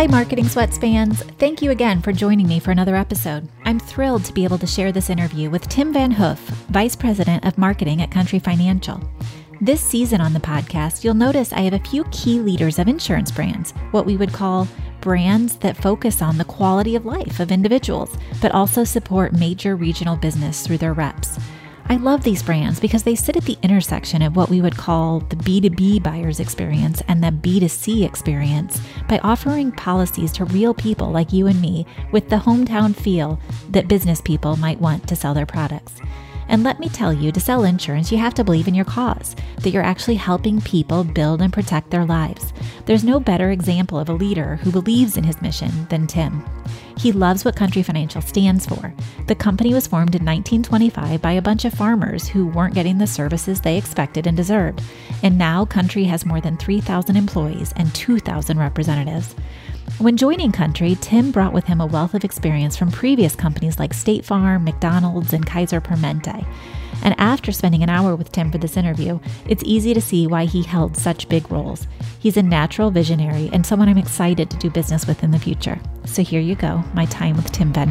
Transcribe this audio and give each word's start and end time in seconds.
Hi, 0.00 0.06
Marketing 0.06 0.48
Sweats 0.48 0.78
fans. 0.78 1.22
Thank 1.38 1.60
you 1.60 1.72
again 1.72 2.00
for 2.00 2.10
joining 2.10 2.48
me 2.48 2.58
for 2.58 2.70
another 2.70 2.96
episode. 2.96 3.46
I'm 3.66 3.78
thrilled 3.78 4.24
to 4.24 4.32
be 4.32 4.44
able 4.44 4.56
to 4.56 4.66
share 4.66 4.92
this 4.92 5.10
interview 5.10 5.50
with 5.50 5.68
Tim 5.68 5.92
Van 5.92 6.10
Hoof, 6.10 6.38
Vice 6.70 6.96
President 6.96 7.44
of 7.44 7.58
Marketing 7.58 8.00
at 8.00 8.10
Country 8.10 8.38
Financial. 8.38 8.98
This 9.60 9.82
season 9.82 10.22
on 10.22 10.32
the 10.32 10.40
podcast, 10.40 11.04
you'll 11.04 11.12
notice 11.12 11.52
I 11.52 11.60
have 11.60 11.74
a 11.74 11.78
few 11.80 12.04
key 12.04 12.40
leaders 12.40 12.78
of 12.78 12.88
insurance 12.88 13.30
brands, 13.30 13.72
what 13.90 14.06
we 14.06 14.16
would 14.16 14.32
call 14.32 14.66
brands 15.02 15.56
that 15.56 15.76
focus 15.76 16.22
on 16.22 16.38
the 16.38 16.46
quality 16.46 16.96
of 16.96 17.04
life 17.04 17.38
of 17.38 17.52
individuals, 17.52 18.16
but 18.40 18.52
also 18.52 18.84
support 18.84 19.34
major 19.34 19.76
regional 19.76 20.16
business 20.16 20.66
through 20.66 20.78
their 20.78 20.94
reps. 20.94 21.38
I 21.90 21.96
love 21.96 22.22
these 22.22 22.44
brands 22.44 22.78
because 22.78 23.02
they 23.02 23.16
sit 23.16 23.36
at 23.36 23.46
the 23.46 23.58
intersection 23.64 24.22
of 24.22 24.36
what 24.36 24.48
we 24.48 24.60
would 24.60 24.76
call 24.76 25.18
the 25.18 25.34
B2B 25.34 26.00
buyer's 26.04 26.38
experience 26.38 27.02
and 27.08 27.20
the 27.20 27.32
B2C 27.32 28.06
experience 28.06 28.80
by 29.08 29.18
offering 29.24 29.72
policies 29.72 30.30
to 30.34 30.44
real 30.44 30.72
people 30.72 31.10
like 31.10 31.32
you 31.32 31.48
and 31.48 31.60
me 31.60 31.84
with 32.12 32.28
the 32.28 32.36
hometown 32.36 32.94
feel 32.94 33.40
that 33.70 33.88
business 33.88 34.20
people 34.20 34.54
might 34.54 34.80
want 34.80 35.08
to 35.08 35.16
sell 35.16 35.34
their 35.34 35.46
products. 35.46 36.00
And 36.50 36.64
let 36.64 36.80
me 36.80 36.88
tell 36.88 37.12
you, 37.12 37.30
to 37.30 37.38
sell 37.38 37.62
insurance, 37.62 38.10
you 38.10 38.18
have 38.18 38.34
to 38.34 38.42
believe 38.42 38.66
in 38.66 38.74
your 38.74 38.84
cause, 38.84 39.36
that 39.60 39.70
you're 39.70 39.84
actually 39.84 40.16
helping 40.16 40.60
people 40.60 41.04
build 41.04 41.40
and 41.40 41.52
protect 41.52 41.90
their 41.90 42.04
lives. 42.04 42.52
There's 42.86 43.04
no 43.04 43.20
better 43.20 43.52
example 43.52 44.00
of 44.00 44.08
a 44.08 44.14
leader 44.14 44.56
who 44.56 44.72
believes 44.72 45.16
in 45.16 45.22
his 45.22 45.40
mission 45.40 45.86
than 45.90 46.08
Tim. 46.08 46.44
He 46.98 47.12
loves 47.12 47.44
what 47.44 47.54
Country 47.54 47.84
Financial 47.84 48.20
stands 48.20 48.66
for. 48.66 48.92
The 49.28 49.36
company 49.36 49.72
was 49.72 49.86
formed 49.86 50.16
in 50.16 50.24
1925 50.24 51.22
by 51.22 51.32
a 51.32 51.40
bunch 51.40 51.64
of 51.64 51.72
farmers 51.72 52.26
who 52.26 52.48
weren't 52.48 52.74
getting 52.74 52.98
the 52.98 53.06
services 53.06 53.60
they 53.60 53.78
expected 53.78 54.26
and 54.26 54.36
deserved. 54.36 54.82
And 55.22 55.38
now 55.38 55.64
Country 55.64 56.02
has 56.04 56.26
more 56.26 56.40
than 56.40 56.56
3,000 56.56 57.16
employees 57.16 57.72
and 57.76 57.94
2,000 57.94 58.58
representatives. 58.58 59.36
When 59.98 60.16
joining 60.16 60.50
Country, 60.50 60.96
Tim 61.00 61.30
brought 61.30 61.52
with 61.52 61.66
him 61.66 61.80
a 61.80 61.86
wealth 61.86 62.14
of 62.14 62.24
experience 62.24 62.76
from 62.76 62.90
previous 62.90 63.36
companies 63.36 63.78
like 63.78 63.92
State 63.92 64.24
Farm, 64.24 64.64
McDonald's, 64.64 65.32
and 65.32 65.46
Kaiser 65.46 65.80
Permanente. 65.80 66.46
And 67.02 67.14
after 67.18 67.52
spending 67.52 67.82
an 67.82 67.90
hour 67.90 68.16
with 68.16 68.32
Tim 68.32 68.50
for 68.50 68.58
this 68.58 68.76
interview, 68.76 69.20
it's 69.46 69.62
easy 69.64 69.94
to 69.94 70.00
see 70.00 70.26
why 70.26 70.46
he 70.46 70.62
held 70.62 70.96
such 70.96 71.28
big 71.28 71.50
roles. 71.50 71.86
He's 72.18 72.36
a 72.36 72.42
natural 72.42 72.90
visionary 72.90 73.50
and 73.52 73.64
someone 73.64 73.88
I'm 73.88 73.98
excited 73.98 74.50
to 74.50 74.56
do 74.56 74.70
business 74.70 75.06
with 75.06 75.22
in 75.22 75.30
the 75.30 75.38
future. 75.38 75.78
So 76.06 76.22
here 76.22 76.40
you 76.40 76.54
go, 76.54 76.82
my 76.94 77.06
time 77.06 77.36
with 77.36 77.52
Tim 77.52 77.72
Van 77.72 77.90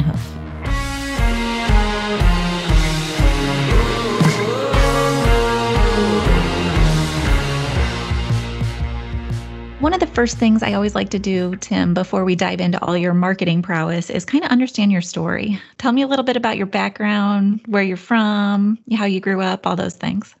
One 9.80 9.94
of 9.94 10.00
the 10.00 10.06
first 10.08 10.36
things 10.36 10.62
I 10.62 10.74
always 10.74 10.94
like 10.94 11.08
to 11.08 11.18
do, 11.18 11.56
Tim, 11.56 11.94
before 11.94 12.22
we 12.22 12.36
dive 12.36 12.60
into 12.60 12.78
all 12.84 12.98
your 12.98 13.14
marketing 13.14 13.62
prowess 13.62 14.10
is 14.10 14.26
kind 14.26 14.44
of 14.44 14.50
understand 14.50 14.92
your 14.92 15.00
story. 15.00 15.58
Tell 15.78 15.92
me 15.92 16.02
a 16.02 16.06
little 16.06 16.22
bit 16.22 16.36
about 16.36 16.58
your 16.58 16.66
background, 16.66 17.62
where 17.64 17.82
you're 17.82 17.96
from, 17.96 18.78
how 18.94 19.06
you 19.06 19.20
grew 19.20 19.40
up, 19.40 19.66
all 19.66 19.76
those 19.76 19.96
things. 19.96 20.34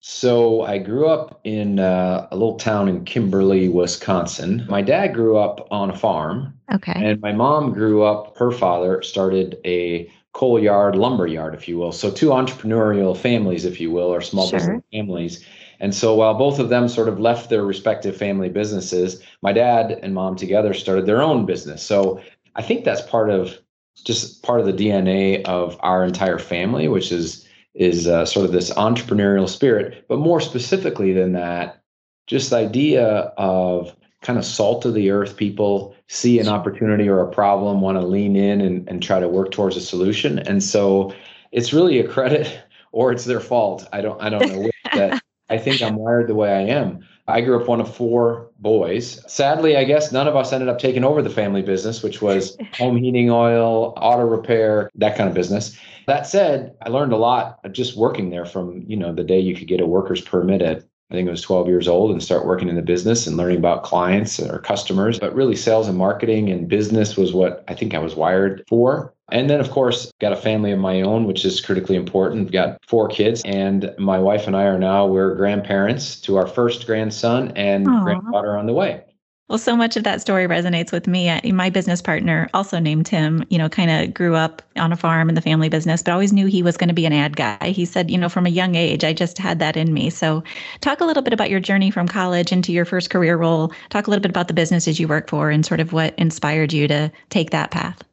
So 0.00 0.62
I 0.62 0.78
grew 0.78 1.06
up 1.06 1.38
in 1.44 1.80
uh, 1.80 2.28
a 2.30 2.34
little 2.34 2.56
town 2.56 2.88
in 2.88 3.04
Kimberly, 3.04 3.68
Wisconsin. 3.68 4.64
My 4.70 4.80
dad 4.80 5.08
grew 5.08 5.36
up 5.36 5.68
on 5.70 5.90
a 5.90 5.96
farm. 5.96 6.54
Okay. 6.72 6.92
And 6.94 7.20
my 7.20 7.32
mom 7.32 7.74
grew 7.74 8.04
up, 8.04 8.38
her 8.38 8.52
father 8.52 9.02
started 9.02 9.58
a 9.66 10.10
coal 10.32 10.58
yard, 10.58 10.96
lumber 10.96 11.26
yard, 11.26 11.54
if 11.54 11.68
you 11.68 11.76
will. 11.76 11.92
So 11.92 12.10
two 12.10 12.28
entrepreneurial 12.28 13.14
families, 13.14 13.66
if 13.66 13.82
you 13.82 13.90
will, 13.90 14.08
or 14.08 14.22
small 14.22 14.48
Sure. 14.48 14.58
business 14.58 14.82
families. 14.92 15.44
And 15.80 15.94
so 15.94 16.14
while 16.14 16.34
both 16.34 16.58
of 16.58 16.68
them 16.68 16.88
sort 16.88 17.08
of 17.08 17.20
left 17.20 17.50
their 17.50 17.64
respective 17.64 18.16
family 18.16 18.48
businesses, 18.48 19.22
my 19.42 19.52
dad 19.52 19.98
and 20.02 20.14
mom 20.14 20.36
together 20.36 20.74
started 20.74 21.06
their 21.06 21.22
own 21.22 21.46
business. 21.46 21.82
So 21.82 22.20
I 22.56 22.62
think 22.62 22.84
that's 22.84 23.02
part 23.02 23.30
of 23.30 23.58
just 24.04 24.42
part 24.42 24.60
of 24.60 24.66
the 24.66 24.72
DNA 24.72 25.44
of 25.44 25.76
our 25.80 26.04
entire 26.04 26.38
family, 26.38 26.88
which 26.88 27.12
is 27.12 27.46
is 27.74 28.08
uh, 28.08 28.24
sort 28.24 28.44
of 28.44 28.52
this 28.52 28.72
entrepreneurial 28.72 29.48
spirit. 29.48 30.04
But 30.08 30.18
more 30.18 30.40
specifically 30.40 31.12
than 31.12 31.32
that, 31.32 31.80
just 32.26 32.50
the 32.50 32.56
idea 32.56 33.32
of 33.36 33.94
kind 34.22 34.38
of 34.38 34.44
salt 34.44 34.84
of 34.84 34.94
the 34.94 35.10
earth 35.10 35.36
people 35.36 35.94
see 36.08 36.40
an 36.40 36.48
opportunity 36.48 37.08
or 37.08 37.20
a 37.20 37.30
problem, 37.30 37.80
want 37.80 37.96
to 37.96 38.04
lean 38.04 38.34
in 38.34 38.60
and, 38.60 38.88
and 38.88 39.00
try 39.00 39.20
to 39.20 39.28
work 39.28 39.52
towards 39.52 39.76
a 39.76 39.80
solution. 39.80 40.40
And 40.40 40.62
so 40.62 41.14
it's 41.52 41.72
really 41.72 42.00
a 42.00 42.08
credit 42.08 42.60
or 42.92 43.12
it's 43.12 43.24
their 43.24 43.40
fault. 43.40 43.86
I 43.92 44.00
don't 44.00 44.20
I 44.20 44.28
don't 44.28 44.48
know 44.48 44.70
that 44.94 45.22
I 45.50 45.58
think 45.58 45.82
I'm 45.82 45.96
wired 45.96 46.28
the 46.28 46.34
way 46.34 46.50
I 46.52 46.60
am. 46.60 47.06
I 47.26 47.42
grew 47.42 47.60
up 47.60 47.68
one 47.68 47.80
of 47.80 47.94
four 47.94 48.48
boys. 48.58 49.22
Sadly, 49.30 49.76
I 49.76 49.84
guess 49.84 50.12
none 50.12 50.26
of 50.26 50.34
us 50.34 50.52
ended 50.52 50.68
up 50.68 50.78
taking 50.78 51.04
over 51.04 51.20
the 51.20 51.30
family 51.30 51.60
business, 51.60 52.02
which 52.02 52.22
was 52.22 52.56
home 52.72 52.96
heating 52.96 53.30
oil, 53.30 53.92
auto 53.98 54.22
repair, 54.22 54.90
that 54.94 55.16
kind 55.16 55.28
of 55.28 55.34
business. 55.34 55.78
That 56.06 56.26
said, 56.26 56.74
I 56.82 56.88
learned 56.88 57.12
a 57.12 57.18
lot 57.18 57.60
just 57.72 57.98
working 57.98 58.30
there 58.30 58.46
from, 58.46 58.82
you 58.86 58.96
know, 58.96 59.12
the 59.12 59.24
day 59.24 59.38
you 59.38 59.54
could 59.54 59.68
get 59.68 59.80
a 59.80 59.86
worker's 59.86 60.22
permit 60.22 60.62
at 60.62 60.84
I 61.10 61.14
think 61.14 61.26
it 61.26 61.30
was 61.30 61.40
12 61.40 61.68
years 61.68 61.88
old 61.88 62.10
and 62.10 62.22
start 62.22 62.44
working 62.44 62.68
in 62.68 62.76
the 62.76 62.82
business 62.82 63.26
and 63.26 63.36
learning 63.36 63.58
about 63.58 63.82
clients 63.82 64.38
or 64.38 64.58
customers. 64.58 65.18
But 65.18 65.34
really, 65.34 65.56
sales 65.56 65.88
and 65.88 65.96
marketing 65.96 66.50
and 66.50 66.68
business 66.68 67.16
was 67.16 67.32
what 67.32 67.64
I 67.66 67.74
think 67.74 67.94
I 67.94 67.98
was 67.98 68.14
wired 68.14 68.62
for. 68.68 69.14
And 69.30 69.48
then, 69.48 69.60
of 69.60 69.70
course, 69.70 70.12
got 70.20 70.32
a 70.32 70.36
family 70.36 70.70
of 70.70 70.78
my 70.78 71.00
own, 71.00 71.24
which 71.24 71.44
is 71.44 71.60
critically 71.60 71.96
important. 71.96 72.52
Got 72.52 72.78
four 72.86 73.08
kids, 73.08 73.42
and 73.44 73.94
my 73.98 74.18
wife 74.18 74.46
and 74.46 74.56
I 74.56 74.64
are 74.64 74.78
now 74.78 75.06
we're 75.06 75.34
grandparents 75.34 76.20
to 76.22 76.36
our 76.36 76.46
first 76.46 76.86
grandson 76.86 77.52
and 77.56 77.88
Aw. 77.88 78.02
granddaughter 78.02 78.56
on 78.56 78.66
the 78.66 78.74
way. 78.74 79.02
Well, 79.48 79.58
so 79.58 79.74
much 79.74 79.96
of 79.96 80.04
that 80.04 80.20
story 80.20 80.46
resonates 80.46 80.92
with 80.92 81.06
me. 81.06 81.40
My 81.52 81.70
business 81.70 82.02
partner, 82.02 82.50
also 82.52 82.78
named 82.78 83.06
Tim, 83.06 83.44
you 83.48 83.56
know, 83.56 83.70
kind 83.70 83.90
of 83.90 84.12
grew 84.12 84.34
up 84.34 84.60
on 84.76 84.92
a 84.92 84.96
farm 84.96 85.30
in 85.30 85.34
the 85.34 85.40
family 85.40 85.70
business, 85.70 86.02
but 86.02 86.12
always 86.12 86.34
knew 86.34 86.44
he 86.44 86.62
was 86.62 86.76
going 86.76 86.88
to 86.88 86.94
be 86.94 87.06
an 87.06 87.14
ad 87.14 87.34
guy. 87.34 87.70
He 87.70 87.86
said, 87.86 88.10
you 88.10 88.18
know, 88.18 88.28
from 88.28 88.44
a 88.44 88.50
young 88.50 88.74
age, 88.74 89.04
I 89.04 89.14
just 89.14 89.38
had 89.38 89.58
that 89.60 89.74
in 89.74 89.94
me. 89.94 90.10
So, 90.10 90.44
talk 90.82 91.00
a 91.00 91.06
little 91.06 91.22
bit 91.22 91.32
about 91.32 91.48
your 91.48 91.60
journey 91.60 91.90
from 91.90 92.06
college 92.06 92.52
into 92.52 92.72
your 92.72 92.84
first 92.84 93.08
career 93.08 93.38
role. 93.38 93.72
Talk 93.88 94.06
a 94.06 94.10
little 94.10 94.22
bit 94.22 94.30
about 94.30 94.48
the 94.48 94.54
businesses 94.54 95.00
you 95.00 95.08
worked 95.08 95.30
for 95.30 95.48
and 95.50 95.64
sort 95.64 95.80
of 95.80 95.94
what 95.94 96.14
inspired 96.18 96.74
you 96.74 96.86
to 96.88 97.10
take 97.30 97.48
that 97.50 97.70
path. 97.70 98.04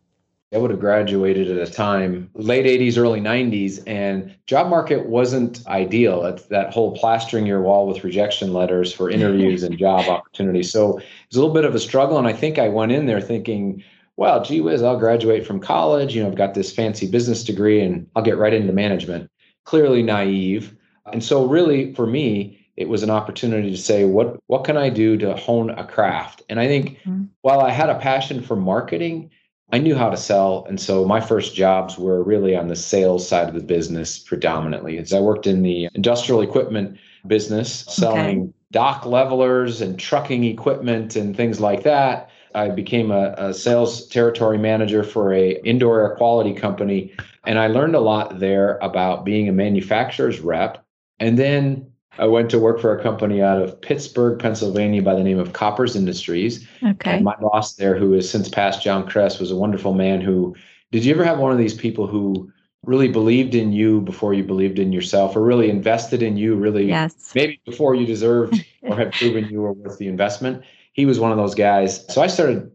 I 0.56 0.58
would 0.58 0.72
have 0.72 0.80
graduated 0.80 1.52
at 1.52 1.68
a 1.68 1.70
time, 1.70 2.30
late 2.34 2.66
80s, 2.66 2.98
early 2.98 3.20
90s, 3.20 3.84
and 3.86 4.34
job 4.48 4.70
market 4.70 5.06
wasn't 5.06 5.68
ideal. 5.68 6.26
It's 6.26 6.44
that 6.44 6.74
whole 6.74 6.96
plastering 6.96 7.46
your 7.46 7.62
wall 7.62 7.88
with 7.88 8.06
rejection 8.06 8.54
letters 8.54 8.94
for 8.94 9.10
interviews 9.10 9.64
and 9.64 9.78
job 9.78 10.08
opportunities. 10.08 10.72
So 10.72 11.00
it 11.00 11.06
was 11.30 11.36
a 11.36 11.42
little 11.42 11.54
bit 11.54 11.66
of 11.66 11.76
a 11.76 11.80
struggle. 11.80 12.18
And 12.18 12.26
I 12.26 12.32
think 12.32 12.58
I 12.58 12.70
went 12.70 12.94
in 12.94 13.06
there 13.06 13.20
thinking, 13.20 13.84
well, 14.16 14.42
gee 14.46 14.62
whiz, 14.62 14.82
I'll 14.82 14.98
graduate 14.98 15.46
from 15.46 15.60
college. 15.60 16.16
You 16.16 16.24
know, 16.24 16.30
I've 16.30 16.38
got 16.38 16.54
this 16.54 16.74
fancy 16.74 17.12
business 17.12 17.44
degree 17.44 17.82
and 17.82 18.08
I'll 18.16 18.24
get 18.24 18.38
right 18.38 18.54
into 18.54 18.72
management. 18.72 19.30
Clearly 19.66 20.04
naive. 20.04 20.74
And 21.12 21.22
so 21.22 21.46
really 21.46 21.94
for 21.96 22.08
me, 22.08 22.66
it 22.78 22.88
was 22.88 23.04
an 23.04 23.10
opportunity 23.10 23.72
to 23.72 23.78
say, 23.78 24.06
what 24.06 24.38
what 24.48 24.64
can 24.64 24.78
I 24.78 24.90
do 24.90 25.18
to 25.18 25.36
hone 25.36 25.70
a 25.72 25.86
craft? 25.86 26.44
And 26.50 26.62
I 26.62 26.68
think 26.68 26.98
Mhm. 27.06 27.28
while 27.42 27.60
I 27.60 27.72
had 27.72 27.90
a 27.90 28.00
passion 28.00 28.42
for 28.42 28.56
marketing, 28.56 29.32
I 29.72 29.80
knew 29.80 29.96
how 29.96 30.10
to 30.10 30.18
sell. 30.18 30.66
And 30.70 30.80
so 30.80 31.06
my 31.06 31.20
first 31.20 31.56
jobs 31.56 31.98
were 31.98 32.24
really 32.24 32.56
on 32.56 32.68
the 32.68 32.76
sales 32.76 33.28
side 33.28 33.48
of 33.48 33.56
the 33.56 33.64
business 33.64 34.20
predominantly. 34.20 34.98
As 34.98 35.12
I 35.12 35.20
worked 35.20 35.48
in 35.48 35.64
the 35.64 35.90
industrial 35.96 36.42
equipment 36.42 36.98
business, 37.28 37.86
selling 37.90 38.54
dock 38.72 39.06
levelers 39.06 39.82
and 39.82 39.98
trucking 39.98 40.44
equipment 40.44 41.16
and 41.16 41.36
things 41.36 41.60
like 41.60 41.84
that. 41.84 42.30
I 42.54 42.70
became 42.70 43.12
a, 43.12 43.34
a 43.38 43.54
sales 43.54 44.08
territory 44.08 44.58
manager 44.58 45.04
for 45.04 45.34
a 45.34 45.62
indoor 45.64 46.02
air 46.02 46.16
quality 46.16 46.54
company. 46.54 47.14
And 47.46 47.60
I 47.60 47.68
learned 47.68 47.96
a 47.96 48.00
lot 48.00 48.40
there 48.40 48.78
about 48.82 49.26
being 49.26 49.48
a 49.48 49.54
manufacturer's 49.54 50.40
rep. 50.40 50.84
And 51.20 51.40
then 51.40 51.92
I 52.18 52.28
went 52.28 52.50
to 52.52 52.60
work 52.60 52.80
for 52.80 52.98
a 52.98 53.02
company 53.02 53.42
out 53.42 53.62
of 53.62 53.80
Pittsburgh, 53.82 54.40
Pennsylvania 54.40 55.02
by 55.02 55.16
the 55.16 55.24
name 55.24 55.40
of 55.40 55.54
Koppers 55.54 55.96
Industries. 55.96 56.68
Okay. 56.84 57.16
And 57.16 57.26
my 57.26 57.36
boss 57.36 57.76
there, 57.76 57.98
who 57.98 58.14
has 58.14 58.30
since 58.30 58.50
passed, 58.50 58.82
John 58.82 59.08
Kress, 59.08 59.40
was 59.40 59.52
a 59.52 59.56
wonderful 59.56 59.94
man 59.94 60.22
who 60.22 60.56
did 60.92 61.04
you 61.04 61.14
ever 61.14 61.26
have 61.26 61.40
one 61.40 61.52
of 61.52 61.58
these 61.58 61.74
people 61.74 62.08
who 62.08 62.52
really 62.84 63.08
believed 63.08 63.56
in 63.56 63.72
you 63.72 64.02
before 64.02 64.34
you 64.34 64.44
believed 64.44 64.80
in 64.80 64.92
yourself 64.92 65.36
or 65.36 65.42
really 65.42 65.70
invested 65.70 66.22
in 66.22 66.38
you, 66.38 66.56
really 66.56 66.86
Yes. 66.88 67.32
maybe 67.36 67.60
before 67.66 67.96
you 67.96 68.06
deserved 68.06 68.64
or 68.84 68.96
had 68.96 69.12
proven 69.12 69.50
you 69.50 69.62
were 69.62 69.74
worth 69.74 69.98
the 69.98 70.08
investment? 70.08 70.64
He 70.94 71.06
was 71.06 71.20
one 71.20 71.32
of 71.32 71.38
those 71.38 71.56
guys. 71.56 72.06
So 72.14 72.22
I 72.22 72.28
started 72.28 72.72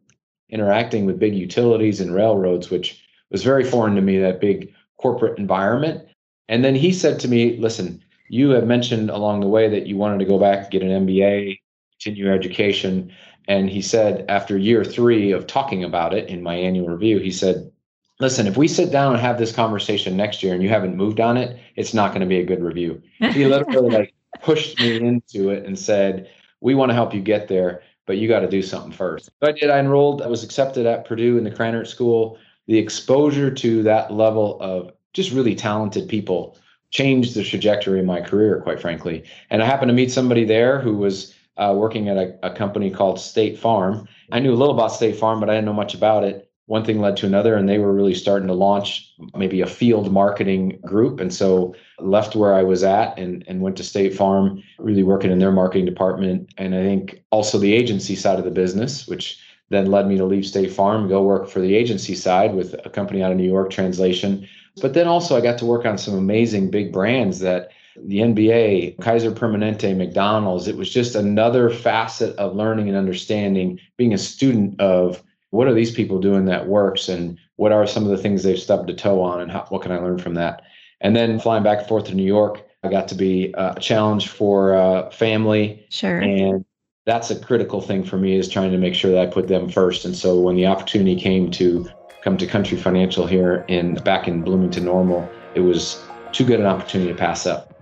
interacting 0.50 1.06
with 1.06 1.18
big 1.18 1.34
utilities 1.34 2.00
and 2.00 2.14
railroads, 2.14 2.70
which 2.70 3.02
was 3.30 3.44
very 3.44 3.64
foreign 3.64 3.94
to 3.94 4.02
me, 4.02 4.18
that 4.18 4.40
big 4.40 4.74
corporate 4.98 5.38
environment. 5.38 6.06
And 6.48 6.64
then 6.64 6.74
he 6.74 6.92
said 6.92 7.20
to 7.20 7.28
me, 7.28 7.56
listen, 7.56 8.02
you 8.30 8.50
have 8.50 8.64
mentioned 8.64 9.10
along 9.10 9.40
the 9.40 9.48
way 9.48 9.68
that 9.68 9.88
you 9.88 9.96
wanted 9.96 10.20
to 10.20 10.24
go 10.24 10.38
back 10.38 10.62
and 10.62 10.70
get 10.70 10.82
an 10.82 11.04
MBA, 11.04 11.58
continue 11.90 12.26
your 12.26 12.32
education. 12.32 13.12
And 13.48 13.68
he 13.68 13.82
said, 13.82 14.24
after 14.28 14.56
year 14.56 14.84
three 14.84 15.32
of 15.32 15.48
talking 15.48 15.82
about 15.82 16.14
it 16.14 16.28
in 16.28 16.40
my 16.40 16.54
annual 16.54 16.88
review, 16.88 17.18
he 17.18 17.32
said, 17.32 17.72
listen, 18.20 18.46
if 18.46 18.56
we 18.56 18.68
sit 18.68 18.92
down 18.92 19.14
and 19.14 19.20
have 19.20 19.36
this 19.36 19.50
conversation 19.50 20.16
next 20.16 20.44
year 20.44 20.54
and 20.54 20.62
you 20.62 20.68
haven't 20.68 20.96
moved 20.96 21.18
on 21.18 21.36
it, 21.36 21.58
it's 21.74 21.92
not 21.92 22.12
going 22.12 22.20
to 22.20 22.26
be 22.26 22.38
a 22.38 22.44
good 22.44 22.62
review. 22.62 23.02
He 23.18 23.46
literally 23.46 23.90
like 23.98 24.14
pushed 24.40 24.78
me 24.78 24.96
into 24.96 25.50
it 25.50 25.66
and 25.66 25.76
said, 25.76 26.30
we 26.60 26.76
want 26.76 26.90
to 26.90 26.94
help 26.94 27.12
you 27.12 27.20
get 27.20 27.48
there. 27.48 27.82
but 28.06 28.16
you 28.16 28.28
got 28.28 28.40
to 28.40 28.48
do 28.48 28.62
something 28.62 28.92
first. 28.92 29.26
So 29.42 29.48
I 29.48 29.52
did. 29.52 29.70
I 29.70 29.80
enrolled. 29.80 30.22
I 30.22 30.28
was 30.28 30.44
accepted 30.44 30.86
at 30.86 31.04
Purdue 31.04 31.36
in 31.36 31.42
the 31.42 31.50
Krannert 31.50 31.88
School. 31.88 32.38
The 32.68 32.78
exposure 32.78 33.50
to 33.50 33.82
that 33.82 34.12
level 34.12 34.60
of 34.60 34.92
just 35.14 35.32
really 35.32 35.56
talented 35.56 36.08
people 36.08 36.56
changed 36.90 37.34
the 37.34 37.44
trajectory 37.44 38.00
of 38.00 38.06
my 38.06 38.20
career, 38.20 38.60
quite 38.60 38.80
frankly. 38.80 39.24
And 39.50 39.62
I 39.62 39.66
happened 39.66 39.88
to 39.90 39.94
meet 39.94 40.10
somebody 40.10 40.44
there 40.44 40.80
who 40.80 40.96
was 40.96 41.34
uh, 41.56 41.74
working 41.76 42.08
at 42.08 42.16
a, 42.16 42.38
a 42.42 42.50
company 42.50 42.90
called 42.90 43.20
State 43.20 43.58
Farm. 43.58 44.08
I 44.32 44.40
knew 44.40 44.52
a 44.52 44.56
little 44.56 44.74
about 44.74 44.92
State 44.92 45.16
Farm, 45.16 45.40
but 45.40 45.50
I 45.50 45.54
didn't 45.54 45.66
know 45.66 45.72
much 45.72 45.94
about 45.94 46.24
it 46.24 46.50
one 46.70 46.84
thing 46.84 47.00
led 47.00 47.16
to 47.16 47.26
another 47.26 47.56
and 47.56 47.68
they 47.68 47.78
were 47.78 47.92
really 47.92 48.14
starting 48.14 48.46
to 48.46 48.54
launch 48.54 49.12
maybe 49.34 49.60
a 49.60 49.66
field 49.66 50.12
marketing 50.12 50.78
group 50.86 51.18
and 51.18 51.34
so 51.34 51.74
left 51.98 52.36
where 52.36 52.54
i 52.54 52.62
was 52.62 52.84
at 52.84 53.18
and, 53.18 53.42
and 53.48 53.60
went 53.60 53.76
to 53.76 53.82
state 53.82 54.14
farm 54.14 54.62
really 54.78 55.02
working 55.02 55.32
in 55.32 55.40
their 55.40 55.50
marketing 55.50 55.84
department 55.84 56.48
and 56.58 56.72
i 56.72 56.80
think 56.80 57.24
also 57.30 57.58
the 57.58 57.72
agency 57.72 58.14
side 58.14 58.38
of 58.38 58.44
the 58.44 58.52
business 58.52 59.08
which 59.08 59.40
then 59.70 59.86
led 59.86 60.06
me 60.06 60.16
to 60.16 60.24
leave 60.24 60.46
state 60.46 60.70
farm 60.70 61.08
go 61.08 61.20
work 61.20 61.48
for 61.48 61.58
the 61.58 61.74
agency 61.74 62.14
side 62.14 62.54
with 62.54 62.72
a 62.84 62.88
company 62.88 63.20
out 63.20 63.32
of 63.32 63.36
new 63.36 63.50
york 63.50 63.68
translation 63.68 64.46
but 64.80 64.94
then 64.94 65.06
also 65.06 65.36
i 65.36 65.40
got 65.40 65.58
to 65.58 65.66
work 65.66 65.84
on 65.84 65.98
some 65.98 66.14
amazing 66.14 66.70
big 66.70 66.92
brands 66.92 67.38
that 67.38 67.70
the 67.96 68.18
NBA, 68.18 69.00
Kaiser 69.00 69.32
Permanente, 69.32 69.96
McDonald's, 69.96 70.68
it 70.68 70.76
was 70.76 70.90
just 70.90 71.14
another 71.14 71.70
facet 71.70 72.36
of 72.36 72.54
learning 72.54 72.88
and 72.88 72.96
understanding, 72.96 73.80
being 73.96 74.14
a 74.14 74.18
student 74.18 74.80
of 74.80 75.22
what 75.50 75.66
are 75.66 75.74
these 75.74 75.90
people 75.90 76.20
doing 76.20 76.44
that 76.46 76.68
works 76.68 77.08
and 77.08 77.36
what 77.56 77.72
are 77.72 77.86
some 77.86 78.04
of 78.04 78.10
the 78.10 78.18
things 78.18 78.42
they've 78.42 78.58
stubbed 78.58 78.88
a 78.88 78.94
toe 78.94 79.20
on 79.20 79.40
and 79.40 79.50
how, 79.50 79.66
what 79.68 79.82
can 79.82 79.92
I 79.92 79.98
learn 79.98 80.18
from 80.18 80.34
that? 80.34 80.62
And 81.00 81.16
then 81.16 81.40
flying 81.40 81.62
back 81.62 81.80
and 81.80 81.88
forth 81.88 82.04
to 82.06 82.14
New 82.14 82.24
York, 82.24 82.62
I 82.82 82.88
got 82.88 83.08
to 83.08 83.14
be 83.14 83.52
a 83.56 83.78
challenge 83.80 84.28
for 84.28 84.74
uh, 84.74 85.10
family. 85.10 85.84
Sure. 85.90 86.18
And 86.18 86.64
that's 87.04 87.30
a 87.30 87.38
critical 87.38 87.80
thing 87.80 88.04
for 88.04 88.16
me 88.16 88.36
is 88.36 88.48
trying 88.48 88.70
to 88.70 88.78
make 88.78 88.94
sure 88.94 89.10
that 89.10 89.20
I 89.20 89.26
put 89.26 89.48
them 89.48 89.68
first. 89.68 90.04
And 90.04 90.16
so 90.16 90.38
when 90.38 90.56
the 90.56 90.66
opportunity 90.66 91.16
came 91.16 91.50
to 91.52 91.88
come 92.22 92.36
to 92.36 92.46
Country 92.46 92.76
Financial 92.76 93.26
here 93.26 93.64
in 93.68 93.94
back 93.94 94.28
in 94.28 94.42
Bloomington 94.42 94.84
Normal, 94.84 95.28
it 95.54 95.60
was 95.60 96.04
too 96.32 96.44
good 96.44 96.60
an 96.60 96.66
opportunity 96.66 97.10
to 97.10 97.18
pass 97.18 97.46
up. 97.46 97.74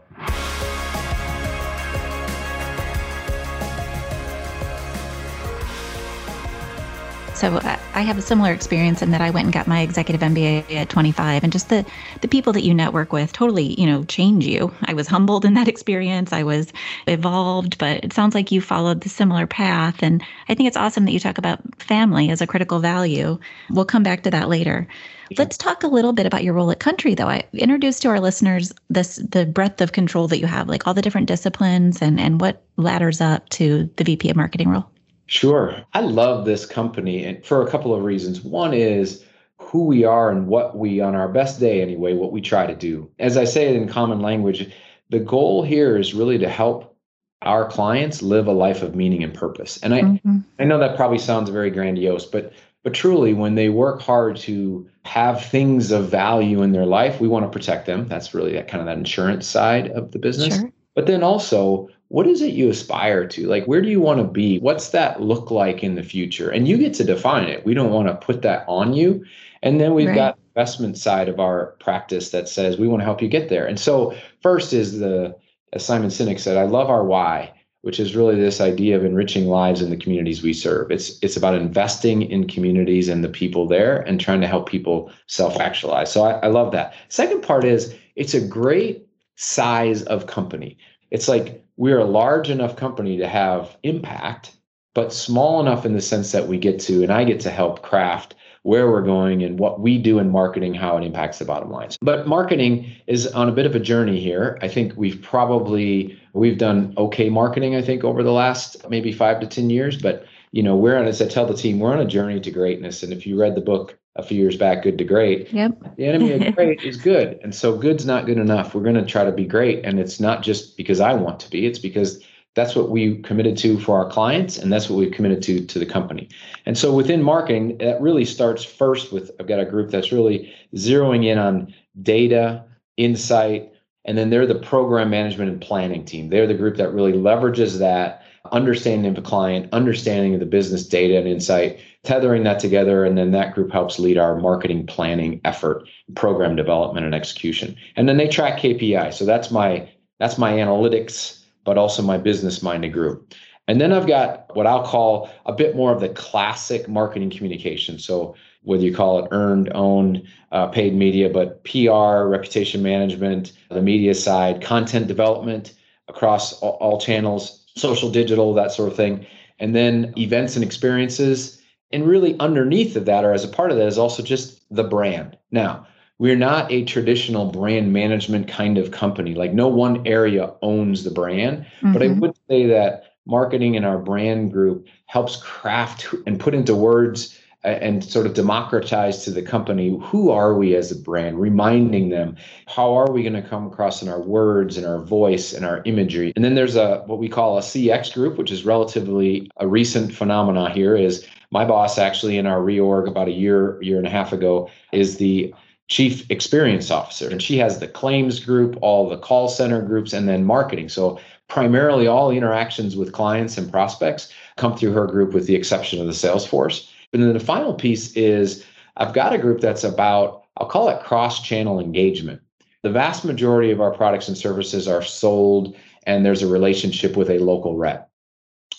So 7.38 7.54
uh, 7.54 7.78
I 7.94 8.00
have 8.00 8.18
a 8.18 8.22
similar 8.22 8.52
experience 8.52 9.00
in 9.00 9.12
that 9.12 9.20
I 9.20 9.30
went 9.30 9.44
and 9.44 9.52
got 9.52 9.68
my 9.68 9.80
executive 9.82 10.22
MBA 10.22 10.74
at 10.74 10.88
25 10.88 11.44
and 11.44 11.52
just 11.52 11.68
the 11.68 11.86
the 12.20 12.26
people 12.26 12.52
that 12.52 12.64
you 12.64 12.74
network 12.74 13.12
with 13.12 13.32
totally, 13.32 13.80
you 13.80 13.86
know, 13.86 14.02
change 14.02 14.44
you. 14.44 14.74
I 14.86 14.94
was 14.94 15.06
humbled 15.06 15.44
in 15.44 15.54
that 15.54 15.68
experience. 15.68 16.32
I 16.32 16.42
was 16.42 16.72
evolved, 17.06 17.78
but 17.78 18.02
it 18.02 18.12
sounds 18.12 18.34
like 18.34 18.50
you 18.50 18.60
followed 18.60 19.02
the 19.02 19.08
similar 19.08 19.46
path 19.46 20.02
and 20.02 20.20
I 20.48 20.56
think 20.56 20.66
it's 20.66 20.76
awesome 20.76 21.04
that 21.04 21.12
you 21.12 21.20
talk 21.20 21.38
about 21.38 21.60
family 21.80 22.28
as 22.30 22.40
a 22.40 22.46
critical 22.46 22.80
value. 22.80 23.38
We'll 23.70 23.84
come 23.84 24.02
back 24.02 24.24
to 24.24 24.32
that 24.32 24.48
later. 24.48 24.88
Let's 25.36 25.56
talk 25.56 25.84
a 25.84 25.88
little 25.88 26.12
bit 26.12 26.26
about 26.26 26.42
your 26.42 26.54
role 26.54 26.72
at 26.72 26.80
Country, 26.80 27.14
though. 27.14 27.28
I 27.28 27.44
introduced 27.52 28.02
to 28.02 28.08
our 28.08 28.18
listeners 28.18 28.72
this 28.90 29.14
the 29.14 29.46
breadth 29.46 29.80
of 29.80 29.92
control 29.92 30.26
that 30.26 30.40
you 30.40 30.48
have, 30.48 30.68
like 30.68 30.88
all 30.88 30.94
the 30.94 31.02
different 31.02 31.28
disciplines 31.28 32.02
and 32.02 32.18
and 32.18 32.40
what 32.40 32.64
ladders 32.76 33.20
up 33.20 33.48
to 33.50 33.88
the 33.94 34.02
VP 34.02 34.28
of 34.28 34.36
Marketing 34.36 34.70
role. 34.70 34.90
Sure. 35.28 35.84
I 35.92 36.00
love 36.00 36.44
this 36.44 36.66
company 36.66 37.24
and 37.24 37.44
for 37.44 37.62
a 37.62 37.70
couple 37.70 37.94
of 37.94 38.02
reasons. 38.02 38.42
One 38.42 38.74
is 38.74 39.24
who 39.58 39.84
we 39.84 40.04
are 40.04 40.30
and 40.30 40.46
what 40.46 40.76
we, 40.76 41.00
on 41.00 41.14
our 41.14 41.28
best 41.28 41.60
day 41.60 41.82
anyway, 41.82 42.14
what 42.14 42.32
we 42.32 42.40
try 42.40 42.66
to 42.66 42.74
do. 42.74 43.10
As 43.18 43.36
I 43.36 43.44
say 43.44 43.68
it 43.68 43.76
in 43.76 43.88
common 43.88 44.20
language, 44.20 44.72
the 45.10 45.20
goal 45.20 45.62
here 45.62 45.96
is 45.96 46.14
really 46.14 46.38
to 46.38 46.48
help 46.48 46.96
our 47.42 47.68
clients 47.68 48.22
live 48.22 48.46
a 48.46 48.52
life 48.52 48.82
of 48.82 48.96
meaning 48.96 49.22
and 49.22 49.32
purpose. 49.32 49.78
And 49.82 49.94
I, 49.94 50.00
mm-hmm. 50.00 50.38
I 50.58 50.64
know 50.64 50.78
that 50.78 50.96
probably 50.96 51.18
sounds 51.18 51.50
very 51.50 51.70
grandiose, 51.70 52.26
but 52.26 52.52
but 52.84 52.94
truly 52.94 53.34
when 53.34 53.54
they 53.56 53.68
work 53.68 54.00
hard 54.00 54.36
to 54.36 54.88
have 55.04 55.44
things 55.44 55.90
of 55.90 56.08
value 56.08 56.62
in 56.62 56.72
their 56.72 56.86
life, 56.86 57.20
we 57.20 57.28
want 57.28 57.44
to 57.44 57.50
protect 57.50 57.86
them. 57.86 58.06
That's 58.08 58.32
really 58.32 58.52
that 58.52 58.68
kind 58.68 58.80
of 58.80 58.86
that 58.86 58.96
insurance 58.96 59.46
side 59.46 59.90
of 59.90 60.12
the 60.12 60.18
business. 60.18 60.58
Sure. 60.58 60.72
But 60.94 61.06
then 61.06 61.22
also 61.22 61.88
what 62.08 62.26
is 62.26 62.40
it 62.40 62.54
you 62.54 62.70
aspire 62.70 63.26
to? 63.26 63.46
Like, 63.46 63.66
where 63.66 63.82
do 63.82 63.88
you 63.88 64.00
want 64.00 64.18
to 64.18 64.24
be? 64.24 64.58
What's 64.58 64.90
that 64.90 65.20
look 65.20 65.50
like 65.50 65.84
in 65.84 65.94
the 65.94 66.02
future? 66.02 66.50
And 66.50 66.66
you 66.66 66.78
get 66.78 66.94
to 66.94 67.04
define 67.04 67.48
it. 67.48 67.64
We 67.66 67.74
don't 67.74 67.92
want 67.92 68.08
to 68.08 68.14
put 68.14 68.42
that 68.42 68.64
on 68.66 68.94
you. 68.94 69.24
And 69.62 69.80
then 69.80 69.94
we've 69.94 70.08
right. 70.08 70.14
got 70.14 70.38
investment 70.54 70.96
side 70.96 71.28
of 71.28 71.38
our 71.38 71.76
practice 71.80 72.30
that 72.30 72.48
says 72.48 72.78
we 72.78 72.88
want 72.88 73.00
to 73.00 73.04
help 73.04 73.20
you 73.20 73.28
get 73.28 73.48
there. 73.48 73.66
And 73.66 73.78
so 73.78 74.16
first 74.42 74.72
is 74.72 74.98
the, 74.98 75.36
as 75.72 75.84
Simon 75.84 76.08
Sinek 76.08 76.40
said, 76.40 76.56
I 76.56 76.62
love 76.62 76.88
our 76.88 77.04
why, 77.04 77.52
which 77.82 78.00
is 78.00 78.16
really 78.16 78.36
this 78.36 78.60
idea 78.60 78.96
of 78.96 79.04
enriching 79.04 79.46
lives 79.46 79.82
in 79.82 79.90
the 79.90 79.96
communities 79.96 80.42
we 80.42 80.52
serve. 80.52 80.90
It's 80.90 81.18
it's 81.22 81.36
about 81.36 81.54
investing 81.54 82.22
in 82.22 82.48
communities 82.48 83.08
and 83.08 83.22
the 83.22 83.28
people 83.28 83.68
there 83.68 83.98
and 83.98 84.20
trying 84.20 84.40
to 84.40 84.46
help 84.46 84.68
people 84.68 85.12
self-actualize. 85.26 86.10
So 86.10 86.22
I, 86.22 86.32
I 86.40 86.46
love 86.46 86.72
that. 86.72 86.94
Second 87.08 87.42
part 87.42 87.64
is 87.64 87.94
it's 88.16 88.34
a 88.34 88.40
great 88.40 89.06
size 89.36 90.02
of 90.04 90.26
company. 90.26 90.78
It's 91.10 91.28
like 91.28 91.64
we're 91.78 91.98
a 91.98 92.04
large 92.04 92.50
enough 92.50 92.76
company 92.76 93.16
to 93.16 93.26
have 93.26 93.76
impact, 93.84 94.56
but 94.94 95.12
small 95.12 95.60
enough 95.60 95.86
in 95.86 95.94
the 95.94 96.00
sense 96.02 96.32
that 96.32 96.48
we 96.48 96.58
get 96.58 96.80
to, 96.80 97.02
and 97.04 97.12
I 97.12 97.24
get 97.24 97.40
to 97.40 97.50
help 97.50 97.82
craft 97.82 98.34
where 98.64 98.90
we're 98.90 99.02
going 99.02 99.44
and 99.44 99.58
what 99.60 99.80
we 99.80 99.96
do 99.96 100.18
in 100.18 100.28
marketing, 100.28 100.74
how 100.74 100.98
it 100.98 101.04
impacts 101.04 101.38
the 101.38 101.44
bottom 101.44 101.70
lines. 101.70 101.96
But 102.02 102.26
marketing 102.26 102.92
is 103.06 103.28
on 103.28 103.48
a 103.48 103.52
bit 103.52 103.64
of 103.64 103.76
a 103.76 103.80
journey 103.80 104.20
here. 104.20 104.58
I 104.60 104.66
think 104.66 104.92
we've 104.96 105.22
probably 105.22 106.20
we've 106.32 106.58
done 106.58 106.94
okay 106.98 107.30
marketing, 107.30 107.76
I 107.76 107.82
think, 107.82 108.02
over 108.02 108.22
the 108.22 108.32
last 108.32 108.88
maybe 108.90 109.12
five 109.12 109.40
to 109.40 109.46
10 109.46 109.70
years, 109.70 109.96
but 110.02 110.26
you 110.50 110.62
know, 110.62 110.76
we're 110.76 110.96
on, 110.96 111.06
as 111.06 111.20
I 111.22 111.28
tell 111.28 111.46
the 111.46 111.54
team, 111.54 111.78
we're 111.78 111.92
on 111.92 112.00
a 112.00 112.06
journey 112.06 112.40
to 112.40 112.50
greatness. 112.50 113.02
And 113.02 113.12
if 113.12 113.26
you 113.26 113.38
read 113.38 113.54
the 113.54 113.60
book 113.60 113.97
a 114.16 114.22
few 114.22 114.38
years 114.38 114.56
back, 114.56 114.82
Good 114.82 114.98
to 114.98 115.04
Great, 115.04 115.52
yep. 115.52 115.78
the 115.96 116.06
enemy 116.06 116.32
of 116.32 116.54
great 116.54 116.82
is 116.82 116.96
good. 116.96 117.38
And 117.42 117.54
so 117.54 117.76
good's 117.76 118.04
not 118.04 118.26
good 118.26 118.38
enough. 118.38 118.74
We're 118.74 118.82
going 118.82 118.96
to 118.96 119.04
try 119.04 119.24
to 119.24 119.32
be 119.32 119.44
great. 119.44 119.84
And 119.84 120.00
it's 120.00 120.18
not 120.18 120.42
just 120.42 120.76
because 120.76 121.00
I 121.00 121.14
want 121.14 121.40
to 121.40 121.50
be, 121.50 121.66
it's 121.66 121.78
because 121.78 122.22
that's 122.54 122.74
what 122.74 122.90
we 122.90 123.18
committed 123.18 123.56
to 123.58 123.78
for 123.78 123.96
our 123.96 124.10
clients 124.10 124.58
and 124.58 124.72
that's 124.72 124.90
what 124.90 124.98
we've 124.98 125.12
committed 125.12 125.40
to 125.42 125.64
to 125.64 125.78
the 125.78 125.86
company 125.86 126.28
and 126.66 126.76
so 126.76 126.92
within 126.92 127.22
marketing 127.22 127.78
that 127.78 128.00
really 128.00 128.24
starts 128.24 128.64
first 128.64 129.12
with 129.12 129.30
i've 129.38 129.46
got 129.46 129.60
a 129.60 129.64
group 129.64 129.90
that's 129.90 130.10
really 130.10 130.52
zeroing 130.74 131.24
in 131.24 131.38
on 131.38 131.72
data 132.02 132.64
insight 132.96 133.72
and 134.06 134.18
then 134.18 134.30
they're 134.30 134.46
the 134.46 134.56
program 134.56 135.08
management 135.08 135.48
and 135.48 135.60
planning 135.60 136.04
team 136.04 136.30
they're 136.30 136.48
the 136.48 136.54
group 136.54 136.76
that 136.76 136.92
really 136.92 137.12
leverages 137.12 137.78
that 137.78 138.24
understanding 138.52 139.08
of 139.08 139.16
the 139.16 139.28
client, 139.28 139.68
understanding 139.72 140.34
of 140.34 140.40
the 140.40 140.46
business 140.46 140.86
data 140.86 141.18
and 141.18 141.26
insight, 141.26 141.80
tethering 142.08 142.42
that 142.44 142.58
together, 142.58 143.04
and 143.04 143.18
then 143.18 143.32
that 143.32 143.54
group 143.54 143.70
helps 143.70 143.98
lead 143.98 144.16
our 144.16 144.34
marketing 144.34 144.86
planning 144.86 145.42
effort, 145.44 145.86
program 146.14 146.56
development 146.56 147.04
and 147.04 147.14
execution. 147.14 147.76
And 147.96 148.08
then 148.08 148.16
they 148.16 148.26
track 148.26 148.58
KPI. 148.58 149.12
So 149.12 149.26
that's 149.26 149.50
my 149.50 149.90
that's 150.18 150.38
my 150.38 150.52
analytics, 150.52 151.44
but 151.64 151.76
also 151.76 152.02
my 152.02 152.16
business 152.16 152.62
minded 152.62 152.94
group. 152.94 153.34
And 153.68 153.78
then 153.78 153.92
I've 153.92 154.06
got 154.06 154.56
what 154.56 154.66
I'll 154.66 154.86
call 154.86 155.30
a 155.44 155.52
bit 155.52 155.76
more 155.76 155.92
of 155.92 156.00
the 156.00 156.08
classic 156.08 156.88
marketing 156.88 157.28
communication. 157.28 157.98
So 157.98 158.34
whether 158.62 158.82
you 158.82 158.94
call 158.94 159.22
it 159.22 159.28
earned, 159.30 159.70
owned, 159.74 160.26
uh, 160.50 160.68
paid 160.68 160.94
media, 160.94 161.28
but 161.28 161.62
PR, 161.64 162.26
reputation 162.26 162.82
management, 162.82 163.52
the 163.70 163.82
media 163.82 164.14
side, 164.14 164.62
content 164.62 165.06
development 165.08 165.74
across 166.08 166.54
all, 166.62 166.78
all 166.80 166.98
channels, 166.98 167.66
social, 167.76 168.10
digital, 168.10 168.54
that 168.54 168.72
sort 168.72 168.88
of 168.88 168.96
thing. 168.96 169.26
And 169.58 169.76
then 169.76 170.14
events 170.16 170.56
and 170.56 170.64
experiences. 170.64 171.57
And 171.90 172.06
really 172.06 172.38
underneath 172.38 172.96
of 172.96 173.06
that, 173.06 173.24
or 173.24 173.32
as 173.32 173.44
a 173.44 173.48
part 173.48 173.70
of 173.70 173.78
that, 173.78 173.86
is 173.86 173.98
also 173.98 174.22
just 174.22 174.62
the 174.74 174.84
brand. 174.84 175.38
Now, 175.50 175.86
we're 176.18 176.36
not 176.36 176.70
a 176.70 176.84
traditional 176.84 177.50
brand 177.50 177.92
management 177.92 178.48
kind 178.48 178.76
of 178.76 178.90
company. 178.90 179.34
Like 179.34 179.54
no 179.54 179.68
one 179.68 180.06
area 180.06 180.52
owns 180.62 181.04
the 181.04 181.10
brand. 181.10 181.58
Mm-hmm. 181.58 181.92
But 181.92 182.02
I 182.02 182.06
mm-hmm. 182.06 182.20
would 182.20 182.36
say 182.48 182.66
that 182.66 183.14
marketing 183.26 183.74
in 183.74 183.84
our 183.84 183.98
brand 183.98 184.52
group 184.52 184.86
helps 185.06 185.36
craft 185.36 186.06
and 186.26 186.40
put 186.40 186.54
into 186.54 186.74
words 186.74 187.38
and 187.64 188.04
sort 188.04 188.24
of 188.24 188.34
democratize 188.34 189.24
to 189.24 189.30
the 189.30 189.42
company 189.42 189.98
who 190.02 190.30
are 190.30 190.54
we 190.54 190.76
as 190.76 190.92
a 190.92 190.96
brand 190.96 191.40
reminding 191.40 192.08
them 192.08 192.36
how 192.66 192.94
are 192.94 193.10
we 193.10 193.20
going 193.20 193.34
to 193.34 193.42
come 193.42 193.66
across 193.66 194.00
in 194.00 194.08
our 194.08 194.20
words 194.20 194.76
and 194.76 194.86
our 194.86 195.00
voice 195.00 195.52
and 195.52 195.66
our 195.66 195.82
imagery 195.84 196.32
and 196.36 196.44
then 196.44 196.54
there's 196.54 196.76
a 196.76 197.02
what 197.06 197.18
we 197.18 197.28
call 197.28 197.58
a 197.58 197.60
cx 197.60 198.14
group 198.14 198.38
which 198.38 198.52
is 198.52 198.64
relatively 198.64 199.50
a 199.56 199.66
recent 199.66 200.14
phenomena 200.14 200.70
here 200.70 200.94
is 200.94 201.26
my 201.50 201.64
boss 201.64 201.98
actually 201.98 202.36
in 202.36 202.46
our 202.46 202.60
reorg 202.60 203.08
about 203.08 203.28
a 203.28 203.32
year 203.32 203.80
year 203.82 203.98
and 203.98 204.06
a 204.06 204.10
half 204.10 204.32
ago 204.32 204.70
is 204.92 205.16
the 205.16 205.52
chief 205.88 206.30
experience 206.30 206.90
officer 206.90 207.28
and 207.30 207.42
she 207.42 207.56
has 207.56 207.78
the 207.78 207.88
claims 207.88 208.40
group 208.40 208.76
all 208.82 209.08
the 209.08 209.16
call 209.16 209.48
center 209.48 209.80
groups 209.80 210.12
and 210.12 210.28
then 210.28 210.44
marketing 210.44 210.88
so 210.88 211.18
primarily 211.48 212.06
all 212.06 212.30
interactions 212.30 212.94
with 212.94 213.12
clients 213.12 213.56
and 213.56 213.72
prospects 213.72 214.30
come 214.56 214.76
through 214.76 214.92
her 214.92 215.06
group 215.06 215.32
with 215.32 215.46
the 215.46 215.54
exception 215.54 215.98
of 216.00 216.06
the 216.06 216.12
sales 216.12 216.46
force 216.46 216.92
and 217.12 217.22
then 217.22 217.32
the 217.32 217.40
final 217.40 217.72
piece 217.72 218.12
is 218.12 218.64
I've 218.98 219.14
got 219.14 219.32
a 219.32 219.38
group 219.38 219.60
that's 219.60 219.84
about, 219.84 220.44
I'll 220.56 220.66
call 220.66 220.88
it 220.88 221.02
cross 221.02 221.40
channel 221.40 221.80
engagement. 221.80 222.40
The 222.82 222.90
vast 222.90 223.24
majority 223.24 223.70
of 223.70 223.80
our 223.80 223.92
products 223.92 224.28
and 224.28 224.36
services 224.36 224.86
are 224.86 225.02
sold, 225.02 225.76
and 226.04 226.24
there's 226.24 226.42
a 226.42 226.48
relationship 226.48 227.16
with 227.16 227.30
a 227.30 227.38
local 227.38 227.76
rep. 227.76 228.07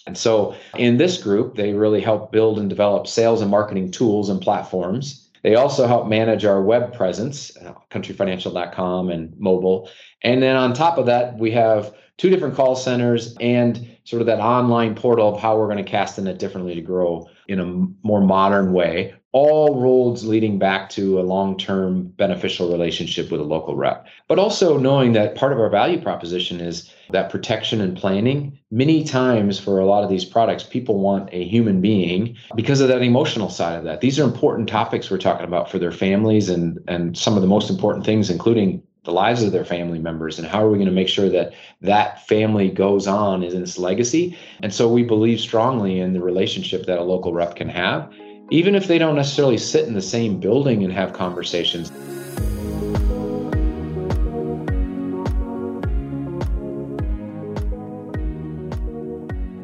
And 0.10 0.18
so 0.18 0.56
in 0.76 0.98
this 0.98 1.22
group, 1.22 1.56
they 1.56 1.74
really 1.74 2.02
help 2.02 2.32
build 2.32 2.58
and 2.58 2.68
develop 2.68 3.06
sales 3.06 3.42
and 3.42 3.52
marketing 3.52 3.92
tools 3.92 4.28
and 4.30 4.42
platforms. 4.42 5.30
They 5.44 5.54
also 5.54 5.86
help 5.86 6.08
manage 6.08 6.46
our 6.46 6.64
web 6.64 6.96
presence, 6.96 7.56
uh, 7.58 7.74
countryfinancial.com 7.92 9.12
and 9.12 9.40
mobile. 9.40 9.88
And 10.24 10.42
then 10.42 10.56
on 10.56 10.74
top 10.74 10.98
of 10.98 11.06
that, 11.06 11.38
we 11.38 11.52
have 11.52 11.94
two 12.18 12.32
different 12.32 12.56
call 12.56 12.76
centers 12.76 13.38
and 13.40 13.88
sort 14.04 14.22
of 14.24 14.26
that 14.26 14.40
online 14.40 14.96
portal 14.96 15.36
of 15.36 15.40
how 15.40 15.60
we're 15.60 15.68
going 15.68 15.78
to 15.78 15.90
cast 15.90 16.16
the 16.16 16.24
net 16.24 16.40
differently 16.40 16.74
to 16.74 16.82
grow 16.82 17.28
in 17.48 17.60
a 17.60 17.66
more 18.02 18.20
modern 18.20 18.74
way 18.74 19.14
all 19.32 19.80
roads 19.80 20.26
leading 20.26 20.58
back 20.58 20.90
to 20.90 21.20
a 21.20 21.22
long-term 21.22 22.04
beneficial 22.18 22.72
relationship 22.72 23.30
with 23.30 23.40
a 23.40 23.44
local 23.44 23.76
rep. 23.76 24.08
But 24.28 24.40
also 24.40 24.78
knowing 24.78 25.14
that 25.14 25.36
part 25.36 25.52
of 25.54 25.60
our 25.60 25.70
value 25.70 26.02
proposition 26.02 26.60
is 26.60 26.92
that 27.12 27.30
protection 27.30 27.80
and 27.80 27.96
planning. 27.96 28.58
Many 28.72 29.04
times 29.04 29.60
for 29.60 29.80
a 29.80 29.86
lot 29.86 30.04
of 30.04 30.10
these 30.10 30.26
products 30.26 30.64
people 30.64 31.00
want 31.00 31.30
a 31.32 31.44
human 31.44 31.80
being 31.80 32.38
because 32.56 32.82
of 32.82 32.88
that 32.88 33.04
emotional 33.04 33.50
side 33.50 33.78
of 33.78 33.84
that. 33.84 34.02
These 34.02 34.20
are 34.20 34.24
important 34.24 34.68
topics 34.68 35.12
we're 35.12 35.18
talking 35.20 35.46
about 35.46 35.70
for 35.70 35.78
their 35.78 35.92
families 35.92 36.50
and 36.50 36.80
and 36.88 37.16
some 37.18 37.36
of 37.36 37.42
the 37.42 37.48
most 37.48 37.70
important 37.70 38.06
things 38.06 38.30
including 38.30 38.82
the 39.06 39.12
lives 39.12 39.44
of 39.44 39.52
their 39.52 39.66
family 39.66 39.98
members 39.98 40.38
and 40.38 40.48
how 40.48 40.64
are 40.64 40.70
we 40.70 40.78
going 40.78 40.86
to 40.86 40.94
make 40.94 41.08
sure 41.08 41.30
that 41.30 41.54
that 41.82 42.28
family 42.28 42.70
goes 42.70 43.08
on 43.08 43.44
in 43.44 43.62
its 43.62 43.78
legacy. 43.78 44.38
And 44.62 44.74
so 44.74 44.92
we 44.92 45.04
believe 45.04 45.40
strongly 45.40 46.00
in 46.00 46.14
the 46.14 46.22
relationship 46.22 46.86
that 46.86 47.00
a 47.00 47.04
local 47.04 47.32
rep 47.32 47.56
can 47.56 47.70
have 47.70 48.12
even 48.52 48.76
if 48.76 48.88
they 48.88 48.98
don't 48.98 49.16
necessarily 49.16 49.58
sit 49.58 49.88
in 49.88 49.94
the 49.94 50.02
same 50.02 50.40
building 50.40 50.84
and 50.84 50.94
have 50.94 51.14
conversations 51.14 51.92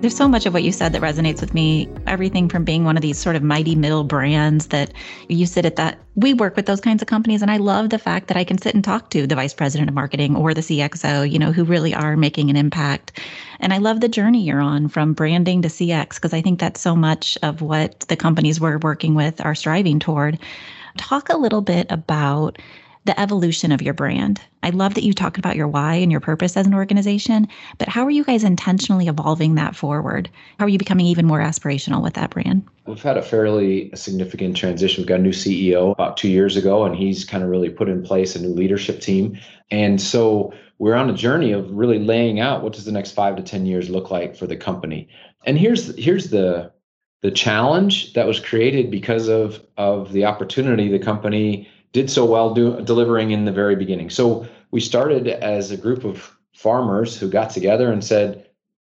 There's 0.06 0.16
so 0.16 0.28
much 0.28 0.46
of 0.46 0.54
what 0.54 0.62
you 0.62 0.72
said 0.72 0.94
that 0.94 1.02
resonates 1.02 1.42
with 1.42 1.56
me. 1.56 1.90
Everything 2.06 2.48
from 2.48 2.64
being 2.64 2.84
one 2.84 2.96
of 2.96 3.02
these 3.02 3.18
sort 3.18 3.36
of 3.36 3.42
mighty 3.42 3.74
middle 3.74 4.04
brands 4.04 4.68
that 4.68 4.94
you 5.30 5.48
sit 5.48 5.66
at 5.66 5.78
that. 5.78 5.98
We 6.14 6.36
work 6.36 6.56
with 6.56 6.68
those 6.68 6.80
kinds 6.80 7.02
of 7.02 7.08
companies. 7.08 7.42
And 7.42 7.50
I 7.50 7.58
love 7.58 7.90
the 7.90 7.98
fact 7.98 8.28
that 8.28 8.38
I 8.38 8.44
can 8.44 8.60
sit 8.60 8.76
and 8.76 8.84
talk 8.84 9.10
to 9.10 9.26
the 9.26 9.34
vice 9.34 9.56
president 9.56 9.90
of 9.90 9.96
marketing 9.96 10.36
or 10.36 10.54
the 10.54 10.62
CXO, 10.62 11.28
you 11.28 11.40
know, 11.40 11.52
who 11.52 11.64
really 11.64 11.96
are 11.96 12.16
making 12.16 12.52
an 12.52 12.56
impact. 12.56 13.20
And 13.60 13.74
I 13.74 13.80
love 13.80 14.00
the 14.00 14.08
journey 14.08 14.44
you're 14.44 14.62
on 14.62 14.90
from 14.90 15.14
branding 15.14 15.64
to 15.64 15.70
CX, 15.70 16.18
because 16.18 16.36
I 16.36 16.42
think 16.44 16.60
that's 16.60 16.82
so 16.82 16.96
much 16.96 17.36
of 17.42 17.64
what 17.64 18.02
the 18.02 18.16
companies 18.16 18.62
we're 18.62 18.78
working 18.78 19.16
with 19.16 19.44
are 19.44 19.56
striving 19.56 19.98
toward. 19.98 20.38
Talk 20.98 21.30
a 21.30 21.38
little 21.38 21.62
bit 21.62 21.88
about 21.90 22.60
the 23.06 23.20
evolution 23.20 23.72
of 23.72 23.82
your 23.82 23.94
brand. 23.94 24.42
I 24.64 24.72
love 24.72 24.96
that 24.96 25.04
you 25.04 25.14
talked 25.14 25.38
about 25.38 25.56
your 25.56 25.68
why 25.68 25.94
and 25.96 26.12
your 26.12 26.20
purpose 26.20 26.58
as 26.58 26.66
an 26.66 26.74
organization, 26.74 27.48
but 27.78 27.88
how 27.88 28.04
are 28.04 28.12
you 28.12 28.24
guys 28.24 28.44
intentionally 28.44 29.08
evolving 29.08 29.56
that 29.56 29.76
forward? 29.76 30.30
How 30.60 30.66
are 30.66 30.70
you 30.70 30.80
becoming 30.80 31.06
even 31.06 31.26
more 31.26 31.40
aspirational 31.40 32.02
with 32.02 32.16
that 32.16 32.32
brand? 32.32 32.68
We've 32.88 33.02
had 33.02 33.18
a 33.18 33.22
fairly 33.22 33.92
significant 33.96 34.58
transition. 34.58 35.02
We've 35.02 35.08
got 35.08 35.20
a 35.20 35.24
new 35.24 35.32
CEO 35.32 35.92
about 35.92 36.18
two 36.18 36.30
years 36.30 36.58
ago, 36.58 36.84
and 36.84 36.96
he's 36.96 37.24
kind 37.24 37.44
of 37.44 37.50
really 37.50 37.70
put 37.70 37.90
in 37.90 38.04
place 38.04 38.36
a 38.36 38.42
new 38.42 38.54
leadership 38.54 39.02
team. 39.02 39.40
And 39.70 40.02
so 40.02 40.54
we're 40.80 40.96
on 40.96 41.10
a 41.10 41.14
journey 41.14 41.52
of 41.52 41.72
really 41.72 42.00
laying 42.00 42.40
out 42.40 42.64
what 42.64 42.74
does 42.74 42.86
the 42.86 42.92
next 42.92 43.12
five 43.12 43.36
to 43.38 43.44
10 43.44 43.66
years 43.66 43.90
look 43.90 44.12
like 44.12 44.36
for 44.36 44.48
the 44.48 44.58
company. 44.58 45.08
And 45.46 45.58
here's 45.58 45.96
here's 45.98 46.32
the 46.32 46.72
the 47.22 47.32
challenge 47.32 48.14
that 48.14 48.28
was 48.28 48.40
created 48.40 48.92
because 48.92 49.28
of 49.28 49.62
of 49.78 50.12
the 50.12 50.26
opportunity 50.26 50.90
the 50.90 51.00
company 51.00 51.68
did 51.96 52.10
so 52.10 52.26
well 52.26 52.54
do, 52.54 52.82
delivering 52.82 53.32
in 53.32 53.46
the 53.46 53.54
very 53.54 53.78
beginning. 53.78 54.10
So 54.10 54.46
we 54.72 54.82
started 54.82 55.30
as 55.30 55.72
a 55.72 55.78
group 55.78 56.04
of 56.04 56.36
farmers 56.54 57.18
who 57.18 57.30
got 57.30 57.52
together 57.52 57.90
and 57.90 58.04
said, 58.04 58.46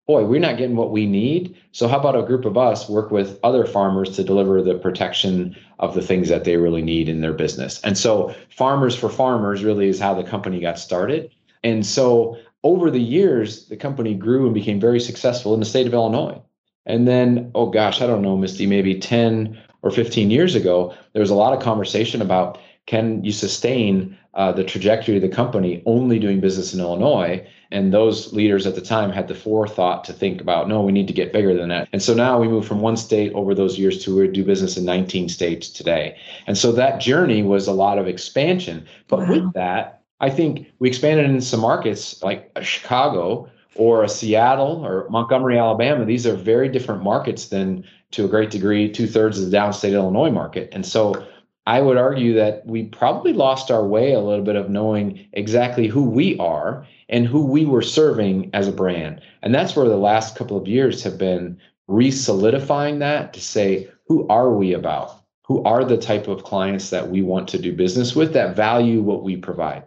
boy, 0.06 0.24
we're 0.24 0.40
not 0.40 0.56
getting 0.56 0.74
what 0.74 0.90
we 0.90 1.04
need. 1.04 1.54
So 1.72 1.86
how 1.86 2.00
about 2.00 2.16
a 2.16 2.22
group 2.22 2.46
of 2.46 2.56
us 2.56 2.88
work 2.88 3.10
with 3.10 3.38
other 3.42 3.66
farmers 3.66 4.16
to 4.16 4.24
deliver 4.24 4.62
the 4.62 4.76
protection 4.76 5.54
of 5.78 5.94
the 5.94 6.00
things 6.00 6.30
that 6.30 6.44
they 6.44 6.56
really 6.56 6.80
need 6.80 7.10
in 7.10 7.20
their 7.20 7.34
business? 7.34 7.78
And 7.82 7.98
so 7.98 8.34
farmers 8.48 8.96
for 8.96 9.10
farmers 9.10 9.62
really 9.62 9.88
is 9.88 10.00
how 10.00 10.14
the 10.14 10.24
company 10.24 10.58
got 10.58 10.78
started. 10.78 11.30
And 11.62 11.84
so 11.84 12.38
over 12.62 12.90
the 12.90 13.02
years, 13.02 13.66
the 13.68 13.76
company 13.76 14.14
grew 14.14 14.46
and 14.46 14.54
became 14.54 14.80
very 14.80 15.00
successful 15.00 15.52
in 15.52 15.60
the 15.60 15.66
state 15.66 15.86
of 15.86 15.92
Illinois. 15.92 16.40
And 16.86 17.06
then, 17.06 17.50
oh 17.54 17.66
gosh, 17.66 18.00
I 18.00 18.06
don't 18.06 18.22
know, 18.22 18.38
Misty, 18.38 18.64
maybe 18.64 18.98
10 18.98 19.58
or 19.82 19.90
15 19.90 20.30
years 20.30 20.54
ago, 20.54 20.94
there 21.12 21.20
was 21.20 21.28
a 21.28 21.34
lot 21.34 21.52
of 21.52 21.62
conversation 21.62 22.22
about 22.22 22.58
can 22.86 23.24
you 23.24 23.32
sustain 23.32 24.16
uh, 24.34 24.52
the 24.52 24.64
trajectory 24.64 25.16
of 25.16 25.22
the 25.22 25.28
company 25.28 25.82
only 25.86 26.18
doing 26.18 26.40
business 26.40 26.74
in 26.74 26.80
Illinois? 26.80 27.46
And 27.70 27.92
those 27.92 28.32
leaders 28.32 28.66
at 28.66 28.74
the 28.74 28.80
time 28.80 29.10
had 29.10 29.26
the 29.26 29.34
forethought 29.34 30.04
to 30.04 30.12
think 30.12 30.40
about, 30.40 30.68
no, 30.68 30.82
we 30.82 30.92
need 30.92 31.08
to 31.08 31.14
get 31.14 31.32
bigger 31.32 31.54
than 31.54 31.70
that. 31.70 31.88
And 31.92 32.02
so 32.02 32.14
now 32.14 32.38
we 32.38 32.46
move 32.46 32.66
from 32.66 32.80
one 32.80 32.96
state 32.96 33.32
over 33.32 33.54
those 33.54 33.78
years 33.78 34.04
to 34.04 34.16
we 34.16 34.28
do 34.28 34.44
business 34.44 34.76
in 34.76 34.84
19 34.84 35.28
states 35.28 35.70
today. 35.70 36.16
And 36.46 36.58
so 36.58 36.72
that 36.72 37.00
journey 37.00 37.42
was 37.42 37.66
a 37.66 37.72
lot 37.72 37.98
of 37.98 38.06
expansion. 38.06 38.86
But 39.08 39.20
wow. 39.20 39.30
with 39.30 39.52
that, 39.54 40.02
I 40.20 40.30
think 40.30 40.68
we 40.78 40.88
expanded 40.88 41.28
in 41.28 41.40
some 41.40 41.60
markets 41.60 42.22
like 42.22 42.50
Chicago 42.62 43.50
or 43.76 44.04
a 44.04 44.08
Seattle 44.08 44.84
or 44.84 45.08
Montgomery, 45.10 45.58
Alabama. 45.58 46.04
These 46.04 46.26
are 46.26 46.36
very 46.36 46.68
different 46.68 47.02
markets 47.02 47.48
than, 47.48 47.84
to 48.12 48.24
a 48.24 48.28
great 48.28 48.50
degree, 48.50 48.90
two 48.90 49.06
thirds 49.06 49.40
of 49.40 49.50
the 49.50 49.56
downstate 49.56 49.94
Illinois 49.94 50.30
market. 50.30 50.68
And 50.72 50.86
so 50.86 51.26
I 51.66 51.80
would 51.80 51.96
argue 51.96 52.34
that 52.34 52.66
we 52.66 52.84
probably 52.84 53.32
lost 53.32 53.70
our 53.70 53.86
way 53.86 54.12
a 54.12 54.20
little 54.20 54.44
bit 54.44 54.56
of 54.56 54.68
knowing 54.68 55.26
exactly 55.32 55.86
who 55.86 56.02
we 56.02 56.38
are 56.38 56.86
and 57.08 57.26
who 57.26 57.46
we 57.46 57.64
were 57.64 57.82
serving 57.82 58.50
as 58.52 58.68
a 58.68 58.72
brand. 58.72 59.22
And 59.42 59.54
that's 59.54 59.74
where 59.74 59.88
the 59.88 59.96
last 59.96 60.36
couple 60.36 60.58
of 60.58 60.68
years 60.68 61.02
have 61.02 61.16
been 61.16 61.58
re-solidifying 61.88 62.98
that 62.98 63.32
to 63.34 63.40
say, 63.40 63.88
who 64.06 64.28
are 64.28 64.50
we 64.52 64.74
about? 64.74 65.22
Who 65.46 65.62
are 65.64 65.84
the 65.84 65.98
type 65.98 66.28
of 66.28 66.44
clients 66.44 66.90
that 66.90 67.10
we 67.10 67.22
want 67.22 67.48
to 67.48 67.58
do 67.58 67.74
business 67.74 68.14
with 68.14 68.32
that 68.34 68.56
value 68.56 69.00
what 69.02 69.22
we 69.22 69.36
provide? 69.36 69.84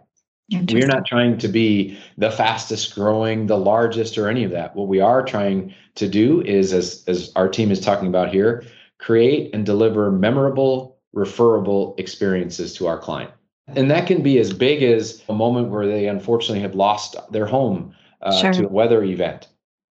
We're 0.50 0.86
not 0.86 1.06
trying 1.06 1.38
to 1.38 1.48
be 1.48 1.98
the 2.16 2.30
fastest 2.30 2.94
growing, 2.94 3.46
the 3.46 3.58
largest, 3.58 4.16
or 4.16 4.28
any 4.28 4.44
of 4.44 4.50
that. 4.52 4.74
What 4.74 4.88
we 4.88 4.98
are 5.00 5.22
trying 5.22 5.74
to 5.96 6.08
do 6.08 6.40
is, 6.42 6.72
as, 6.72 7.04
as 7.06 7.30
our 7.36 7.48
team 7.48 7.70
is 7.70 7.80
talking 7.80 8.08
about 8.08 8.32
here, 8.32 8.64
create 8.98 9.54
and 9.54 9.66
deliver 9.66 10.10
memorable 10.10 10.97
referable 11.12 11.94
experiences 11.98 12.74
to 12.74 12.86
our 12.86 12.98
client. 12.98 13.30
And 13.68 13.90
that 13.90 14.06
can 14.06 14.22
be 14.22 14.38
as 14.38 14.52
big 14.52 14.82
as 14.82 15.22
a 15.28 15.34
moment 15.34 15.68
where 15.68 15.86
they 15.86 16.06
unfortunately 16.06 16.60
have 16.60 16.74
lost 16.74 17.16
their 17.30 17.46
home 17.46 17.94
uh, 18.22 18.32
sure. 18.32 18.52
to 18.52 18.64
a 18.66 18.68
weather 18.68 19.02
event. 19.04 19.48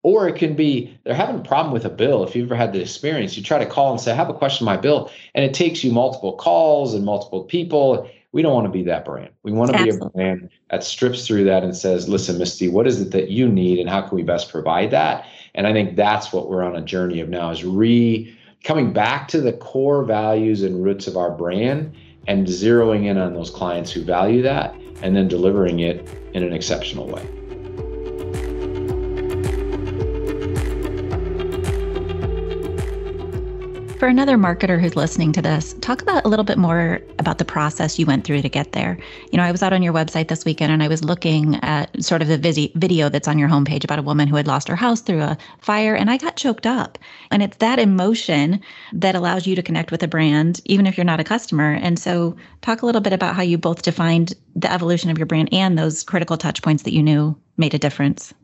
Or 0.05 0.29
it 0.29 0.37
can 0.37 0.55
be 0.55 0.99
they're 1.05 1.15
having 1.15 1.37
a 1.37 1.45
problem 1.45 1.73
with 1.73 1.85
a 1.85 1.91
bill. 1.91 2.25
If 2.25 2.35
you've 2.35 2.49
ever 2.49 2.57
had 2.57 2.73
the 2.73 2.81
experience, 2.81 3.37
you 3.37 3.43
try 3.43 3.59
to 3.59 3.67
call 3.67 3.93
and 3.93 4.01
say, 4.01 4.11
I 4.11 4.17
have 4.17 4.29
a 4.29 4.35
question 4.35 4.67
on 4.67 4.75
my 4.75 4.81
bill. 4.81 5.11
And 5.35 5.45
it 5.45 5.55
takes 5.55 5.85
you 5.85 5.93
multiple 5.93 6.37
calls 6.37 6.93
and 6.93 7.05
multiple 7.05 7.45
people. 7.45 8.11
We 8.33 8.43
don't 8.43 8.55
want 8.55 8.67
to 8.67 8.73
be 8.73 8.83
that 8.85 9.05
brand. 9.05 9.31
We 9.43 9.53
want 9.53 9.71
to 9.71 9.77
Absolutely. 9.77 10.01
be 10.01 10.07
a 10.07 10.11
brand 10.11 10.51
that 10.71 10.83
strips 10.83 11.27
through 11.27 11.45
that 11.45 11.63
and 11.63 11.77
says, 11.77 12.09
listen, 12.09 12.39
Misty, 12.39 12.69
what 12.69 12.87
is 12.87 13.01
it 13.01 13.13
that 13.13 13.31
you 13.31 13.49
need 13.49 13.79
and 13.79 13.89
how 13.89 14.03
can 14.03 14.17
we 14.17 14.23
best 14.23 14.51
provide 14.51 14.91
that? 14.91 15.25
And 15.55 15.67
I 15.67 15.73
think 15.73 15.97
that's 15.97 16.33
what 16.33 16.49
we're 16.49 16.65
on 16.65 16.75
a 16.75 16.83
journey 16.83 17.21
of 17.21 17.29
now 17.29 17.51
is 17.51 17.63
re 17.65 18.37
coming 18.65 18.93
back 18.93 19.29
to 19.29 19.41
the 19.41 19.53
core 19.53 20.05
values 20.05 20.63
and 20.63 20.85
roots 20.85 21.07
of 21.07 21.17
our 21.17 21.31
brand 21.31 21.95
and 22.29 22.47
zeroing 22.47 23.07
in 23.07 23.19
on 23.19 23.35
those 23.35 23.51
clients 23.51 23.91
who 23.91 24.03
value 24.05 24.43
that 24.43 24.75
and 25.03 25.17
then 25.17 25.27
delivering 25.27 25.81
it 25.81 26.09
in 26.33 26.45
an 26.45 26.53
exceptional 26.53 27.07
way. 27.09 27.27
For 34.03 34.09
another 34.09 34.37
marketer 34.37 34.81
who's 34.81 34.97
listening 34.97 35.31
to 35.35 35.41
this, 35.41 35.75
talk 35.75 36.03
about 36.03 36.25
a 36.25 36.29
little 36.29 36.45
bit 36.45 36.59
more 36.59 37.01
about 37.21 37.39
the 37.39 37.45
process 37.45 38.01
you 38.01 38.05
went 38.05 38.25
through 38.25 38.43
to 38.43 38.49
get 38.49 38.73
there. 38.73 38.99
You 39.31 39.37
know, 39.37 39.45
I 39.45 39.53
was 39.53 39.63
out 39.63 39.73
on 39.73 39.81
your 39.81 39.93
website 39.93 40.27
this 40.27 40.45
weekend 40.45 40.73
and 40.73 40.83
I 40.83 40.89
was 40.89 41.05
looking 41.05 41.55
at 41.63 42.03
sort 42.03 42.21
of 42.21 42.27
the 42.27 42.73
video 42.75 43.09
that's 43.09 43.29
on 43.29 43.39
your 43.39 43.49
homepage 43.49 43.85
about 43.85 44.01
a 44.01 44.03
woman 44.03 44.27
who 44.27 44.35
had 44.35 44.49
lost 44.49 44.67
her 44.67 44.75
house 44.75 45.03
through 45.03 45.21
a 45.21 45.39
fire, 45.61 45.95
and 45.95 46.11
I 46.11 46.17
got 46.17 46.35
choked 46.35 46.67
up. 46.67 46.99
And 47.31 47.45
it's 47.45 47.59
that 47.59 47.79
emotion 47.79 48.61
that 48.93 49.15
allows 49.15 49.47
you 49.47 49.55
to 49.55 49.63
connect 49.63 49.93
with 49.93 50.03
a 50.03 50.09
brand, 50.09 50.61
even 50.65 50.89
if 50.89 50.97
you're 50.97 51.05
not 51.05 51.21
a 51.21 51.25
customer. 51.25 51.75
And 51.75 51.97
so, 51.97 52.35
talk 52.61 52.83
a 52.83 52.87
little 52.87 53.03
bit 53.03 53.13
about 53.13 53.37
how 53.37 53.43
you 53.43 53.57
both 53.57 53.83
defined 53.83 54.35
the 54.57 54.73
evolution 54.73 55.11
of 55.11 55.19
your 55.19 55.27
brand 55.27 55.49
and 55.53 55.79
those 55.79 56.03
critical 56.03 56.37
touch 56.37 56.61
points 56.61 56.83
that 56.83 56.93
you 56.93 57.05
knew 57.05 57.37
made 57.57 57.73
a 57.73 57.79
difference. 57.79 58.35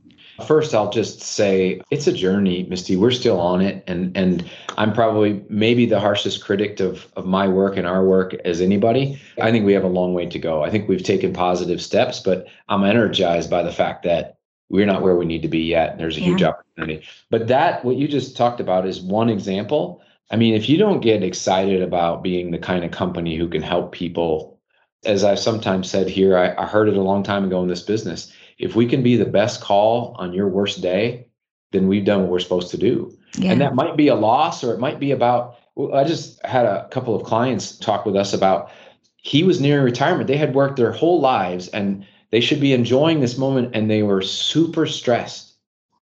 First, 0.46 0.74
I'll 0.74 0.90
just 0.90 1.20
say 1.20 1.80
it's 1.90 2.06
a 2.06 2.12
journey, 2.12 2.64
Misty. 2.64 2.96
We're 2.96 3.10
still 3.10 3.40
on 3.40 3.60
it, 3.60 3.82
and 3.88 4.16
and 4.16 4.48
I'm 4.76 4.92
probably 4.92 5.44
maybe 5.48 5.84
the 5.84 5.98
harshest 5.98 6.44
critic 6.44 6.78
of 6.78 7.06
of 7.16 7.26
my 7.26 7.48
work 7.48 7.76
and 7.76 7.86
our 7.86 8.04
work 8.04 8.34
as 8.44 8.60
anybody. 8.60 9.20
I 9.40 9.50
think 9.50 9.66
we 9.66 9.72
have 9.72 9.84
a 9.84 9.88
long 9.88 10.14
way 10.14 10.26
to 10.26 10.38
go. 10.38 10.62
I 10.62 10.70
think 10.70 10.88
we've 10.88 11.02
taken 11.02 11.32
positive 11.32 11.82
steps, 11.82 12.20
but 12.20 12.46
I'm 12.68 12.84
energized 12.84 13.50
by 13.50 13.62
the 13.64 13.72
fact 13.72 14.04
that 14.04 14.38
we're 14.68 14.86
not 14.86 15.02
where 15.02 15.16
we 15.16 15.24
need 15.24 15.42
to 15.42 15.48
be 15.48 15.60
yet. 15.60 15.92
And 15.92 16.00
there's 16.00 16.16
a 16.16 16.20
yeah. 16.20 16.26
huge 16.26 16.42
opportunity. 16.42 17.06
But 17.30 17.48
that 17.48 17.84
what 17.84 17.96
you 17.96 18.06
just 18.06 18.36
talked 18.36 18.60
about 18.60 18.86
is 18.86 19.00
one 19.00 19.30
example. 19.30 20.02
I 20.30 20.36
mean, 20.36 20.54
if 20.54 20.68
you 20.68 20.78
don't 20.78 21.00
get 21.00 21.22
excited 21.22 21.82
about 21.82 22.22
being 22.22 22.50
the 22.50 22.58
kind 22.58 22.84
of 22.84 22.90
company 22.90 23.36
who 23.36 23.48
can 23.48 23.62
help 23.62 23.92
people, 23.92 24.60
as 25.04 25.24
I've 25.24 25.38
sometimes 25.38 25.90
said 25.90 26.08
here, 26.08 26.36
I, 26.36 26.54
I 26.62 26.66
heard 26.66 26.88
it 26.88 26.96
a 26.96 27.02
long 27.02 27.22
time 27.22 27.44
ago 27.44 27.62
in 27.62 27.68
this 27.68 27.82
business 27.82 28.32
if 28.58 28.74
we 28.74 28.86
can 28.86 29.02
be 29.02 29.16
the 29.16 29.24
best 29.24 29.60
call 29.60 30.14
on 30.18 30.32
your 30.32 30.48
worst 30.48 30.80
day, 30.80 31.28
then 31.72 31.88
we've 31.88 32.04
done 32.04 32.22
what 32.22 32.30
we're 32.30 32.38
supposed 32.38 32.70
to 32.70 32.78
do. 32.78 33.16
Yeah. 33.36 33.52
And 33.52 33.60
that 33.60 33.74
might 33.74 33.96
be 33.96 34.08
a 34.08 34.14
loss 34.14 34.64
or 34.64 34.74
it 34.74 34.80
might 34.80 34.98
be 34.98 35.10
about, 35.10 35.56
I 35.92 36.04
just 36.04 36.44
had 36.44 36.66
a 36.66 36.88
couple 36.88 37.14
of 37.14 37.24
clients 37.24 37.76
talk 37.76 38.04
with 38.04 38.16
us 38.16 38.32
about 38.32 38.70
he 39.16 39.42
was 39.42 39.60
nearing 39.60 39.84
retirement. 39.84 40.26
They 40.26 40.36
had 40.36 40.54
worked 40.54 40.76
their 40.76 40.92
whole 40.92 41.20
lives 41.20 41.68
and 41.68 42.06
they 42.30 42.40
should 42.40 42.60
be 42.60 42.72
enjoying 42.72 43.20
this 43.20 43.38
moment 43.38 43.74
and 43.74 43.90
they 43.90 44.02
were 44.02 44.22
super 44.22 44.86
stressed, 44.86 45.54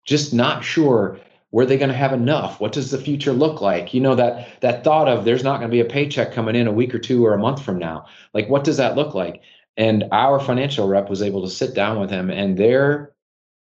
just 0.04 0.32
not 0.32 0.62
sure 0.62 1.18
were 1.52 1.66
they 1.66 1.78
going 1.78 1.90
to 1.90 1.96
have 1.96 2.12
enough 2.12 2.60
what 2.60 2.72
does 2.72 2.90
the 2.90 2.98
future 2.98 3.32
look 3.32 3.60
like 3.60 3.94
you 3.94 4.00
know 4.00 4.14
that 4.14 4.60
that 4.60 4.84
thought 4.84 5.08
of 5.08 5.24
there's 5.24 5.44
not 5.44 5.58
going 5.58 5.70
to 5.70 5.74
be 5.74 5.80
a 5.80 5.84
paycheck 5.84 6.32
coming 6.32 6.56
in 6.56 6.66
a 6.66 6.72
week 6.72 6.94
or 6.94 6.98
two 6.98 7.24
or 7.24 7.32
a 7.34 7.38
month 7.38 7.62
from 7.62 7.78
now 7.78 8.04
like 8.34 8.48
what 8.48 8.64
does 8.64 8.76
that 8.76 8.96
look 8.96 9.14
like 9.14 9.40
and 9.76 10.04
our 10.12 10.40
financial 10.40 10.88
rep 10.88 11.08
was 11.08 11.22
able 11.22 11.42
to 11.42 11.50
sit 11.50 11.74
down 11.74 12.00
with 12.00 12.10
him 12.10 12.30
and 12.30 12.56
their 12.56 13.12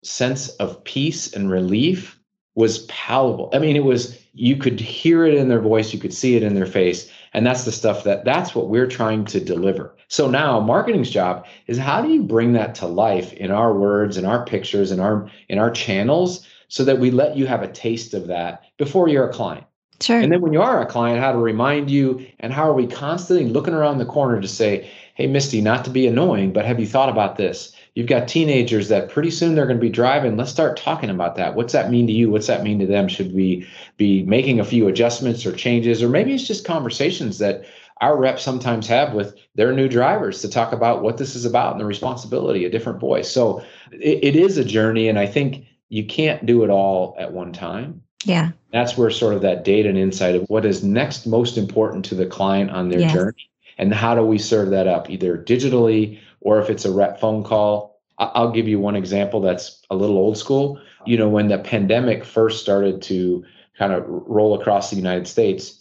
sense 0.03 0.49
of 0.49 0.83
peace 0.83 1.33
and 1.33 1.49
relief 1.49 2.19
was 2.55 2.79
palpable 2.85 3.49
i 3.53 3.59
mean 3.59 3.75
it 3.75 3.83
was 3.83 4.19
you 4.33 4.55
could 4.55 4.79
hear 4.79 5.25
it 5.25 5.33
in 5.33 5.49
their 5.49 5.61
voice 5.61 5.93
you 5.93 5.99
could 5.99 6.13
see 6.13 6.35
it 6.35 6.43
in 6.43 6.53
their 6.53 6.65
face 6.65 7.11
and 7.33 7.45
that's 7.45 7.65
the 7.65 7.71
stuff 7.71 8.03
that 8.03 8.23
that's 8.25 8.55
what 8.55 8.69
we're 8.69 8.87
trying 8.87 9.25
to 9.25 9.39
deliver 9.39 9.95
so 10.07 10.29
now 10.29 10.59
marketing's 10.59 11.09
job 11.09 11.45
is 11.67 11.77
how 11.77 12.01
do 12.01 12.09
you 12.09 12.23
bring 12.23 12.53
that 12.53 12.75
to 12.75 12.87
life 12.87 13.33
in 13.33 13.51
our 13.51 13.73
words 13.73 14.17
in 14.17 14.25
our 14.25 14.45
pictures 14.45 14.91
in 14.91 14.99
our 14.99 15.29
in 15.49 15.59
our 15.59 15.71
channels 15.71 16.47
so 16.67 16.83
that 16.83 16.99
we 16.99 17.11
let 17.11 17.37
you 17.37 17.47
have 17.47 17.63
a 17.63 17.71
taste 17.71 18.13
of 18.13 18.27
that 18.27 18.63
before 18.77 19.07
you're 19.07 19.29
a 19.29 19.33
client. 19.33 19.65
Sure. 19.99 20.19
And 20.19 20.31
then 20.31 20.41
when 20.41 20.53
you 20.53 20.61
are 20.61 20.81
a 20.81 20.85
client, 20.85 21.19
how 21.19 21.31
to 21.31 21.37
remind 21.39 21.89
you 21.89 22.25
and 22.39 22.53
how 22.53 22.69
are 22.69 22.73
we 22.73 22.85
constantly 22.87 23.49
looking 23.49 23.73
around 23.73 23.97
the 23.97 24.05
corner 24.05 24.39
to 24.39 24.47
say, 24.47 24.89
hey, 25.15 25.25
Misty, 25.25 25.59
not 25.59 25.83
to 25.85 25.89
be 25.89 26.05
annoying, 26.05 26.53
but 26.53 26.65
have 26.65 26.79
you 26.79 26.85
thought 26.85 27.09
about 27.09 27.35
this? 27.37 27.73
You've 27.95 28.05
got 28.07 28.27
teenagers 28.27 28.89
that 28.89 29.09
pretty 29.09 29.31
soon 29.31 29.55
they're 29.55 29.65
going 29.65 29.79
to 29.79 29.81
be 29.81 29.89
driving. 29.89 30.37
Let's 30.37 30.51
start 30.51 30.77
talking 30.77 31.09
about 31.09 31.35
that. 31.37 31.55
What's 31.55 31.73
that 31.73 31.89
mean 31.89 32.05
to 32.05 32.13
you? 32.13 32.29
What's 32.29 32.45
that 32.45 32.63
mean 32.63 32.77
to 32.77 32.85
them? 32.85 33.07
Should 33.07 33.33
we 33.33 33.67
be 33.97 34.21
making 34.23 34.59
a 34.59 34.65
few 34.65 34.87
adjustments 34.87 35.47
or 35.47 35.51
changes? 35.51 36.03
Or 36.03 36.09
maybe 36.09 36.31
it's 36.33 36.47
just 36.47 36.63
conversations 36.63 37.39
that 37.39 37.65
our 37.99 38.15
reps 38.15 38.43
sometimes 38.43 38.85
have 38.85 39.13
with 39.13 39.35
their 39.55 39.73
new 39.73 39.89
drivers 39.89 40.41
to 40.41 40.49
talk 40.49 40.73
about 40.73 41.01
what 41.01 41.17
this 41.17 41.35
is 41.35 41.45
about 41.45 41.71
and 41.71 41.81
the 41.81 41.85
responsibility, 41.85 42.65
a 42.65 42.69
different 42.69 42.99
voice. 42.99 43.31
So 43.31 43.63
it, 43.91 44.23
it 44.23 44.35
is 44.35 44.59
a 44.59 44.63
journey. 44.63 45.07
And 45.09 45.17
I 45.17 45.25
think 45.25 45.65
you 45.89 46.05
can't 46.05 46.45
do 46.45 46.63
it 46.63 46.69
all 46.69 47.15
at 47.17 47.33
one 47.33 47.51
time. 47.51 48.03
Yeah. 48.27 48.51
That's 48.73 48.97
where 48.97 49.09
sort 49.09 49.33
of 49.33 49.41
that 49.41 49.63
data 49.63 49.87
and 49.87 49.97
insight 49.97 50.35
of 50.35 50.43
what 50.49 50.65
is 50.65 50.83
next 50.83 51.25
most 51.25 51.57
important 51.57 52.03
to 52.05 52.15
the 52.15 52.25
client 52.25 52.71
on 52.71 52.89
their 52.89 52.99
yes. 52.99 53.13
journey 53.13 53.49
and 53.77 53.93
how 53.93 54.15
do 54.15 54.23
we 54.23 54.37
serve 54.37 54.69
that 54.71 54.87
up 54.87 55.09
either 55.09 55.37
digitally 55.37 56.19
or 56.41 56.59
if 56.59 56.69
it's 56.69 56.85
a 56.85 56.91
rep 56.91 57.19
phone 57.19 57.43
call. 57.43 58.01
I'll 58.17 58.51
give 58.51 58.67
you 58.67 58.79
one 58.79 58.95
example 58.95 59.41
that's 59.41 59.81
a 59.89 59.95
little 59.95 60.17
old 60.17 60.37
school. 60.37 60.81
You 61.05 61.17
know, 61.17 61.29
when 61.29 61.47
the 61.47 61.59
pandemic 61.59 62.25
first 62.25 62.61
started 62.61 63.01
to 63.03 63.45
kind 63.77 63.93
of 63.93 64.03
roll 64.07 64.59
across 64.59 64.89
the 64.89 64.95
United 64.95 65.27
States 65.27 65.79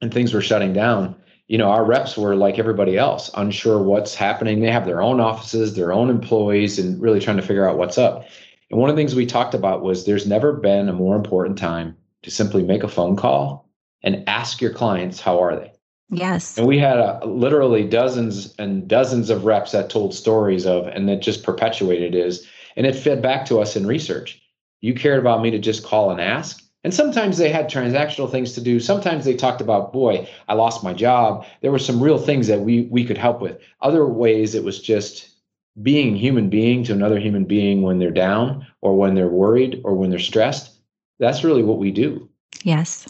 and 0.00 0.14
things 0.14 0.32
were 0.32 0.40
shutting 0.40 0.72
down, 0.72 1.16
you 1.48 1.58
know, 1.58 1.68
our 1.68 1.84
reps 1.84 2.16
were 2.16 2.36
like 2.36 2.58
everybody 2.58 2.96
else, 2.96 3.30
unsure 3.34 3.82
what's 3.82 4.14
happening. 4.14 4.60
They 4.60 4.70
have 4.70 4.86
their 4.86 5.02
own 5.02 5.20
offices, 5.20 5.74
their 5.74 5.92
own 5.92 6.08
employees, 6.08 6.78
and 6.78 7.02
really 7.02 7.20
trying 7.20 7.36
to 7.36 7.42
figure 7.42 7.68
out 7.68 7.76
what's 7.76 7.98
up. 7.98 8.24
And 8.72 8.80
one 8.80 8.88
of 8.88 8.96
the 8.96 9.00
things 9.00 9.14
we 9.14 9.26
talked 9.26 9.52
about 9.54 9.82
was 9.82 10.06
there's 10.06 10.26
never 10.26 10.54
been 10.54 10.88
a 10.88 10.94
more 10.94 11.14
important 11.14 11.58
time 11.58 11.94
to 12.22 12.30
simply 12.30 12.62
make 12.62 12.82
a 12.82 12.88
phone 12.88 13.16
call 13.16 13.68
and 14.02 14.24
ask 14.26 14.62
your 14.62 14.72
clients, 14.72 15.20
how 15.20 15.40
are 15.40 15.54
they? 15.54 15.72
Yes. 16.08 16.56
And 16.56 16.66
we 16.66 16.78
had 16.78 16.98
a, 16.98 17.20
literally 17.26 17.86
dozens 17.86 18.54
and 18.58 18.88
dozens 18.88 19.28
of 19.28 19.44
reps 19.44 19.72
that 19.72 19.90
told 19.90 20.14
stories 20.14 20.66
of, 20.66 20.86
and 20.86 21.08
that 21.08 21.20
just 21.20 21.44
perpetuated 21.44 22.14
is, 22.14 22.46
and 22.74 22.86
it 22.86 22.96
fed 22.96 23.20
back 23.20 23.44
to 23.46 23.60
us 23.60 23.76
in 23.76 23.86
research. 23.86 24.40
You 24.80 24.94
cared 24.94 25.18
about 25.18 25.42
me 25.42 25.50
to 25.50 25.58
just 25.58 25.84
call 25.84 26.10
and 26.10 26.20
ask. 26.20 26.62
And 26.82 26.92
sometimes 26.92 27.38
they 27.38 27.50
had 27.50 27.70
transactional 27.70 28.30
things 28.30 28.54
to 28.54 28.60
do. 28.60 28.80
Sometimes 28.80 29.24
they 29.24 29.36
talked 29.36 29.60
about, 29.60 29.92
boy, 29.92 30.28
I 30.48 30.54
lost 30.54 30.82
my 30.82 30.92
job. 30.92 31.46
There 31.60 31.70
were 31.70 31.78
some 31.78 32.02
real 32.02 32.18
things 32.18 32.46
that 32.48 32.60
we 32.60 32.88
we 32.90 33.04
could 33.04 33.18
help 33.18 33.40
with. 33.40 33.60
Other 33.82 34.06
ways 34.06 34.54
it 34.54 34.64
was 34.64 34.80
just 34.80 35.31
being 35.80 36.14
human 36.14 36.50
being 36.50 36.84
to 36.84 36.92
another 36.92 37.18
human 37.18 37.44
being 37.44 37.82
when 37.82 37.98
they're 37.98 38.10
down 38.10 38.66
or 38.80 38.96
when 38.96 39.14
they're 39.14 39.28
worried 39.28 39.80
or 39.84 39.94
when 39.94 40.10
they're 40.10 40.18
stressed 40.18 40.78
that's 41.18 41.44
really 41.44 41.62
what 41.62 41.78
we 41.78 41.90
do 41.90 42.28
yes 42.62 43.06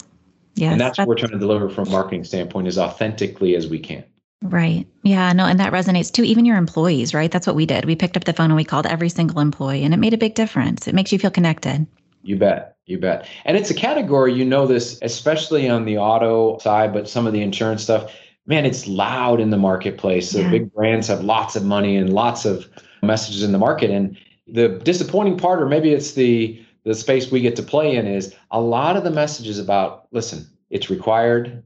yes 0.55 0.71
and 0.71 0.79
that's, 0.79 0.97
that's 0.97 1.07
what 1.07 1.07
we're 1.07 1.19
trying 1.19 1.31
to 1.31 1.39
deliver 1.39 1.69
from 1.69 1.87
a 1.87 1.91
marketing 1.91 2.23
standpoint 2.23 2.67
as 2.67 2.77
authentically 2.77 3.55
as 3.55 3.67
we 3.67 3.79
can 3.79 4.03
Right. 4.43 4.85
Yeah. 5.03 5.31
No, 5.31 5.45
and 5.45 5.57
that 5.61 5.71
resonates 5.71 6.11
too. 6.11 6.23
Even 6.23 6.43
your 6.43 6.57
employees, 6.57 7.13
right? 7.13 7.31
That's 7.31 7.47
what 7.47 7.55
we 7.55 7.65
did. 7.65 7.85
We 7.85 7.95
picked 7.95 8.17
up 8.17 8.25
the 8.25 8.33
phone 8.33 8.47
and 8.47 8.57
we 8.57 8.65
called 8.65 8.85
every 8.85 9.07
single 9.07 9.39
employee, 9.39 9.85
and 9.85 9.93
it 9.93 9.97
made 9.97 10.13
a 10.13 10.17
big 10.17 10.35
difference. 10.35 10.85
It 10.85 10.93
makes 10.93 11.13
you 11.13 11.19
feel 11.19 11.31
connected. 11.31 11.87
You 12.23 12.35
bet. 12.35 12.75
You 12.85 12.97
bet. 12.97 13.25
And 13.45 13.55
it's 13.55 13.69
a 13.69 13.73
category, 13.73 14.33
you 14.33 14.43
know, 14.43 14.67
this, 14.67 14.99
especially 15.01 15.69
on 15.69 15.85
the 15.85 15.97
auto 15.97 16.57
side, 16.57 16.93
but 16.93 17.07
some 17.07 17.25
of 17.25 17.31
the 17.31 17.41
insurance 17.41 17.83
stuff 17.83 18.13
man, 18.45 18.65
it's 18.65 18.87
loud 18.87 19.39
in 19.39 19.49
the 19.49 19.57
marketplace. 19.57 20.31
The 20.31 20.41
yeah. 20.41 20.49
big 20.49 20.73
brands 20.73 21.07
have 21.07 21.23
lots 21.23 21.55
of 21.55 21.63
money 21.63 21.95
and 21.95 22.13
lots 22.13 22.45
of 22.45 22.67
messages 23.01 23.43
in 23.43 23.51
the 23.51 23.57
market. 23.57 23.89
And 23.89 24.17
the 24.47 24.69
disappointing 24.69 25.37
part, 25.37 25.61
or 25.61 25.67
maybe 25.67 25.93
it's 25.93 26.13
the 26.13 26.59
the 26.85 26.93
space 26.93 27.31
we 27.31 27.39
get 27.39 27.55
to 27.55 27.63
play 27.63 27.95
in, 27.95 28.05
is 28.07 28.35
a 28.51 28.59
lot 28.59 28.97
of 28.97 29.05
the 29.05 29.11
messages 29.11 29.57
about 29.57 30.07
listen, 30.11 30.47
it's 30.69 30.89
required. 30.89 31.63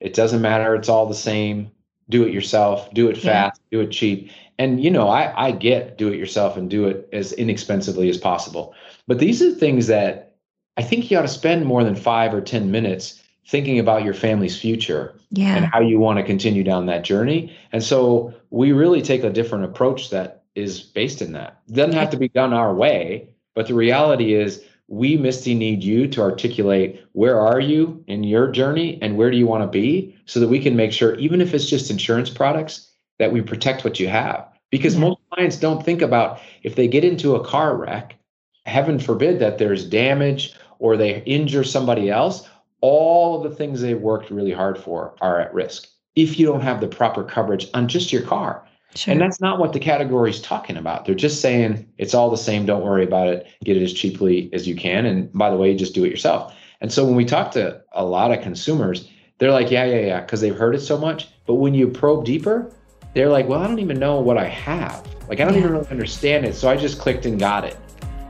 It 0.00 0.14
doesn't 0.14 0.42
matter. 0.42 0.74
It's 0.74 0.88
all 0.88 1.06
the 1.06 1.14
same. 1.14 1.70
Do 2.10 2.24
it 2.24 2.32
yourself. 2.32 2.92
Do 2.92 3.08
it 3.08 3.16
fast. 3.16 3.60
Yeah. 3.70 3.78
Do 3.78 3.84
it 3.84 3.90
cheap. 3.90 4.30
And 4.58 4.82
you 4.82 4.90
know, 4.90 5.08
I 5.08 5.48
I 5.48 5.52
get 5.52 5.96
do 5.96 6.08
it 6.08 6.18
yourself 6.18 6.56
and 6.56 6.68
do 6.68 6.86
it 6.86 7.08
as 7.12 7.32
inexpensively 7.32 8.08
as 8.10 8.18
possible. 8.18 8.74
But 9.06 9.18
these 9.18 9.42
are 9.42 9.50
things 9.50 9.86
that 9.86 10.36
I 10.76 10.82
think 10.82 11.10
you 11.10 11.18
ought 11.18 11.22
to 11.22 11.28
spend 11.28 11.64
more 11.64 11.82
than 11.82 11.94
five 11.94 12.34
or 12.34 12.42
ten 12.42 12.70
minutes 12.70 13.22
thinking 13.46 13.78
about 13.78 14.04
your 14.04 14.14
family's 14.14 14.60
future 14.60 15.17
yeah. 15.30 15.56
and 15.56 15.66
how 15.66 15.80
you 15.80 15.98
want 15.98 16.18
to 16.18 16.24
continue 16.24 16.64
down 16.64 16.86
that 16.86 17.04
journey. 17.04 17.56
And 17.72 17.82
so 17.82 18.34
we 18.50 18.72
really 18.72 19.02
take 19.02 19.24
a 19.24 19.30
different 19.30 19.64
approach 19.64 20.10
that 20.10 20.44
is 20.54 20.80
based 20.80 21.22
in 21.22 21.32
that. 21.32 21.60
It 21.68 21.74
doesn't 21.74 21.94
have 21.94 22.10
to 22.10 22.16
be 22.16 22.28
done 22.28 22.52
our 22.52 22.74
way, 22.74 23.28
but 23.54 23.68
the 23.68 23.74
reality 23.74 24.34
is 24.34 24.64
we 24.88 25.16
Misty 25.16 25.54
need 25.54 25.84
you 25.84 26.08
to 26.08 26.22
articulate 26.22 27.04
where 27.12 27.38
are 27.38 27.60
you 27.60 28.02
in 28.06 28.24
your 28.24 28.50
journey 28.50 28.98
and 29.02 29.16
where 29.16 29.30
do 29.30 29.36
you 29.36 29.46
want 29.46 29.62
to 29.62 29.68
be 29.68 30.16
so 30.24 30.40
that 30.40 30.48
we 30.48 30.60
can 30.60 30.76
make 30.76 30.92
sure 30.92 31.14
even 31.16 31.40
if 31.40 31.52
it's 31.52 31.68
just 31.68 31.90
insurance 31.90 32.30
products 32.30 32.90
that 33.18 33.32
we 33.32 33.42
protect 33.42 33.84
what 33.84 34.00
you 34.00 34.08
have. 34.08 34.48
Because 34.70 34.94
yeah. 34.94 35.00
most 35.00 35.20
clients 35.30 35.56
don't 35.56 35.84
think 35.84 36.02
about 36.02 36.40
if 36.62 36.76
they 36.76 36.88
get 36.88 37.04
into 37.04 37.34
a 37.34 37.44
car 37.44 37.76
wreck, 37.76 38.16
heaven 38.64 38.98
forbid 38.98 39.38
that 39.40 39.58
there's 39.58 39.84
damage 39.84 40.54
or 40.78 40.96
they 40.96 41.22
injure 41.24 41.64
somebody 41.64 42.10
else, 42.10 42.48
all 42.80 43.36
of 43.36 43.48
the 43.48 43.56
things 43.56 43.80
they've 43.80 44.00
worked 44.00 44.30
really 44.30 44.52
hard 44.52 44.78
for 44.78 45.14
are 45.20 45.40
at 45.40 45.52
risk 45.52 45.88
if 46.14 46.38
you 46.38 46.46
don't 46.46 46.60
have 46.60 46.80
the 46.80 46.88
proper 46.88 47.22
coverage 47.22 47.68
on 47.74 47.86
just 47.88 48.12
your 48.12 48.22
car. 48.22 48.66
Sure. 48.94 49.12
And 49.12 49.20
that's 49.20 49.40
not 49.40 49.58
what 49.58 49.72
the 49.72 49.78
category 49.78 50.30
is 50.30 50.40
talking 50.40 50.76
about. 50.76 51.04
They're 51.04 51.14
just 51.14 51.40
saying 51.40 51.86
it's 51.98 52.14
all 52.14 52.30
the 52.30 52.36
same. 52.36 52.66
Don't 52.66 52.82
worry 52.82 53.04
about 53.04 53.28
it. 53.28 53.46
Get 53.62 53.76
it 53.76 53.82
as 53.82 53.92
cheaply 53.92 54.50
as 54.52 54.66
you 54.66 54.74
can. 54.74 55.06
And 55.06 55.32
by 55.32 55.50
the 55.50 55.56
way, 55.56 55.76
just 55.76 55.94
do 55.94 56.04
it 56.04 56.10
yourself. 56.10 56.54
And 56.80 56.92
so 56.92 57.04
when 57.04 57.14
we 57.14 57.24
talk 57.24 57.52
to 57.52 57.80
a 57.92 58.04
lot 58.04 58.32
of 58.32 58.42
consumers, 58.42 59.08
they're 59.38 59.52
like, 59.52 59.70
yeah, 59.70 59.84
yeah, 59.84 60.00
yeah, 60.00 60.20
because 60.20 60.40
they've 60.40 60.56
heard 60.56 60.74
it 60.74 60.80
so 60.80 60.98
much. 60.98 61.28
But 61.46 61.54
when 61.54 61.74
you 61.74 61.86
probe 61.88 62.24
deeper, 62.24 62.72
they're 63.14 63.28
like, 63.28 63.46
well, 63.46 63.62
I 63.62 63.66
don't 63.66 63.78
even 63.78 63.98
know 63.98 64.20
what 64.20 64.38
I 64.38 64.46
have. 64.46 65.06
Like, 65.28 65.40
I 65.40 65.44
don't 65.44 65.54
yeah. 65.54 65.60
even 65.60 65.72
really 65.72 65.88
understand 65.88 66.44
it. 66.44 66.54
So 66.54 66.68
I 66.68 66.76
just 66.76 66.98
clicked 66.98 67.26
and 67.26 67.38
got 67.38 67.64
it. 67.64 67.76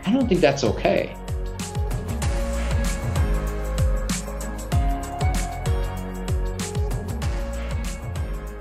I 0.04 0.12
don't 0.12 0.28
think 0.28 0.40
that's 0.40 0.64
okay. 0.64 1.16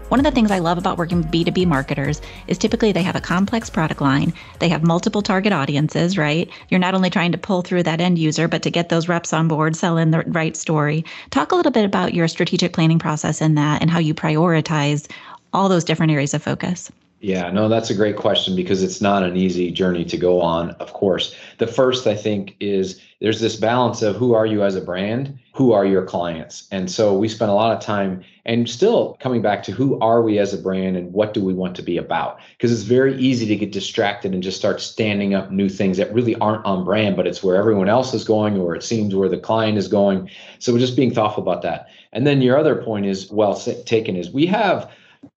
One 0.10 0.22
of 0.22 0.24
the 0.24 0.32
things 0.32 0.52
I 0.52 0.60
love 0.60 0.78
about 0.78 0.98
working 0.98 1.18
with 1.18 1.32
B2B 1.32 1.66
marketers 1.66 2.22
is 2.48 2.58
typically 2.58 2.94
they 2.94 3.04
have 3.04 3.18
a 3.18 3.22
complex 3.22 3.70
product 3.70 4.00
line, 4.00 4.32
they 4.60 4.70
have 4.70 4.82
multiple 4.82 5.22
target 5.22 5.52
audiences, 5.52 6.18
right? 6.18 6.50
You're 6.70 6.80
not 6.80 6.96
only 6.96 7.10
trying 7.10 7.34
to 7.34 7.38
pull 7.38 7.62
through 7.62 7.84
that 7.84 8.00
end 8.00 8.18
user, 8.18 8.48
but 8.48 8.62
to 8.62 8.72
get 8.72 8.88
those 8.88 9.10
reps 9.10 9.34
on 9.34 9.50
board, 9.50 9.76
sell 9.76 9.98
in 9.98 10.12
the 10.12 10.22
right 10.28 10.56
story. 10.56 11.04
Talk 11.30 11.52
a 11.52 11.56
little 11.56 11.74
bit 11.74 11.84
about 11.84 12.14
your 12.14 12.30
strategic 12.30 12.72
planning 12.72 13.00
process 13.00 13.42
in 13.42 13.56
that 13.56 13.82
and 13.82 13.92
how 13.92 14.00
you 14.00 14.14
prioritize 14.14 15.12
all 15.52 15.68
those 15.68 15.84
different 15.84 16.14
areas 16.14 16.34
of 16.34 16.42
focus. 16.42 16.90
Yeah, 17.20 17.50
no, 17.50 17.68
that's 17.68 17.90
a 17.90 17.96
great 17.96 18.16
question 18.16 18.56
because 18.56 18.84
it's 18.84 19.02
not 19.02 19.24
an 19.24 19.36
easy 19.36 19.72
journey 19.72 20.06
to 20.06 20.18
go 20.18 20.40
on, 20.40 20.72
of 20.72 20.94
course. 20.94 21.36
The 21.58 21.66
first, 21.66 22.06
I 22.06 22.16
think, 22.16 22.56
is 22.60 23.02
there's 23.20 23.42
this 23.42 23.56
balance 23.56 24.04
of 24.04 24.16
who 24.16 24.36
are 24.36 24.46
you 24.46 24.64
as 24.64 24.76
a 24.76 24.82
brand, 24.82 25.38
who 25.54 25.72
are 25.72 25.86
your 25.86 26.06
clients. 26.06 26.68
And 26.72 26.92
so 26.92 27.18
we 27.18 27.28
spend 27.28 27.50
a 27.50 27.56
lot 27.56 27.76
of 27.76 27.82
time 27.82 28.24
and 28.48 28.70
still 28.70 29.18
coming 29.20 29.42
back 29.42 29.62
to 29.64 29.74
who 29.74 30.00
are 30.00 30.22
we 30.22 30.40
as 30.40 30.54
a 30.54 30.58
brand 30.58 30.96
and 30.96 31.12
what 31.12 31.34
do 31.34 31.44
we 31.44 31.54
want 31.54 31.76
to 31.76 31.82
be 31.82 31.98
about? 31.98 32.40
Because 32.52 32.72
it's 32.72 32.84
very 32.84 33.16
easy 33.18 33.46
to 33.46 33.56
get 33.58 33.74
distracted 33.74 34.34
and 34.34 34.42
just 34.42 34.58
start 34.58 34.80
standing 34.80 35.36
up 35.36 35.52
new 35.52 35.68
things 35.68 35.98
that 35.98 36.14
really 36.14 36.36
aren't 36.36 36.66
on 36.66 36.86
brand, 36.86 37.18
but 37.18 37.28
it's 37.28 37.44
where 37.44 37.58
everyone 37.58 37.90
else 37.90 38.14
is 38.14 38.24
going 38.24 38.58
or 38.58 38.74
it 38.74 38.84
seems 38.84 39.14
where 39.14 39.28
the 39.28 39.38
client 39.38 39.78
is 39.78 39.90
going. 39.90 40.30
So 40.60 40.72
we're 40.72 40.80
just 40.80 40.96
being 40.96 41.14
thoughtful 41.14 41.44
about 41.44 41.62
that. 41.64 41.88
And 42.14 42.26
then 42.26 42.42
your 42.42 42.58
other 42.58 42.82
point 42.82 43.06
is 43.06 43.30
well 43.30 43.56
taken 43.56 44.16
is 44.16 44.32
we 44.32 44.46
have 44.48 44.90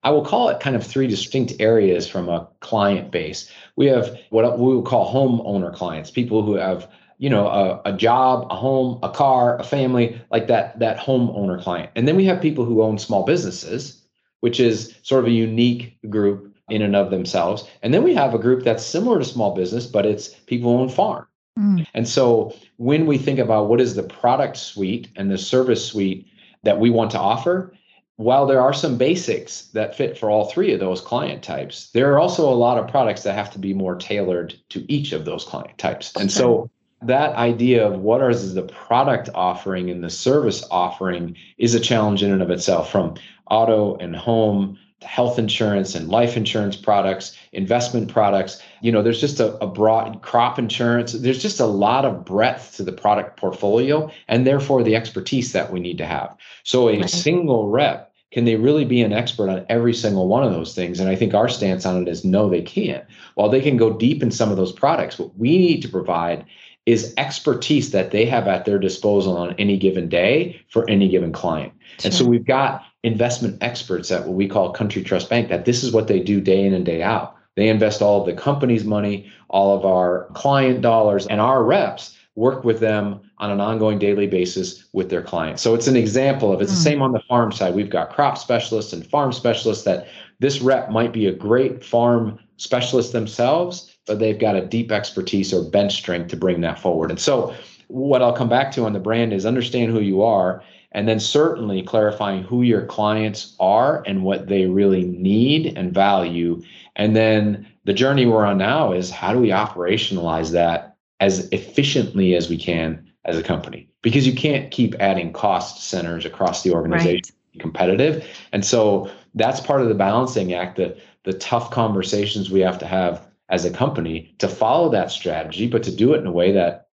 I 0.03 0.11
will 0.11 0.23
call 0.23 0.47
it 0.49 0.59
kind 0.59 0.75
of 0.75 0.85
three 0.85 1.07
distinct 1.07 1.53
areas 1.59 2.07
from 2.07 2.29
a 2.29 2.47
client 2.61 3.11
base. 3.11 3.51
We 3.75 3.87
have 3.87 4.17
what 4.29 4.57
we 4.57 4.73
will 4.73 4.83
call 4.83 5.11
homeowner 5.13 5.73
clients, 5.73 6.11
people 6.11 6.43
who 6.43 6.53
have 6.53 6.87
you 7.21 7.29
know 7.29 7.47
a, 7.47 7.81
a 7.85 7.93
job 7.93 8.47
a 8.49 8.55
home 8.55 8.99
a 9.03 9.09
car 9.09 9.57
a 9.59 9.63
family 9.63 10.19
like 10.31 10.47
that 10.47 10.77
that 10.79 10.97
homeowner 10.97 11.61
client 11.61 11.91
and 11.95 12.07
then 12.07 12.15
we 12.15 12.25
have 12.25 12.41
people 12.41 12.65
who 12.65 12.81
own 12.81 12.97
small 12.97 13.23
businesses 13.23 14.01
which 14.41 14.59
is 14.59 14.95
sort 15.03 15.23
of 15.23 15.27
a 15.27 15.31
unique 15.31 15.95
group 16.09 16.53
in 16.69 16.81
and 16.81 16.95
of 16.95 17.11
themselves 17.11 17.69
and 17.83 17.93
then 17.93 18.03
we 18.03 18.13
have 18.15 18.33
a 18.33 18.39
group 18.39 18.63
that's 18.63 18.83
similar 18.83 19.19
to 19.19 19.25
small 19.25 19.53
business 19.55 19.85
but 19.85 20.05
it's 20.05 20.29
people 20.47 20.75
who 20.75 20.81
own 20.81 20.89
farm 20.89 21.27
mm. 21.57 21.85
and 21.93 22.07
so 22.07 22.53
when 22.77 23.05
we 23.05 23.19
think 23.19 23.37
about 23.37 23.69
what 23.69 23.79
is 23.79 23.93
the 23.93 24.03
product 24.03 24.57
suite 24.57 25.07
and 25.15 25.29
the 25.29 25.37
service 25.37 25.85
suite 25.85 26.27
that 26.63 26.79
we 26.79 26.89
want 26.89 27.11
to 27.11 27.19
offer 27.19 27.71
while 28.15 28.45
there 28.45 28.61
are 28.61 28.73
some 28.73 28.97
basics 28.97 29.67
that 29.73 29.95
fit 29.95 30.17
for 30.17 30.29
all 30.29 30.45
three 30.45 30.73
of 30.73 30.79
those 30.79 31.01
client 31.01 31.41
types, 31.41 31.89
there 31.89 32.13
are 32.13 32.19
also 32.19 32.47
a 32.47 32.53
lot 32.53 32.77
of 32.77 32.87
products 32.87 33.23
that 33.23 33.33
have 33.33 33.49
to 33.51 33.57
be 33.57 33.73
more 33.73 33.95
tailored 33.95 34.53
to 34.69 34.85
each 34.93 35.11
of 35.11 35.25
those 35.25 35.43
client 35.43 35.75
types. 35.79 36.15
And 36.15 36.31
so 36.31 36.69
that 37.01 37.35
idea 37.35 37.85
of 37.85 37.99
what 37.99 38.21
is 38.29 38.53
the 38.53 38.61
product 38.63 39.29
offering 39.33 39.89
and 39.89 40.03
the 40.03 40.09
service 40.09 40.63
offering 40.69 41.35
is 41.57 41.73
a 41.73 41.79
challenge 41.79 42.23
in 42.23 42.31
and 42.31 42.41
of 42.41 42.51
itself 42.51 42.91
from 42.91 43.15
auto 43.49 43.95
and 43.97 44.15
home 44.15 44.77
health 45.01 45.39
insurance 45.39 45.95
and 45.95 46.09
life 46.09 46.37
insurance 46.37 46.75
products 46.75 47.35
investment 47.53 48.07
products 48.07 48.61
you 48.81 48.91
know 48.91 49.01
there's 49.01 49.19
just 49.19 49.39
a, 49.39 49.55
a, 49.55 49.65
broad 49.65 50.21
crop 50.21 50.59
insurance 50.59 51.13
there's 51.13 51.41
just 51.41 51.59
a 51.59 51.65
lot 51.65 52.05
of 52.05 52.23
breadth 52.23 52.75
to 52.75 52.83
the 52.83 52.91
product 52.91 53.35
portfolio 53.35 54.11
and 54.27 54.45
therefore 54.45 54.83
the 54.83 54.95
expertise 54.95 55.53
that 55.53 55.71
we 55.71 55.79
need 55.79 55.97
to 55.97 56.05
have 56.05 56.37
so 56.63 56.87
a 56.87 57.07
single 57.07 57.69
rep 57.69 58.11
can 58.31 58.45
they 58.45 58.55
really 58.55 58.85
be 58.85 59.01
an 59.01 59.11
expert 59.11 59.49
on 59.49 59.65
every 59.67 59.93
single 59.93 60.27
one 60.27 60.43
of 60.43 60.53
those 60.53 60.73
things? 60.73 60.99
And 60.99 61.09
I 61.09 61.15
think 61.15 61.33
our 61.33 61.49
stance 61.49 61.85
on 61.85 62.01
it 62.01 62.07
is 62.07 62.23
no, 62.23 62.49
they 62.49 62.61
can't. 62.61 63.03
While 63.35 63.49
they 63.49 63.59
can 63.59 63.75
go 63.75 63.91
deep 63.91 64.23
in 64.23 64.31
some 64.31 64.49
of 64.49 64.57
those 64.57 64.71
products, 64.71 65.19
what 65.19 65.37
we 65.37 65.57
need 65.57 65.81
to 65.81 65.89
provide 65.89 66.45
is 66.85 67.13
expertise 67.17 67.91
that 67.91 68.11
they 68.11 68.25
have 68.25 68.47
at 68.47 68.65
their 68.65 68.79
disposal 68.79 69.37
on 69.37 69.53
any 69.53 69.77
given 69.77 70.09
day 70.09 70.59
for 70.69 70.89
any 70.89 71.07
given 71.07 71.31
client. 71.31 71.71
Sure. 71.99 72.05
And 72.05 72.13
so 72.13 72.25
we've 72.25 72.45
got 72.45 72.83
investment 73.03 73.61
experts 73.61 74.11
at 74.11 74.25
what 74.25 74.35
we 74.35 74.47
call 74.47 74.71
Country 74.71 75.03
Trust 75.03 75.29
Bank 75.29 75.49
that 75.49 75.65
this 75.65 75.83
is 75.83 75.91
what 75.91 76.07
they 76.07 76.19
do 76.19 76.41
day 76.41 76.65
in 76.65 76.73
and 76.73 76.85
day 76.85 77.03
out. 77.03 77.35
They 77.55 77.67
invest 77.67 78.01
all 78.01 78.21
of 78.21 78.25
the 78.25 78.33
company's 78.33 78.85
money, 78.85 79.29
all 79.49 79.77
of 79.77 79.85
our 79.85 80.27
client 80.33 80.81
dollars, 80.81 81.27
and 81.27 81.41
our 81.41 81.63
reps 81.63 82.17
work 82.35 82.63
with 82.63 82.79
them 82.79 83.19
on 83.39 83.51
an 83.51 83.59
ongoing 83.59 83.99
daily 83.99 84.25
basis 84.25 84.85
with 84.93 85.09
their 85.09 85.21
clients. 85.21 85.61
So 85.61 85.75
it's 85.75 85.87
an 85.87 85.97
example 85.97 86.53
of 86.53 86.61
it's 86.61 86.71
mm. 86.71 86.75
the 86.75 86.79
hmm. 86.79 86.83
same 86.83 87.01
on 87.01 87.11
the 87.11 87.19
farm 87.27 87.51
side. 87.51 87.75
We've 87.75 87.89
got 87.89 88.09
crop 88.09 88.37
specialists 88.37 88.93
and 88.93 89.05
farm 89.05 89.33
specialists 89.33 89.83
that 89.83 90.07
this 90.39 90.61
rep 90.61 90.89
might 90.89 91.11
be 91.11 91.27
a 91.27 91.33
great 91.33 91.83
farm 91.83 92.39
specialist 92.57 93.11
themselves, 93.11 93.90
they've 94.15 94.39
got 94.39 94.55
a 94.55 94.65
deep 94.65 94.91
expertise 94.91 95.53
or 95.53 95.63
bench 95.63 95.95
strength 95.95 96.29
to 96.29 96.37
bring 96.37 96.61
that 96.61 96.79
forward. 96.79 97.09
And 97.09 97.19
so 97.19 97.53
what 97.87 98.21
I'll 98.21 98.33
come 98.33 98.49
back 98.49 98.71
to 98.73 98.85
on 98.85 98.93
the 98.93 98.99
brand 98.99 99.33
is 99.33 99.45
understand 99.45 99.91
who 99.91 99.99
you 99.99 100.21
are 100.21 100.63
and 100.93 101.07
then 101.07 101.19
certainly 101.19 101.81
clarifying 101.81 102.43
who 102.43 102.61
your 102.63 102.85
clients 102.85 103.55
are 103.59 104.03
and 104.05 104.23
what 104.23 104.47
they 104.47 104.65
really 104.65 105.05
need 105.05 105.77
and 105.77 105.93
value. 105.93 106.61
And 106.95 107.15
then 107.15 107.67
the 107.85 107.93
journey 107.93 108.25
we're 108.25 108.45
on 108.45 108.57
now 108.57 108.91
is 108.91 109.09
how 109.09 109.33
do 109.33 109.39
we 109.39 109.49
operationalize 109.49 110.51
that 110.51 110.97
as 111.19 111.47
efficiently 111.49 112.35
as 112.35 112.49
we 112.49 112.57
can 112.57 113.07
as 113.25 113.37
a 113.37 113.43
company 113.43 113.87
because 114.01 114.25
you 114.25 114.33
can't 114.33 114.71
keep 114.71 114.95
adding 114.99 115.31
cost 115.31 115.87
centers 115.87 116.25
across 116.25 116.63
the 116.63 116.71
organization 116.71 117.35
right. 117.53 117.61
competitive 117.61 118.27
and 118.51 118.65
so 118.65 119.09
that's 119.35 119.59
part 119.59 119.81
of 119.81 119.87
the 119.87 119.93
balancing 119.93 120.53
act 120.53 120.77
the 120.77 120.97
the 121.23 121.33
tough 121.33 121.69
conversations 121.69 122.49
we 122.49 122.59
have 122.59 122.79
to 122.79 122.87
have 122.87 123.27
as 123.51 123.65
a 123.65 123.69
company 123.69 124.33
to 124.39 124.47
follow 124.47 124.89
that 124.89 125.11
strategy 125.11 125.67
but 125.67 125.83
to 125.83 125.95
do 125.95 126.13
it 126.13 126.19
in 126.19 126.25
a 126.25 126.31
way 126.31 126.51
that 126.51 126.87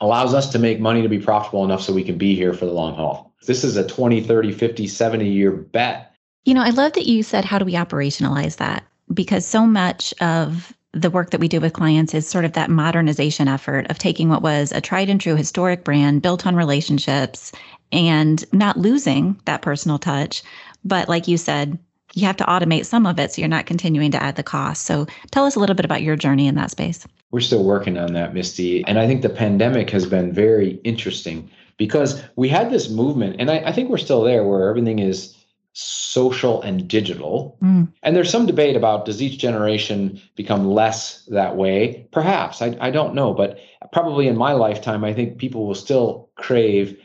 allows 0.00 0.34
us 0.34 0.50
to 0.50 0.58
make 0.58 0.78
money 0.78 1.02
to 1.02 1.08
be 1.08 1.18
profitable 1.18 1.64
enough 1.64 1.82
so 1.82 1.92
we 1.92 2.04
can 2.04 2.18
be 2.18 2.34
here 2.34 2.52
for 2.52 2.66
the 2.66 2.72
long 2.72 2.94
haul. 2.94 3.32
This 3.46 3.64
is 3.64 3.76
a 3.76 3.86
20 3.86 4.22
30 4.22 4.52
50 4.52 4.86
70 4.86 5.28
year 5.28 5.50
bet. 5.50 6.14
You 6.44 6.54
know 6.54 6.62
i 6.62 6.70
love 6.70 6.92
that 6.92 7.06
you 7.06 7.22
said 7.22 7.44
how 7.44 7.58
do 7.58 7.64
we 7.64 7.74
operationalize 7.74 8.56
that? 8.56 8.84
Because 9.12 9.46
so 9.46 9.66
much 9.66 10.14
of 10.20 10.72
the 10.92 11.10
work 11.10 11.30
that 11.30 11.40
we 11.40 11.48
do 11.48 11.60
with 11.60 11.72
clients 11.72 12.14
is 12.14 12.28
sort 12.28 12.44
of 12.44 12.52
that 12.52 12.70
modernization 12.70 13.48
effort 13.48 13.90
of 13.90 13.98
taking 13.98 14.28
what 14.28 14.42
was 14.42 14.70
a 14.72 14.80
tried 14.80 15.08
and 15.08 15.20
true 15.20 15.34
historic 15.34 15.84
brand 15.84 16.22
built 16.22 16.46
on 16.46 16.54
relationships 16.54 17.50
and 17.90 18.44
not 18.52 18.78
losing 18.78 19.40
that 19.44 19.62
personal 19.62 19.98
touch. 19.98 20.42
But 20.84 21.08
like 21.08 21.26
you 21.26 21.36
said, 21.36 21.78
you 22.14 22.26
have 22.26 22.36
to 22.36 22.44
automate 22.44 22.86
some 22.86 23.06
of 23.06 23.18
it 23.18 23.32
so 23.32 23.40
you're 23.40 23.48
not 23.48 23.66
continuing 23.66 24.10
to 24.12 24.22
add 24.22 24.36
the 24.36 24.42
cost. 24.42 24.84
So 24.84 25.06
tell 25.30 25.44
us 25.44 25.56
a 25.56 25.60
little 25.60 25.74
bit 25.74 25.84
about 25.84 26.02
your 26.02 26.16
journey 26.16 26.46
in 26.46 26.54
that 26.54 26.70
space. 26.70 27.06
We're 27.30 27.40
still 27.40 27.64
working 27.64 27.98
on 27.98 28.12
that, 28.12 28.32
Misty. 28.32 28.84
And 28.86 28.98
I 28.98 29.06
think 29.06 29.22
the 29.22 29.28
pandemic 29.28 29.90
has 29.90 30.06
been 30.06 30.32
very 30.32 30.80
interesting 30.84 31.50
because 31.76 32.22
we 32.36 32.48
had 32.48 32.70
this 32.70 32.88
movement, 32.88 33.36
and 33.40 33.50
I, 33.50 33.58
I 33.58 33.72
think 33.72 33.90
we're 33.90 33.98
still 33.98 34.22
there 34.22 34.44
where 34.44 34.68
everything 34.68 35.00
is 35.00 35.34
social 35.72 36.62
and 36.62 36.86
digital. 36.86 37.58
Mm. 37.60 37.92
And 38.04 38.14
there's 38.14 38.30
some 38.30 38.46
debate 38.46 38.76
about 38.76 39.06
does 39.06 39.20
each 39.20 39.38
generation 39.38 40.22
become 40.36 40.68
less 40.68 41.24
that 41.26 41.56
way? 41.56 42.06
Perhaps. 42.12 42.62
I, 42.62 42.76
I 42.80 42.90
don't 42.92 43.14
know. 43.14 43.34
But 43.34 43.58
probably 43.92 44.28
in 44.28 44.36
my 44.36 44.52
lifetime, 44.52 45.02
I 45.02 45.12
think 45.12 45.38
people 45.38 45.66
will 45.66 45.74
still 45.74 46.30
crave 46.36 46.96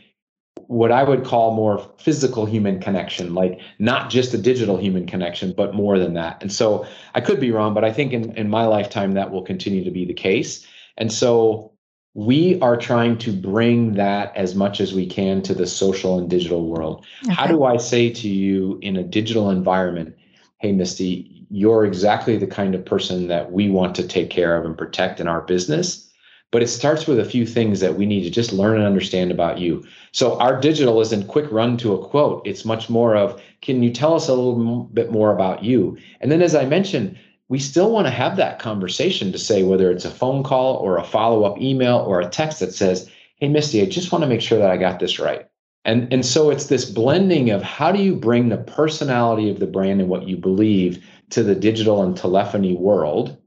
what 0.69 0.91
I 0.91 1.03
would 1.03 1.25
call 1.25 1.55
more 1.55 1.83
physical 1.97 2.45
human 2.45 2.79
connection, 2.79 3.33
like 3.33 3.59
not 3.79 4.11
just 4.11 4.35
a 4.35 4.37
digital 4.37 4.77
human 4.77 5.07
connection, 5.07 5.51
but 5.51 5.73
more 5.73 5.97
than 5.97 6.13
that. 6.13 6.37
And 6.43 6.53
so 6.53 6.85
I 7.15 7.21
could 7.21 7.39
be 7.39 7.49
wrong, 7.49 7.73
but 7.73 7.83
I 7.83 7.91
think 7.91 8.13
in, 8.13 8.37
in 8.37 8.51
my 8.51 8.67
lifetime 8.67 9.13
that 9.13 9.31
will 9.31 9.41
continue 9.41 9.83
to 9.83 9.89
be 9.89 10.05
the 10.05 10.13
case. 10.13 10.67
And 10.95 11.11
so 11.11 11.71
we 12.13 12.61
are 12.61 12.77
trying 12.77 13.17
to 13.17 13.33
bring 13.33 13.93
that 13.93 14.31
as 14.37 14.53
much 14.53 14.79
as 14.79 14.93
we 14.93 15.07
can 15.07 15.41
to 15.41 15.55
the 15.55 15.65
social 15.65 16.19
and 16.19 16.29
digital 16.29 16.67
world. 16.67 17.03
Okay. 17.23 17.33
How 17.33 17.47
do 17.47 17.63
I 17.63 17.77
say 17.77 18.11
to 18.11 18.29
you 18.29 18.77
in 18.83 18.95
a 18.95 19.03
digital 19.03 19.49
environment, 19.49 20.15
hey, 20.59 20.71
Misty, 20.71 21.47
you're 21.49 21.83
exactly 21.83 22.37
the 22.37 22.45
kind 22.45 22.75
of 22.75 22.85
person 22.85 23.27
that 23.29 23.51
we 23.51 23.71
want 23.71 23.95
to 23.95 24.07
take 24.07 24.29
care 24.29 24.55
of 24.55 24.65
and 24.65 24.77
protect 24.77 25.19
in 25.19 25.27
our 25.27 25.41
business? 25.41 26.08
But 26.51 26.63
it 26.63 26.67
starts 26.67 27.05
with 27.05 27.19
a 27.19 27.25
few 27.25 27.45
things 27.45 27.79
that 27.79 27.95
we 27.95 28.05
need 28.05 28.23
to 28.23 28.29
just 28.29 28.51
learn 28.51 28.77
and 28.77 28.85
understand 28.85 29.31
about 29.31 29.59
you. 29.59 29.85
So 30.11 30.39
our 30.39 30.59
digital 30.59 30.99
isn't 31.01 31.27
quick 31.27 31.45
run 31.51 31.77
to 31.77 31.93
a 31.93 32.03
quote. 32.03 32.45
It's 32.45 32.65
much 32.65 32.89
more 32.89 33.15
of, 33.15 33.39
can 33.61 33.83
you 33.83 33.91
tell 33.91 34.15
us 34.15 34.27
a 34.27 34.33
little 34.33 34.83
bit 34.85 35.11
more 35.11 35.31
about 35.31 35.63
you? 35.63 35.97
And 36.21 36.31
then, 36.31 36.41
as 36.41 36.55
I 36.55 36.65
mentioned, 36.65 37.17
we 37.49 37.59
still 37.59 37.91
want 37.91 38.07
to 38.07 38.11
have 38.11 38.37
that 38.37 38.59
conversation 38.59 39.31
to 39.31 39.37
say 39.37 39.63
whether 39.63 39.91
it's 39.91 40.05
a 40.05 40.11
phone 40.11 40.43
call 40.43 40.75
or 40.77 40.97
a 40.97 41.03
follow 41.03 41.43
up 41.43 41.59
email 41.59 41.97
or 41.97 42.19
a 42.21 42.29
text 42.29 42.59
that 42.59 42.73
says, 42.73 43.09
Hey, 43.35 43.47
Misty, 43.47 43.81
I 43.81 43.85
just 43.85 44.11
want 44.11 44.23
to 44.23 44.27
make 44.27 44.41
sure 44.41 44.59
that 44.59 44.69
I 44.69 44.77
got 44.77 44.99
this 44.99 45.19
right. 45.19 45.47
And, 45.85 46.11
and 46.13 46.25
so 46.25 46.49
it's 46.49 46.67
this 46.67 46.85
blending 46.85 47.49
of 47.49 47.63
how 47.63 47.91
do 47.91 48.01
you 48.01 48.15
bring 48.15 48.49
the 48.49 48.57
personality 48.57 49.49
of 49.49 49.59
the 49.59 49.67
brand 49.67 50.01
and 50.01 50.09
what 50.09 50.27
you 50.27 50.37
believe 50.37 51.03
to 51.31 51.41
the 51.41 51.55
digital 51.55 52.03
and 52.03 52.15
telephony 52.15 52.75
world. 52.75 53.37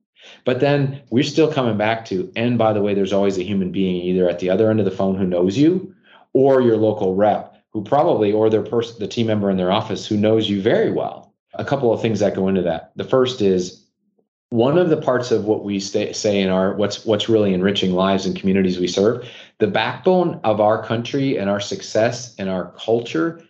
But 0.45 0.61
then 0.61 1.03
we're 1.11 1.23
still 1.23 1.53
coming 1.53 1.77
back 1.77 2.05
to, 2.07 2.31
and 2.37 2.59
by 2.59 2.73
the 2.73 2.83
way, 2.83 2.95
there's 2.95 3.13
always 3.13 3.39
a 3.39 3.45
human 3.45 3.71
being 3.71 3.97
either 3.97 4.29
at 4.29 4.39
the 4.39 4.51
other 4.51 4.71
end 4.71 4.81
of 4.81 4.85
the 4.85 4.91
phone 4.91 5.17
who 5.17 5.27
knows 5.27 5.57
you 5.57 5.95
or 6.33 6.61
your 6.61 6.77
local 6.77 7.15
rep 7.15 7.53
who 7.73 7.83
probably, 7.83 8.33
or 8.33 8.51
their 8.51 8.63
person, 8.63 8.97
the 8.99 9.09
team 9.09 9.27
member 9.27 9.51
in 9.51 9.57
their 9.57 9.73
office 9.73 10.07
who 10.07 10.17
knows 10.17 10.49
you 10.49 10.61
very 10.61 10.93
well. 10.93 11.33
A 11.55 11.65
couple 11.65 11.93
of 11.93 12.03
things 12.03 12.21
that 12.21 12.35
go 12.35 12.49
into 12.49 12.63
that. 12.63 12.93
The 12.97 13.05
first 13.05 13.41
is 13.41 13.83
one 14.53 14.77
of 14.77 14.91
the 14.91 14.99
parts 14.99 15.31
of 15.31 15.47
what 15.47 15.65
we 15.65 15.81
stay, 15.81 16.13
say 16.13 16.39
in 16.39 16.51
our 16.51 16.75
what's 16.75 17.07
what's 17.07 17.29
really 17.29 17.55
enriching 17.55 17.93
lives 17.93 18.27
and 18.27 18.39
communities 18.39 18.79
we 18.79 18.87
serve 18.87 19.27
the 19.59 19.67
backbone 19.67 20.39
of 20.45 20.61
our 20.61 20.85
country 20.85 21.39
and 21.39 21.49
our 21.49 21.61
success 21.61 22.35
and 22.37 22.51
our 22.51 22.71
culture 22.73 23.43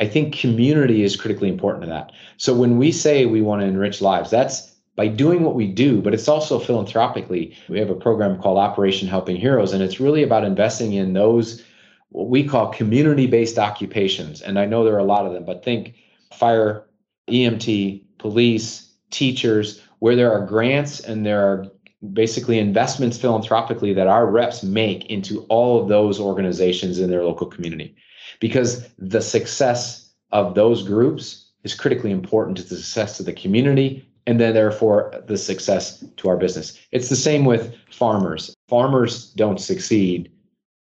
i 0.00 0.06
think 0.06 0.36
community 0.36 1.04
is 1.04 1.14
critically 1.14 1.48
important 1.48 1.84
to 1.84 1.88
that 1.88 2.10
so 2.38 2.52
when 2.52 2.76
we 2.76 2.90
say 2.90 3.24
we 3.24 3.40
want 3.40 3.62
to 3.62 3.68
enrich 3.68 4.00
lives 4.02 4.30
that's 4.30 4.74
by 4.98 5.06
doing 5.06 5.44
what 5.44 5.54
we 5.54 5.68
do 5.68 6.02
but 6.02 6.12
it's 6.12 6.28
also 6.28 6.58
philanthropically. 6.58 7.56
We 7.68 7.78
have 7.78 7.88
a 7.88 7.94
program 7.94 8.42
called 8.42 8.58
operation 8.58 9.06
helping 9.06 9.36
heroes 9.36 9.72
and 9.72 9.82
it's 9.82 10.00
really 10.00 10.24
about 10.24 10.44
investing 10.44 10.92
in 10.92 11.12
those 11.12 11.64
what 12.10 12.28
we 12.28 12.42
call 12.42 12.72
community 12.72 13.26
based 13.26 13.58
occupations. 13.58 14.42
And 14.42 14.58
i 14.58 14.66
know 14.66 14.84
there 14.84 14.96
are 14.96 15.06
a 15.08 15.14
lot 15.16 15.24
of 15.24 15.32
them 15.32 15.44
but 15.46 15.64
think 15.64 15.94
fire 16.34 16.84
emt 17.30 18.02
police 18.18 18.92
teachers 19.10 19.80
where 20.00 20.16
there 20.16 20.32
are 20.32 20.44
grants 20.44 21.00
and 21.00 21.24
there 21.24 21.46
are 21.46 21.66
basically 22.12 22.58
investments 22.58 23.18
philanthropically 23.18 23.92
that 23.92 24.06
our 24.08 24.26
reps 24.26 24.62
make 24.62 25.06
into 25.06 25.42
all 25.48 25.80
of 25.80 25.88
those 25.88 26.20
organizations 26.20 26.98
in 26.98 27.10
their 27.10 27.24
local 27.24 27.46
community. 27.46 27.96
Because 28.40 28.88
the 28.98 29.20
success 29.20 30.12
of 30.30 30.54
those 30.54 30.86
groups 30.86 31.50
is 31.64 31.74
critically 31.74 32.12
important 32.12 32.56
to 32.56 32.62
the 32.62 32.76
success 32.76 33.18
of 33.18 33.26
the 33.26 33.32
community 33.32 34.07
and 34.28 34.38
then 34.38 34.52
therefore 34.52 35.10
the 35.26 35.38
success 35.38 36.04
to 36.16 36.28
our 36.28 36.36
business 36.36 36.78
it's 36.92 37.08
the 37.08 37.16
same 37.16 37.44
with 37.44 37.74
farmers 37.90 38.54
farmers 38.68 39.32
don't 39.32 39.60
succeed 39.60 40.30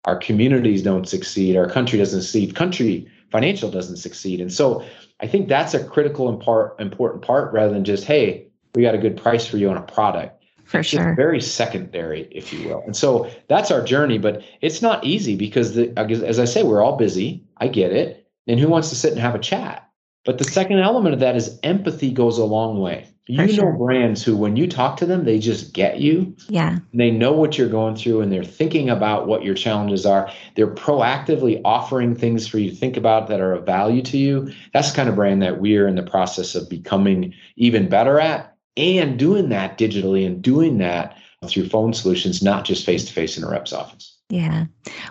our 0.04 0.16
communities 0.16 0.82
don't 0.82 1.08
succeed 1.08 1.56
our 1.56 1.70
country 1.70 1.98
doesn't 1.98 2.22
succeed 2.22 2.54
country 2.54 3.08
financial 3.30 3.70
doesn't 3.70 3.96
succeed 3.96 4.40
and 4.40 4.52
so 4.52 4.84
i 5.20 5.26
think 5.26 5.48
that's 5.48 5.74
a 5.74 5.84
critical 5.84 6.28
and 6.28 6.40
part 6.40 6.78
important 6.80 7.22
part 7.22 7.52
rather 7.52 7.72
than 7.72 7.84
just 7.84 8.04
hey 8.04 8.46
we 8.74 8.82
got 8.82 8.94
a 8.94 8.98
good 8.98 9.16
price 9.16 9.46
for 9.46 9.56
you 9.56 9.70
on 9.70 9.78
a 9.78 9.82
product. 9.82 10.42
for 10.64 10.82
sure. 10.82 11.14
very 11.14 11.40
secondary, 11.40 12.28
if 12.30 12.52
you 12.52 12.68
will. 12.68 12.82
And 12.84 12.94
so 12.94 13.30
that's 13.48 13.70
our 13.70 13.82
journey, 13.82 14.18
but 14.18 14.42
it's 14.60 14.82
not 14.82 15.02
easy 15.02 15.34
because, 15.34 15.74
the, 15.74 15.90
as 15.96 16.38
I 16.38 16.44
say, 16.44 16.62
we're 16.62 16.82
all 16.82 16.96
busy. 16.96 17.42
I 17.56 17.68
get 17.68 17.92
it. 17.92 18.26
And 18.46 18.60
who 18.60 18.68
wants 18.68 18.90
to 18.90 18.94
sit 18.94 19.12
and 19.12 19.20
have 19.20 19.34
a 19.34 19.38
chat? 19.38 19.88
But 20.26 20.36
the 20.36 20.44
second 20.44 20.80
element 20.80 21.14
of 21.14 21.20
that 21.20 21.36
is 21.36 21.58
empathy 21.62 22.10
goes 22.10 22.36
a 22.36 22.44
long 22.44 22.78
way. 22.78 23.08
You 23.28 23.48
For 23.48 23.72
know 23.72 23.78
brands 23.78 24.22
who, 24.22 24.36
when 24.36 24.54
you 24.56 24.68
talk 24.68 24.96
to 24.98 25.06
them, 25.06 25.24
they 25.24 25.40
just 25.40 25.72
get 25.72 25.98
you. 25.98 26.36
Yeah. 26.48 26.78
They 26.94 27.10
know 27.10 27.32
what 27.32 27.58
you're 27.58 27.68
going 27.68 27.96
through 27.96 28.20
and 28.20 28.32
they're 28.32 28.44
thinking 28.44 28.88
about 28.88 29.26
what 29.26 29.42
your 29.42 29.54
challenges 29.54 30.06
are. 30.06 30.30
They're 30.54 30.72
proactively 30.72 31.60
offering 31.64 32.14
things 32.14 32.46
for 32.46 32.58
you 32.58 32.70
to 32.70 32.76
think 32.76 32.96
about 32.96 33.26
that 33.26 33.40
are 33.40 33.52
of 33.52 33.66
value 33.66 34.02
to 34.02 34.16
you. 34.16 34.52
That's 34.72 34.90
the 34.90 34.96
kind 34.96 35.08
of 35.08 35.16
brand 35.16 35.42
that 35.42 35.60
we're 35.60 35.88
in 35.88 35.96
the 35.96 36.04
process 36.04 36.54
of 36.54 36.68
becoming 36.68 37.34
even 37.56 37.88
better 37.88 38.20
at 38.20 38.56
and 38.76 39.18
doing 39.18 39.48
that 39.48 39.76
digitally 39.76 40.24
and 40.24 40.40
doing 40.40 40.78
that 40.78 41.16
through 41.46 41.68
phone 41.68 41.94
solutions, 41.94 42.42
not 42.42 42.64
just 42.64 42.86
face 42.86 43.04
to 43.06 43.12
face 43.12 43.36
in 43.36 43.44
a 43.44 43.50
rep's 43.50 43.72
office. 43.72 44.15
Yeah. 44.28 44.64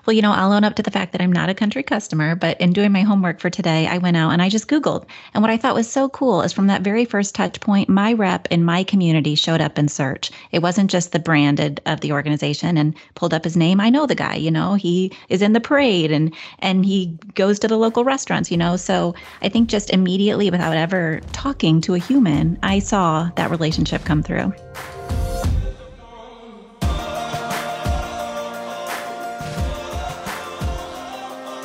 Well, 0.05 0.13
you 0.13 0.21
know, 0.21 0.33
I'll 0.33 0.51
own 0.51 0.65
up 0.65 0.75
to 0.75 0.83
the 0.83 0.91
fact 0.91 1.13
that 1.13 1.21
I'm 1.21 1.31
not 1.31 1.49
a 1.49 1.53
country 1.53 1.83
customer, 1.83 2.35
but 2.35 2.59
in 2.59 2.73
doing 2.73 2.91
my 2.91 3.01
homework 3.01 3.39
for 3.39 3.49
today, 3.49 3.87
I 3.87 3.97
went 3.97 4.17
out 4.17 4.31
and 4.31 4.41
I 4.41 4.49
just 4.49 4.67
Googled. 4.67 5.05
And 5.33 5.41
what 5.41 5.49
I 5.49 5.55
thought 5.55 5.73
was 5.73 5.89
so 5.89 6.09
cool 6.09 6.41
is 6.41 6.51
from 6.51 6.67
that 6.67 6.81
very 6.81 7.05
first 7.05 7.33
touch 7.33 7.61
point, 7.61 7.87
my 7.87 8.11
rep 8.11 8.45
in 8.51 8.65
my 8.65 8.83
community 8.83 9.35
showed 9.35 9.61
up 9.61 9.79
in 9.79 9.87
search. 9.87 10.31
It 10.51 10.61
wasn't 10.61 10.91
just 10.91 11.13
the 11.13 11.19
branded 11.19 11.79
of 11.85 12.01
the 12.01 12.11
organization 12.11 12.77
and 12.77 12.93
pulled 13.15 13.33
up 13.33 13.45
his 13.45 13.55
name. 13.55 13.79
I 13.79 13.89
know 13.89 14.05
the 14.05 14.15
guy, 14.15 14.35
you 14.35 14.51
know, 14.51 14.73
he 14.73 15.13
is 15.29 15.41
in 15.41 15.53
the 15.53 15.61
parade 15.61 16.11
and 16.11 16.33
and 16.59 16.85
he 16.85 17.17
goes 17.35 17.57
to 17.59 17.69
the 17.69 17.77
local 17.77 18.03
restaurants, 18.03 18.51
you 18.51 18.57
know. 18.57 18.75
So 18.75 19.15
I 19.41 19.47
think 19.47 19.69
just 19.69 19.91
immediately 19.91 20.51
without 20.51 20.75
ever 20.75 21.21
talking 21.31 21.79
to 21.81 21.93
a 21.93 21.99
human, 21.99 22.59
I 22.63 22.79
saw 22.79 23.29
that 23.37 23.49
relationship 23.49 24.03
come 24.03 24.23
through. 24.23 24.53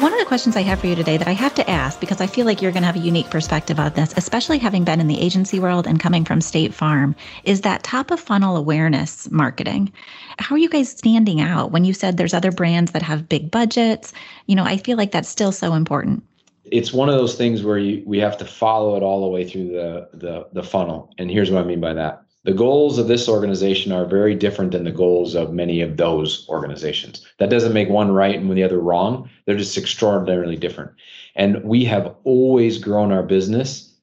One 0.00 0.14
of 0.14 0.18
the 0.18 0.24
questions 0.24 0.56
I 0.56 0.62
have 0.62 0.80
for 0.80 0.86
you 0.86 0.94
today 0.94 1.18
that 1.18 1.28
I 1.28 1.32
have 1.32 1.54
to 1.56 1.68
ask 1.68 2.00
because 2.00 2.22
I 2.22 2.26
feel 2.26 2.46
like 2.46 2.62
you're 2.62 2.72
going 2.72 2.84
to 2.84 2.86
have 2.86 2.96
a 2.96 3.00
unique 3.00 3.28
perspective 3.28 3.78
on 3.78 3.92
this, 3.92 4.14
especially 4.16 4.56
having 4.56 4.82
been 4.82 4.98
in 4.98 5.08
the 5.08 5.20
agency 5.20 5.60
world 5.60 5.86
and 5.86 6.00
coming 6.00 6.24
from 6.24 6.40
State 6.40 6.72
Farm, 6.72 7.14
is 7.44 7.60
that 7.60 7.82
top 7.82 8.10
of 8.10 8.18
funnel 8.18 8.56
awareness 8.56 9.30
marketing. 9.30 9.92
How 10.38 10.54
are 10.54 10.58
you 10.58 10.70
guys 10.70 10.88
standing 10.88 11.42
out 11.42 11.70
when 11.70 11.84
you 11.84 11.92
said 11.92 12.16
there's 12.16 12.32
other 12.32 12.50
brands 12.50 12.92
that 12.92 13.02
have 13.02 13.28
big 13.28 13.50
budgets? 13.50 14.14
You 14.46 14.56
know, 14.56 14.64
I 14.64 14.78
feel 14.78 14.96
like 14.96 15.12
that's 15.12 15.28
still 15.28 15.52
so 15.52 15.74
important. 15.74 16.22
It's 16.64 16.94
one 16.94 17.10
of 17.10 17.16
those 17.16 17.36
things 17.36 17.62
where 17.62 17.76
you, 17.76 18.02
we 18.06 18.16
have 18.20 18.38
to 18.38 18.46
follow 18.46 18.96
it 18.96 19.02
all 19.02 19.20
the 19.20 19.28
way 19.28 19.46
through 19.46 19.68
the, 19.68 20.08
the 20.14 20.48
the 20.54 20.62
funnel. 20.62 21.12
And 21.18 21.30
here's 21.30 21.50
what 21.50 21.62
I 21.62 21.66
mean 21.66 21.80
by 21.80 21.92
that 21.92 22.24
the 22.44 22.52
goals 22.54 22.98
of 22.98 23.06
this 23.06 23.28
organization 23.28 23.92
are 23.92 24.06
very 24.06 24.34
different 24.34 24.72
than 24.72 24.84
the 24.84 24.90
goals 24.90 25.34
of 25.34 25.52
many 25.52 25.82
of 25.82 25.96
those 25.98 26.48
organizations. 26.48 27.26
That 27.38 27.50
doesn't 27.50 27.74
make 27.74 27.90
one 27.90 28.12
right 28.12 28.38
and 28.38 28.50
the 28.56 28.62
other 28.62 28.80
wrong. 28.80 29.28
They're 29.44 29.56
just 29.56 29.76
extraordinarily 29.76 30.56
different. 30.56 30.92
And 31.36 31.62
we 31.64 31.84
have 31.84 32.14
always 32.24 32.78
grown 32.78 33.12
our 33.12 33.22
business 33.22 33.94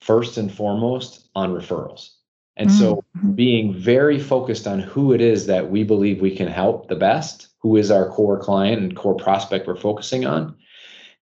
first 0.00 0.36
and 0.36 0.52
foremost 0.52 1.28
on 1.34 1.54
referrals. 1.54 2.10
And 2.56 2.70
mm-hmm. 2.70 2.78
so 2.78 3.04
being 3.34 3.74
very 3.74 4.18
focused 4.18 4.66
on 4.66 4.80
who 4.80 5.12
it 5.12 5.20
is 5.20 5.46
that 5.46 5.70
we 5.70 5.82
believe 5.82 6.20
we 6.20 6.36
can 6.36 6.48
help 6.48 6.88
the 6.88 6.96
best, 6.96 7.48
who 7.60 7.76
is 7.76 7.90
our 7.90 8.08
core 8.10 8.38
client 8.38 8.82
and 8.82 8.96
core 8.96 9.16
prospect 9.16 9.66
we're 9.66 9.76
focusing 9.76 10.26
on. 10.26 10.54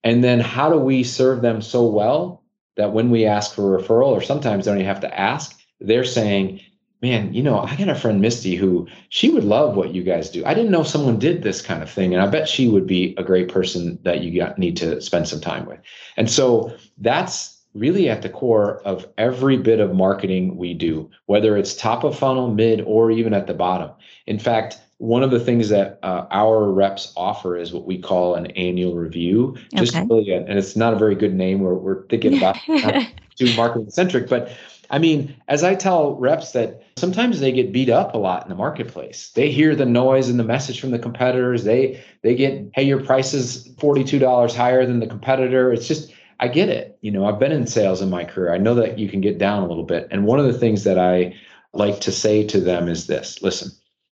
And 0.03 0.23
then 0.23 0.39
how 0.39 0.69
do 0.69 0.77
we 0.77 1.03
serve 1.03 1.41
them 1.41 1.61
so 1.61 1.87
well 1.87 2.43
that 2.75 2.93
when 2.93 3.09
we 3.09 3.25
ask 3.25 3.55
for 3.55 3.75
a 3.75 3.81
referral, 3.81 4.09
or 4.09 4.21
sometimes 4.21 4.65
they 4.65 4.71
don't 4.71 4.79
even 4.79 4.87
have 4.87 5.01
to 5.01 5.19
ask, 5.19 5.59
they're 5.79 6.05
saying, 6.05 6.61
man, 7.01 7.33
you 7.33 7.43
know, 7.43 7.59
I 7.59 7.75
got 7.75 7.89
a 7.89 7.95
friend 7.95 8.21
Misty 8.21 8.55
who 8.55 8.87
she 9.09 9.29
would 9.29 9.43
love 9.43 9.75
what 9.75 9.93
you 9.93 10.03
guys 10.03 10.29
do. 10.29 10.43
I 10.45 10.53
didn't 10.53 10.71
know 10.71 10.83
someone 10.83 11.19
did 11.19 11.43
this 11.43 11.61
kind 11.61 11.83
of 11.83 11.89
thing. 11.89 12.13
And 12.13 12.21
I 12.21 12.27
bet 12.27 12.49
she 12.49 12.67
would 12.67 12.87
be 12.87 13.13
a 13.17 13.23
great 13.23 13.47
person 13.47 13.99
that 14.03 14.21
you 14.21 14.39
got, 14.39 14.57
need 14.57 14.77
to 14.77 14.99
spend 15.01 15.27
some 15.27 15.41
time 15.41 15.65
with. 15.65 15.79
And 16.17 16.29
so 16.29 16.75
that's 16.97 17.61
really 17.75 18.09
at 18.09 18.21
the 18.21 18.29
core 18.29 18.81
of 18.85 19.05
every 19.17 19.57
bit 19.57 19.79
of 19.79 19.93
marketing 19.93 20.57
we 20.57 20.73
do, 20.73 21.09
whether 21.25 21.57
it's 21.57 21.75
top 21.75 22.03
of 22.03 22.17
funnel, 22.17 22.49
mid, 22.49 22.81
or 22.81 23.11
even 23.11 23.33
at 23.33 23.47
the 23.47 23.53
bottom. 23.53 23.91
In 24.25 24.39
fact, 24.39 24.79
one 24.97 25.23
of 25.23 25.31
the 25.31 25.39
things 25.39 25.69
that 25.69 25.99
uh, 26.03 26.25
our 26.31 26.71
reps 26.71 27.11
offer 27.17 27.57
is 27.57 27.73
what 27.73 27.85
we 27.85 27.97
call 27.97 28.35
an 28.35 28.47
annual 28.51 28.95
review. 28.95 29.57
Just 29.75 29.93
okay. 29.93 30.05
really, 30.09 30.31
and 30.31 30.57
it's 30.57 30.77
not 30.77 30.93
a 30.93 30.95
very 30.97 31.15
good 31.15 31.33
name. 31.33 31.59
We're, 31.59 31.75
we're 31.75 32.07
thinking 32.07 32.37
about 32.37 32.57
too 33.35 33.53
marketing 33.55 33.89
centric, 33.89 34.29
but 34.29 34.53
I 34.95 34.97
mean, 34.97 35.35
as 35.49 35.61
I 35.61 35.75
tell 35.75 36.15
reps 36.15 36.53
that 36.53 36.81
sometimes 36.95 37.41
they 37.41 37.51
get 37.51 37.73
beat 37.73 37.89
up 37.89 38.13
a 38.13 38.17
lot 38.17 38.43
in 38.43 38.49
the 38.49 38.55
marketplace. 38.55 39.29
They 39.35 39.51
hear 39.51 39.75
the 39.75 39.85
noise 39.85 40.29
and 40.29 40.39
the 40.39 40.45
message 40.45 40.79
from 40.79 40.91
the 40.91 40.99
competitors. 40.99 41.65
They 41.65 42.01
they 42.21 42.33
get, 42.33 42.69
hey, 42.73 42.83
your 42.83 43.03
price 43.03 43.33
is 43.33 43.67
$42 43.75 44.55
higher 44.55 44.85
than 44.85 45.01
the 45.01 45.07
competitor. 45.07 45.73
It's 45.73 45.89
just 45.89 46.13
I 46.39 46.47
get 46.47 46.69
it. 46.69 46.97
You 47.01 47.11
know, 47.11 47.25
I've 47.25 47.39
been 47.39 47.51
in 47.51 47.67
sales 47.67 48.01
in 48.01 48.09
my 48.09 48.23
career. 48.23 48.53
I 48.53 48.57
know 48.57 48.73
that 48.75 48.97
you 48.97 49.09
can 49.09 49.19
get 49.19 49.37
down 49.37 49.63
a 49.63 49.67
little 49.67 49.83
bit. 49.83 50.07
And 50.11 50.23
one 50.23 50.39
of 50.39 50.45
the 50.45 50.57
things 50.57 50.85
that 50.85 50.97
I 50.97 51.35
like 51.73 51.99
to 51.99 52.11
say 52.13 52.47
to 52.47 52.61
them 52.61 52.87
is 52.87 53.07
this 53.07 53.41
listen, 53.41 53.71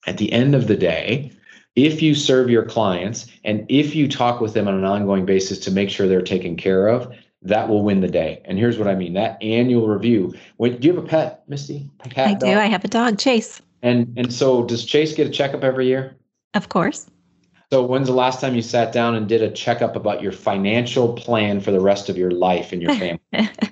at 0.08 0.18
the 0.18 0.32
end 0.32 0.56
of 0.56 0.70
the 0.70 0.78
day, 0.78 1.34
if 1.76 2.02
you 2.02 2.16
serve 2.16 2.50
your 2.50 2.64
clients 2.64 3.28
and 3.44 3.66
if 3.68 3.96
you 3.96 4.08
talk 4.08 4.40
with 4.40 4.54
them 4.54 4.70
on 4.70 4.76
an 4.76 4.86
ongoing 4.86 5.26
basis 5.26 5.60
to 5.60 5.72
make 5.72 5.90
sure 5.90 6.08
they're 6.08 6.22
taken 6.22 6.56
care 6.56 6.88
of, 6.88 7.14
that 7.42 7.70
will 7.70 7.84
win 7.84 8.02
the 8.02 8.08
day. 8.08 8.42
And 8.46 8.58
here's 8.58 8.78
what 8.78 8.88
I 8.88 8.96
mean: 8.96 9.14
that 9.14 9.42
annual 9.42 9.88
review. 9.88 10.34
When 10.58 10.80
do 10.80 10.88
you 10.88 10.96
have 10.96 11.04
a 11.04 11.08
pet, 11.08 11.44
Misty? 11.48 11.90
A 12.02 12.10
cat, 12.10 12.28
I 12.28 12.34
do. 12.34 12.48
I 12.48 12.66
have 12.66 12.84
a 12.84 12.90
dog, 12.90 13.18
Chase. 13.18 13.62
And 13.82 14.14
and 14.18 14.34
so 14.34 14.64
does 14.64 14.86
Chase 14.86 15.14
get 15.14 15.28
a 15.28 15.30
checkup 15.30 15.64
every 15.64 15.88
year? 15.88 16.16
Of 16.54 16.70
course. 16.70 17.10
So 17.72 17.84
when's 17.84 18.08
the 18.08 18.16
last 18.16 18.42
time 18.42 18.56
you 18.56 18.64
sat 18.64 18.92
down 18.92 19.14
and 19.14 19.30
did 19.30 19.44
a 19.44 19.52
checkup 19.52 19.96
about 19.96 20.24
your 20.24 20.32
financial 20.32 21.14
plan 21.14 21.62
for 21.62 21.70
the 21.70 21.80
rest 21.80 22.10
of 22.10 22.18
your 22.18 22.32
life 22.32 22.74
and 22.74 22.82
your 22.82 22.94
family? 22.96 23.20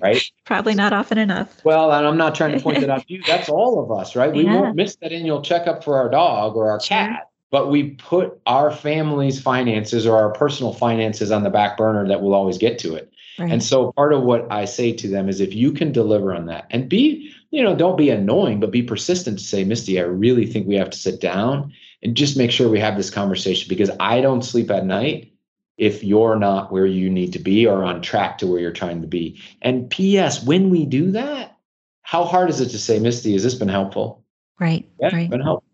right? 0.00 0.22
Probably 0.44 0.74
not 0.74 0.92
often 0.92 1.18
enough. 1.18 1.64
Well, 1.64 1.90
and 1.90 2.06
I'm 2.06 2.16
not 2.16 2.36
trying 2.36 2.56
to 2.56 2.62
point 2.62 2.78
that 2.80 2.90
out 2.90 3.04
to 3.08 3.12
you. 3.12 3.22
That's 3.26 3.48
all 3.48 3.82
of 3.82 3.90
us, 3.90 4.14
right? 4.14 4.32
We 4.32 4.42
yeah. 4.44 4.54
won't 4.54 4.76
miss 4.76 4.94
that 5.02 5.10
annual 5.10 5.42
checkup 5.42 5.82
for 5.82 5.96
our 5.96 6.08
dog 6.08 6.54
or 6.54 6.70
our 6.70 6.78
cat, 6.78 7.28
but 7.50 7.70
we 7.70 7.90
put 7.90 8.40
our 8.46 8.70
family's 8.70 9.40
finances 9.40 10.06
or 10.06 10.16
our 10.16 10.32
personal 10.32 10.72
finances 10.72 11.30
on 11.30 11.42
the 11.42 11.50
back 11.50 11.76
burner 11.76 12.06
that 12.06 12.20
we'll 12.20 12.34
always 12.34 12.58
get 12.58 12.78
to 12.80 12.94
it. 12.94 13.12
Right. 13.38 13.52
And 13.52 13.62
so 13.62 13.92
part 13.92 14.12
of 14.12 14.22
what 14.22 14.50
I 14.50 14.64
say 14.64 14.92
to 14.92 15.08
them 15.08 15.28
is 15.28 15.40
if 15.40 15.54
you 15.54 15.72
can 15.72 15.92
deliver 15.92 16.34
on 16.34 16.46
that 16.46 16.66
and 16.70 16.88
be, 16.88 17.32
you 17.50 17.62
know, 17.62 17.74
don't 17.74 17.96
be 17.96 18.10
annoying, 18.10 18.60
but 18.60 18.72
be 18.72 18.82
persistent 18.82 19.38
to 19.38 19.44
say, 19.44 19.64
Misty, 19.64 19.98
I 19.98 20.04
really 20.04 20.44
think 20.44 20.66
we 20.66 20.74
have 20.74 20.90
to 20.90 20.98
sit 20.98 21.20
down 21.20 21.72
and 22.02 22.16
just 22.16 22.36
make 22.36 22.50
sure 22.50 22.68
we 22.68 22.80
have 22.80 22.96
this 22.96 23.10
conversation 23.10 23.68
because 23.68 23.90
I 24.00 24.20
don't 24.20 24.42
sleep 24.42 24.70
at 24.70 24.84
night 24.84 25.32
if 25.78 26.02
you're 26.02 26.36
not 26.36 26.72
where 26.72 26.86
you 26.86 27.08
need 27.08 27.32
to 27.32 27.38
be 27.38 27.66
or 27.66 27.84
on 27.84 28.02
track 28.02 28.38
to 28.38 28.46
where 28.46 28.60
you're 28.60 28.72
trying 28.72 29.00
to 29.00 29.06
be. 29.06 29.40
And 29.62 29.88
P.S., 29.88 30.42
when 30.42 30.70
we 30.70 30.84
do 30.84 31.12
that, 31.12 31.56
how 32.02 32.24
hard 32.24 32.50
is 32.50 32.60
it 32.60 32.70
to 32.70 32.78
say, 32.78 32.98
Misty, 32.98 33.32
has 33.34 33.44
this 33.44 33.54
been 33.54 33.68
helpful? 33.68 34.24
Right. 34.58 34.88
Yeah, 35.00 35.14
right. 35.14 35.30
been 35.30 35.40
helpful. 35.40 35.67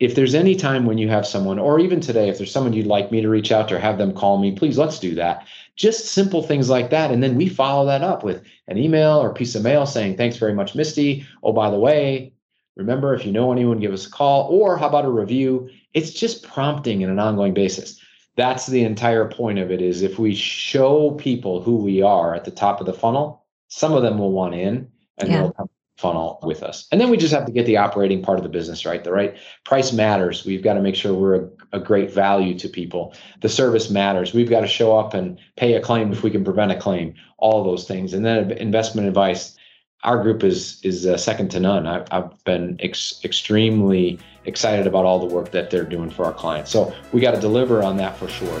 If 0.00 0.14
there's 0.14 0.34
any 0.34 0.56
time 0.56 0.86
when 0.86 0.98
you 0.98 1.08
have 1.08 1.26
someone, 1.26 1.58
or 1.58 1.78
even 1.78 2.00
today, 2.00 2.28
if 2.28 2.38
there's 2.38 2.50
someone 2.50 2.72
you'd 2.72 2.86
like 2.86 3.12
me 3.12 3.20
to 3.20 3.28
reach 3.28 3.52
out 3.52 3.68
to 3.68 3.76
or 3.76 3.78
have 3.78 3.98
them 3.98 4.12
call 4.12 4.38
me, 4.38 4.52
please 4.52 4.78
let's 4.78 4.98
do 4.98 5.14
that 5.14 5.46
just 5.80 6.08
simple 6.08 6.42
things 6.42 6.68
like 6.68 6.90
that. 6.90 7.10
And 7.10 7.22
then 7.22 7.36
we 7.36 7.48
follow 7.48 7.86
that 7.86 8.02
up 8.02 8.22
with 8.22 8.42
an 8.68 8.76
email 8.76 9.18
or 9.18 9.32
piece 9.32 9.54
of 9.54 9.62
mail 9.62 9.86
saying, 9.86 10.18
thanks 10.18 10.36
very 10.36 10.52
much, 10.52 10.74
Misty. 10.74 11.26
Oh, 11.42 11.54
by 11.54 11.70
the 11.70 11.78
way, 11.78 12.34
remember, 12.76 13.14
if 13.14 13.24
you 13.24 13.32
know 13.32 13.50
anyone, 13.50 13.80
give 13.80 13.94
us 13.94 14.06
a 14.06 14.10
call. 14.10 14.48
Or 14.50 14.76
how 14.76 14.88
about 14.88 15.06
a 15.06 15.10
review? 15.10 15.70
It's 15.94 16.10
just 16.10 16.42
prompting 16.42 17.00
in 17.00 17.08
an 17.08 17.18
ongoing 17.18 17.54
basis. 17.54 17.98
That's 18.36 18.66
the 18.66 18.82
entire 18.82 19.26
point 19.30 19.58
of 19.58 19.70
it 19.70 19.80
is 19.80 20.02
if 20.02 20.18
we 20.18 20.34
show 20.34 21.12
people 21.12 21.62
who 21.62 21.76
we 21.76 22.02
are 22.02 22.34
at 22.34 22.44
the 22.44 22.50
top 22.50 22.80
of 22.80 22.86
the 22.86 22.92
funnel, 22.92 23.46
some 23.68 23.94
of 23.94 24.02
them 24.02 24.18
will 24.18 24.32
want 24.32 24.54
in 24.54 24.86
and 25.16 25.30
yeah. 25.30 25.38
they'll 25.38 25.52
come 25.52 25.70
funnel 26.00 26.38
with 26.42 26.62
us. 26.62 26.88
And 26.90 27.00
then 27.00 27.10
we 27.10 27.18
just 27.18 27.34
have 27.34 27.44
to 27.44 27.52
get 27.52 27.66
the 27.66 27.76
operating 27.76 28.22
part 28.22 28.38
of 28.38 28.42
the 28.42 28.48
business 28.48 28.86
right. 28.86 29.04
The 29.04 29.12
right 29.12 29.36
price 29.64 29.92
matters. 29.92 30.46
We've 30.46 30.62
got 30.62 30.74
to 30.74 30.80
make 30.80 30.94
sure 30.94 31.12
we're 31.12 31.44
a, 31.44 31.48
a, 31.72 31.80
great 31.80 32.10
value 32.10 32.58
to 32.58 32.68
people. 32.68 33.14
The 33.42 33.50
service 33.50 33.90
matters. 33.90 34.32
We've 34.32 34.48
got 34.48 34.60
to 34.60 34.66
show 34.66 34.98
up 34.98 35.12
and 35.12 35.38
pay 35.56 35.74
a 35.74 35.80
claim 35.80 36.10
if 36.10 36.22
we 36.22 36.30
can 36.30 36.42
prevent 36.42 36.72
a 36.72 36.76
claim. 36.76 37.14
All 37.36 37.62
those 37.62 37.86
things. 37.86 38.14
And 38.14 38.24
then 38.24 38.50
investment 38.52 39.08
advice. 39.08 39.56
Our 40.02 40.22
group 40.22 40.42
is 40.42 40.80
is 40.82 41.04
uh, 41.04 41.18
second 41.18 41.50
to 41.50 41.60
none. 41.60 41.86
I, 41.86 42.02
have 42.10 42.32
been 42.44 42.78
ex- 42.80 43.20
extremely 43.22 44.18
excited 44.46 44.86
about 44.86 45.04
all 45.04 45.18
the 45.18 45.34
work 45.34 45.50
that 45.50 45.68
they're 45.68 45.84
doing 45.84 46.08
for 46.08 46.24
our 46.24 46.32
clients. 46.32 46.70
So 46.70 46.94
we 47.12 47.20
got 47.20 47.34
to 47.34 47.40
deliver 47.40 47.82
on 47.82 47.98
that 47.98 48.16
for 48.16 48.28
sure. 48.28 48.60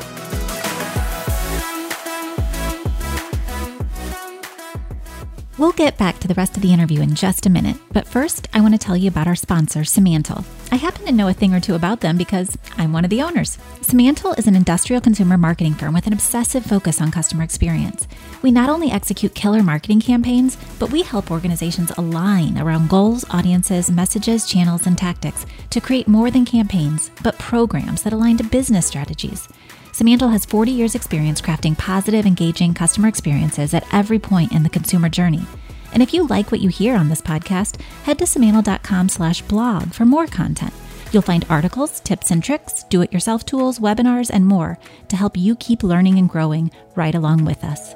We'll 5.60 5.72
get 5.72 5.98
back 5.98 6.19
the 6.30 6.34
rest 6.34 6.56
of 6.56 6.62
the 6.62 6.72
interview 6.72 7.00
in 7.00 7.12
just 7.16 7.44
a 7.44 7.50
minute, 7.50 7.76
but 7.92 8.06
first, 8.06 8.46
I 8.54 8.60
want 8.60 8.72
to 8.72 8.78
tell 8.78 8.96
you 8.96 9.08
about 9.08 9.26
our 9.26 9.34
sponsor, 9.34 9.80
Simantel. 9.80 10.44
I 10.70 10.76
happen 10.76 11.04
to 11.06 11.10
know 11.10 11.26
a 11.26 11.32
thing 11.32 11.52
or 11.52 11.58
two 11.58 11.74
about 11.74 12.02
them 12.02 12.16
because 12.16 12.56
I'm 12.78 12.92
one 12.92 13.02
of 13.02 13.10
the 13.10 13.20
owners. 13.20 13.58
Simantel 13.80 14.38
is 14.38 14.46
an 14.46 14.54
industrial 14.54 15.00
consumer 15.00 15.36
marketing 15.36 15.74
firm 15.74 15.92
with 15.92 16.06
an 16.06 16.12
obsessive 16.12 16.64
focus 16.64 17.00
on 17.00 17.10
customer 17.10 17.42
experience. 17.42 18.06
We 18.42 18.52
not 18.52 18.70
only 18.70 18.92
execute 18.92 19.34
killer 19.34 19.64
marketing 19.64 20.02
campaigns, 20.02 20.56
but 20.78 20.92
we 20.92 21.02
help 21.02 21.32
organizations 21.32 21.90
align 21.98 22.58
around 22.58 22.90
goals, 22.90 23.24
audiences, 23.30 23.90
messages, 23.90 24.46
channels, 24.46 24.86
and 24.86 24.96
tactics 24.96 25.46
to 25.70 25.80
create 25.80 26.06
more 26.06 26.30
than 26.30 26.44
campaigns, 26.44 27.10
but 27.24 27.40
programs 27.40 28.04
that 28.04 28.12
align 28.12 28.36
to 28.36 28.44
business 28.44 28.86
strategies. 28.86 29.48
Simantel 29.90 30.30
has 30.30 30.44
40 30.44 30.70
years' 30.70 30.94
experience 30.94 31.40
crafting 31.40 31.76
positive, 31.76 32.24
engaging 32.24 32.72
customer 32.72 33.08
experiences 33.08 33.74
at 33.74 33.84
every 33.92 34.20
point 34.20 34.52
in 34.52 34.62
the 34.62 34.70
consumer 34.70 35.08
journey. 35.08 35.44
And 35.92 36.02
if 36.02 36.14
you 36.14 36.26
like 36.26 36.50
what 36.50 36.60
you 36.60 36.68
hear 36.68 36.96
on 36.96 37.08
this 37.08 37.20
podcast, 37.22 37.80
head 38.04 38.18
to 38.18 38.24
simantel.com 38.24 39.08
slash 39.08 39.42
blog 39.42 39.92
for 39.92 40.04
more 40.04 40.26
content. 40.26 40.72
You'll 41.12 41.22
find 41.22 41.44
articles, 41.50 42.00
tips 42.00 42.30
and 42.30 42.42
tricks, 42.42 42.84
do-it-yourself 42.84 43.44
tools, 43.44 43.80
webinars, 43.80 44.30
and 44.32 44.46
more 44.46 44.78
to 45.08 45.16
help 45.16 45.36
you 45.36 45.56
keep 45.56 45.82
learning 45.82 46.18
and 46.18 46.28
growing 46.28 46.70
right 46.94 47.14
along 47.14 47.44
with 47.44 47.64
us. 47.64 47.94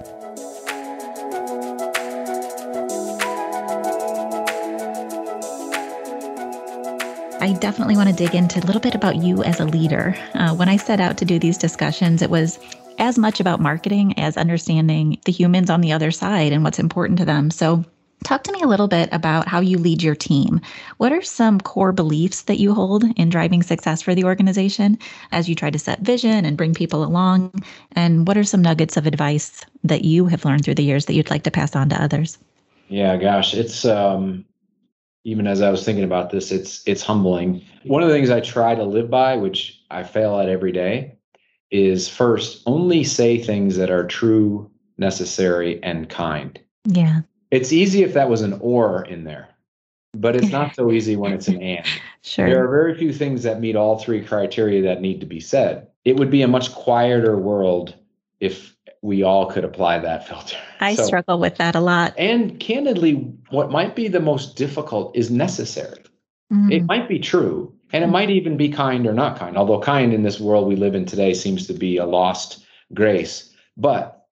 I 7.41 7.53
definitely 7.53 7.97
want 7.97 8.09
to 8.09 8.15
dig 8.15 8.35
into 8.35 8.59
a 8.59 8.65
little 8.65 8.81
bit 8.81 8.95
about 8.95 9.17
you 9.17 9.45
as 9.45 9.61
a 9.61 9.67
leader. 9.67 10.17
Uh, 10.33 10.55
when 10.55 10.71
I 10.71 10.79
set 10.79 10.99
out 10.99 11.19
to 11.19 11.27
do 11.27 11.39
these 11.39 11.59
discussions, 11.59 12.23
it 12.23 12.31
was 12.31 12.59
as 12.99 13.19
much 13.19 13.41
about 13.41 13.61
marketing 13.61 14.19
as 14.19 14.37
understanding 14.37 15.19
the 15.25 15.33
humans 15.33 15.71
on 15.71 15.81
the 15.81 15.93
other 15.93 16.11
side 16.11 16.53
and 16.53 16.65
what's 16.65 16.79
important 16.79 17.19
to 17.19 17.25
them. 17.25 17.51
So, 17.51 17.85
talk 18.25 18.43
to 18.45 18.53
me 18.53 18.63
a 18.63 18.67
little 18.67 18.89
bit 18.89 19.09
about 19.13 19.47
how 19.49 19.61
you 19.61 19.77
lead 19.79 20.03
your 20.03 20.15
team. 20.15 20.61
What 20.97 21.13
are 21.13 21.23
some 21.23 21.61
core 21.61 21.93
beliefs 21.93 22.43
that 22.43 22.59
you 22.59 22.73
hold 22.73 23.05
in 23.17 23.29
driving 23.29 23.63
success 23.63 24.01
for 24.01 24.15
the 24.15 24.25
organization 24.25 24.99
as 25.31 25.49
you 25.49 25.55
try 25.55 25.71
to 25.71 25.79
set 25.79 26.01
vision 26.01 26.45
and 26.45 26.57
bring 26.57 26.75
people 26.75 27.05
along? 27.05 27.53
And 27.93 28.27
what 28.27 28.39
are 28.39 28.45
some 28.45 28.63
nuggets 28.63 28.97
of 28.97 29.07
advice 29.07 29.61
that 29.85 30.05
you 30.05 30.27
have 30.27 30.45
learned 30.45 30.65
through 30.65 30.77
the 30.77 30.85
years 30.85 31.05
that 31.07 31.15
you'd 31.15 31.31
like 31.31 31.43
to 31.45 31.51
pass 31.51 31.77
on 31.77 31.91
to 31.91 32.03
others? 32.03 32.39
Yeah, 32.89 33.17
gosh, 33.17 33.55
it's 33.55 33.85
um 33.85 34.45
even 35.25 35.47
as 35.47 35.63
I 35.63 35.71
was 35.71 35.85
thinking 35.85 36.05
about 36.05 36.31
this, 36.31 36.53
it's 36.53 36.83
it's 36.87 37.03
humbling. 37.03 37.65
One 37.85 38.03
of 38.03 38.09
the 38.09 38.15
things 38.15 38.31
I 38.31 38.41
try 38.41 38.75
to 38.75 38.85
live 38.85 39.11
by, 39.11 39.37
which 39.37 39.83
I 39.91 40.03
fail 40.03 40.39
at 40.39 40.49
every 40.49 40.73
day, 40.73 41.17
is 41.71 42.09
first 42.09 42.63
only 42.67 43.05
say 43.05 43.39
things 43.39 43.77
that 43.77 43.91
are 43.91 44.07
true, 44.07 44.71
necessary, 44.99 45.83
and 45.83 46.09
kind. 46.09 46.61
Yeah. 46.85 47.23
It's 47.51 47.73
easy 47.73 48.03
if 48.03 48.15
that 48.15 48.29
was 48.29 48.43
an 48.43 48.59
or 48.61 49.05
in 49.05 49.25
there, 49.25 49.49
but 50.13 50.37
it's 50.37 50.51
not 50.51 50.75
so 50.75 50.91
easy 50.93 51.17
when 51.17 51.33
it's 51.33 51.49
an 51.49 51.63
and. 51.63 51.87
Sure. 52.23 52.49
There 52.49 52.65
are 52.65 52.69
very 52.69 52.97
few 52.97 53.13
things 53.13 53.43
that 53.43 53.61
meet 53.61 53.77
all 53.77 53.99
three 53.99 54.25
criteria 54.25 54.83
that 54.83 55.01
need 55.01 55.21
to 55.21 55.27
be 55.27 55.41
said. 55.41 55.89
It 56.05 56.17
would 56.17 56.31
be 56.31 56.43
a 56.43 56.49
much 56.49 56.73
quieter 56.73 57.37
world 57.37 57.95
if 58.41 58.75
we 59.03 59.23
all 59.23 59.47
could 59.47 59.65
apply 59.65 59.99
that 59.99 60.27
filter. 60.27 60.57
I 60.81 60.95
so, 60.95 61.05
struggle 61.05 61.39
with 61.39 61.57
that 61.57 61.75
a 61.75 61.81
lot. 61.81 62.15
And 62.17 62.59
candidly, 62.59 63.13
what 63.51 63.71
might 63.71 63.95
be 63.95 64.09
the 64.09 64.21
most 64.21 64.57
difficult 64.57 65.15
is 65.15 65.31
necessary. 65.31 66.03
Mm. 66.51 66.73
It 66.73 66.85
might 66.85 67.09
be 67.09 67.19
true, 67.19 67.75
and 67.95 68.03
it 68.03 68.09
might 68.09 68.29
even 68.29 68.57
be 68.57 68.69
kind 68.69 69.07
or 69.07 69.13
not 69.13 69.39
kind, 69.39 69.57
although 69.57 69.79
kind 69.79 70.13
in 70.13 70.25
this 70.25 70.41
world 70.41 70.67
we 70.67 70.75
live 70.75 70.97
in 70.97 71.07
today 71.07 71.33
seems 71.33 71.69
to 71.69 71.73
be 71.73 71.97
a 71.97 72.05
lost 72.05 72.67
grace. 72.93 73.55
But 73.77 74.27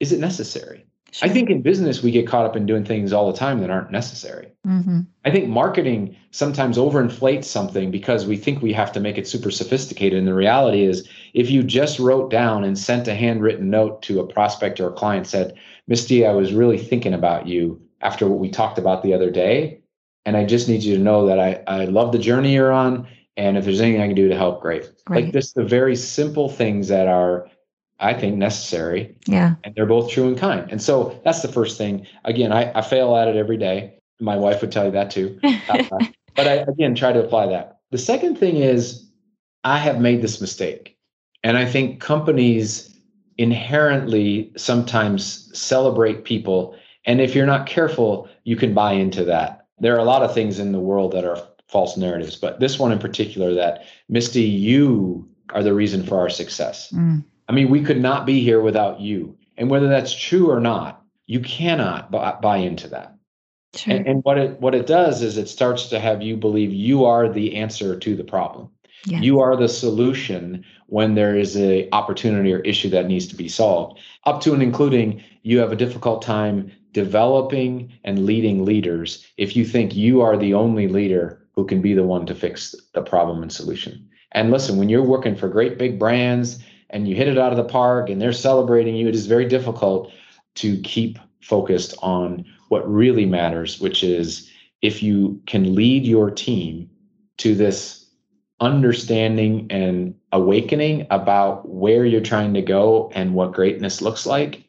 is 0.00 0.12
it 0.12 0.18
necessary? 0.18 0.86
Sure. 1.10 1.28
I 1.28 1.30
think 1.30 1.50
in 1.50 1.60
business, 1.60 2.02
we 2.02 2.10
get 2.10 2.26
caught 2.26 2.46
up 2.46 2.56
in 2.56 2.64
doing 2.64 2.86
things 2.86 3.12
all 3.12 3.30
the 3.30 3.36
time 3.36 3.60
that 3.60 3.68
aren't 3.68 3.90
necessary. 3.90 4.50
Mm-hmm. 4.66 5.00
I 5.26 5.30
think 5.30 5.50
marketing 5.50 6.16
sometimes 6.30 6.78
overinflates 6.78 7.44
something 7.44 7.90
because 7.90 8.24
we 8.24 8.38
think 8.38 8.62
we 8.62 8.72
have 8.72 8.92
to 8.92 9.00
make 9.00 9.18
it 9.18 9.28
super 9.28 9.50
sophisticated. 9.50 10.18
And 10.18 10.26
the 10.26 10.32
reality 10.32 10.84
is, 10.84 11.06
if 11.34 11.50
you 11.50 11.62
just 11.62 11.98
wrote 11.98 12.30
down 12.30 12.64
and 12.64 12.78
sent 12.78 13.08
a 13.08 13.14
handwritten 13.14 13.68
note 13.68 14.00
to 14.04 14.20
a 14.20 14.26
prospect 14.26 14.80
or 14.80 14.88
a 14.88 14.92
client, 14.94 15.26
said, 15.26 15.58
Misty, 15.86 16.24
I 16.24 16.32
was 16.32 16.54
really 16.54 16.78
thinking 16.78 17.12
about 17.12 17.46
you 17.46 17.78
after 18.00 18.26
what 18.26 18.38
we 18.38 18.48
talked 18.48 18.78
about 18.78 19.02
the 19.02 19.12
other 19.12 19.30
day. 19.30 19.81
And 20.24 20.36
I 20.36 20.44
just 20.44 20.68
need 20.68 20.82
you 20.82 20.96
to 20.96 21.02
know 21.02 21.26
that 21.26 21.38
I, 21.38 21.62
I 21.66 21.84
love 21.86 22.12
the 22.12 22.18
journey 22.18 22.54
you're 22.54 22.72
on. 22.72 23.06
And 23.36 23.56
if 23.56 23.64
there's 23.64 23.80
anything 23.80 24.02
I 24.02 24.06
can 24.06 24.14
do 24.14 24.28
to 24.28 24.36
help, 24.36 24.60
great. 24.60 24.90
Right. 25.08 25.24
Like 25.24 25.32
this, 25.32 25.52
the 25.52 25.64
very 25.64 25.96
simple 25.96 26.48
things 26.48 26.88
that 26.88 27.08
are 27.08 27.48
I 28.02 28.14
think 28.14 28.36
necessary. 28.36 29.14
Yeah. 29.26 29.54
And 29.62 29.74
they're 29.74 29.86
both 29.86 30.10
true 30.10 30.26
and 30.26 30.36
kind. 30.36 30.70
And 30.70 30.82
so 30.82 31.18
that's 31.24 31.40
the 31.40 31.48
first 31.48 31.78
thing. 31.78 32.06
Again, 32.24 32.52
I, 32.52 32.76
I 32.76 32.82
fail 32.82 33.16
at 33.16 33.28
it 33.28 33.36
every 33.36 33.56
day. 33.56 33.94
My 34.20 34.36
wife 34.36 34.60
would 34.60 34.72
tell 34.72 34.84
you 34.84 34.90
that 34.90 35.10
too. 35.10 35.38
Uh, 35.68 35.98
but 36.34 36.48
I, 36.48 36.52
again, 36.66 36.94
try 36.94 37.12
to 37.12 37.22
apply 37.22 37.46
that. 37.46 37.80
The 37.90 37.98
second 37.98 38.36
thing 38.36 38.56
is 38.56 39.06
I 39.64 39.78
have 39.78 40.00
made 40.00 40.22
this 40.22 40.40
mistake. 40.40 40.96
And 41.44 41.56
I 41.56 41.66
think 41.66 42.00
companies 42.00 42.94
inherently 43.38 44.52
sometimes 44.56 45.50
celebrate 45.58 46.24
people. 46.24 46.74
And 47.04 47.20
if 47.20 47.34
you're 47.34 47.46
not 47.46 47.66
careful, 47.66 48.28
you 48.44 48.56
can 48.56 48.74
buy 48.74 48.92
into 48.92 49.24
that. 49.24 49.61
There 49.82 49.96
are 49.96 49.98
a 49.98 50.04
lot 50.04 50.22
of 50.22 50.32
things 50.32 50.60
in 50.60 50.70
the 50.70 50.80
world 50.80 51.12
that 51.12 51.24
are 51.24 51.42
false 51.66 51.96
narratives, 51.96 52.36
but 52.36 52.60
this 52.60 52.78
one 52.78 52.92
in 52.92 53.00
particular 53.00 53.52
that 53.54 53.84
Misty, 54.08 54.42
you 54.42 55.28
are 55.50 55.64
the 55.64 55.74
reason 55.74 56.04
for 56.04 56.18
our 56.18 56.30
success. 56.30 56.90
Mm. 56.92 57.24
I 57.48 57.52
mean, 57.52 57.68
we 57.68 57.82
could 57.82 58.00
not 58.00 58.24
be 58.24 58.40
here 58.40 58.60
without 58.60 59.00
you. 59.00 59.36
And 59.56 59.68
whether 59.68 59.88
that's 59.88 60.14
true 60.14 60.50
or 60.50 60.60
not, 60.60 61.02
you 61.26 61.40
cannot 61.40 62.12
buy, 62.12 62.36
buy 62.40 62.58
into 62.58 62.88
that. 62.88 63.16
Sure. 63.74 63.96
And, 63.96 64.06
and, 64.06 64.24
what 64.24 64.38
it 64.38 64.60
what 64.60 64.74
it 64.74 64.86
does 64.86 65.22
is 65.22 65.36
it 65.36 65.48
starts 65.48 65.88
to 65.88 65.98
have 65.98 66.22
you 66.22 66.36
believe 66.36 66.72
you 66.72 67.04
are 67.04 67.28
the 67.28 67.56
answer 67.56 67.98
to 67.98 68.14
the 68.14 68.24
problem. 68.24 68.70
Yeah. 69.06 69.20
You 69.20 69.40
are 69.40 69.56
the 69.56 69.68
solution 69.68 70.64
when 70.86 71.14
there 71.14 71.36
is 71.36 71.56
a 71.56 71.88
opportunity 71.90 72.52
or 72.52 72.60
issue 72.60 72.90
that 72.90 73.06
needs 73.06 73.26
to 73.28 73.34
be 73.34 73.48
solved. 73.48 73.98
Up 74.26 74.42
to 74.42 74.52
and 74.52 74.62
including 74.62 75.24
you 75.42 75.58
have 75.58 75.72
a 75.72 75.76
difficult 75.76 76.22
time 76.22 76.70
developing 76.92 77.92
and 78.04 78.26
leading 78.26 78.64
leaders 78.64 79.26
if 79.36 79.56
you 79.56 79.64
think 79.64 79.94
you 79.94 80.20
are 80.20 80.36
the 80.36 80.54
only 80.54 80.88
leader 80.88 81.46
who 81.54 81.64
can 81.64 81.82
be 81.82 81.94
the 81.94 82.04
one 82.04 82.26
to 82.26 82.34
fix 82.34 82.74
the 82.94 83.02
problem 83.02 83.42
and 83.42 83.52
solution. 83.52 84.08
And 84.32 84.50
listen, 84.50 84.78
when 84.78 84.88
you're 84.88 85.02
working 85.02 85.36
for 85.36 85.48
great 85.48 85.78
big 85.78 85.98
brands 85.98 86.62
and 86.90 87.06
you 87.08 87.14
hit 87.14 87.28
it 87.28 87.38
out 87.38 87.52
of 87.52 87.56
the 87.56 87.64
park 87.64 88.08
and 88.08 88.20
they're 88.20 88.32
celebrating 88.32 88.96
you, 88.96 89.08
it 89.08 89.14
is 89.14 89.26
very 89.26 89.46
difficult 89.46 90.10
to 90.56 90.80
keep 90.82 91.18
focused 91.40 91.94
on 92.02 92.44
what 92.68 92.90
really 92.90 93.26
matters, 93.26 93.80
which 93.80 94.02
is 94.02 94.50
if 94.80 95.02
you 95.02 95.40
can 95.46 95.74
lead 95.74 96.04
your 96.04 96.30
team 96.30 96.88
to 97.38 97.54
this 97.54 98.10
understanding 98.60 99.66
and 99.70 100.14
awakening 100.32 101.06
about 101.10 101.68
where 101.68 102.06
you're 102.06 102.20
trying 102.20 102.54
to 102.54 102.62
go 102.62 103.10
and 103.14 103.34
what 103.34 103.52
greatness 103.52 104.00
looks 104.00 104.24
like, 104.24 104.68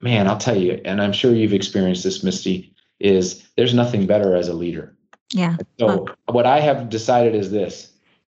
man, 0.00 0.28
I'll 0.28 0.38
tell 0.38 0.56
you, 0.56 0.80
and 0.84 1.00
I'm 1.00 1.12
sure 1.12 1.34
you've 1.34 1.52
experienced 1.52 2.04
this, 2.04 2.22
Misty, 2.22 2.74
is 2.98 3.46
there's 3.56 3.74
nothing 3.74 4.06
better 4.06 4.34
as 4.34 4.48
a 4.48 4.54
leader. 4.54 4.94
Yeah. 5.32 5.56
So 5.78 6.06
what 6.26 6.46
I 6.46 6.60
have 6.60 6.88
decided 6.88 7.34
is 7.34 7.50
this 7.50 7.92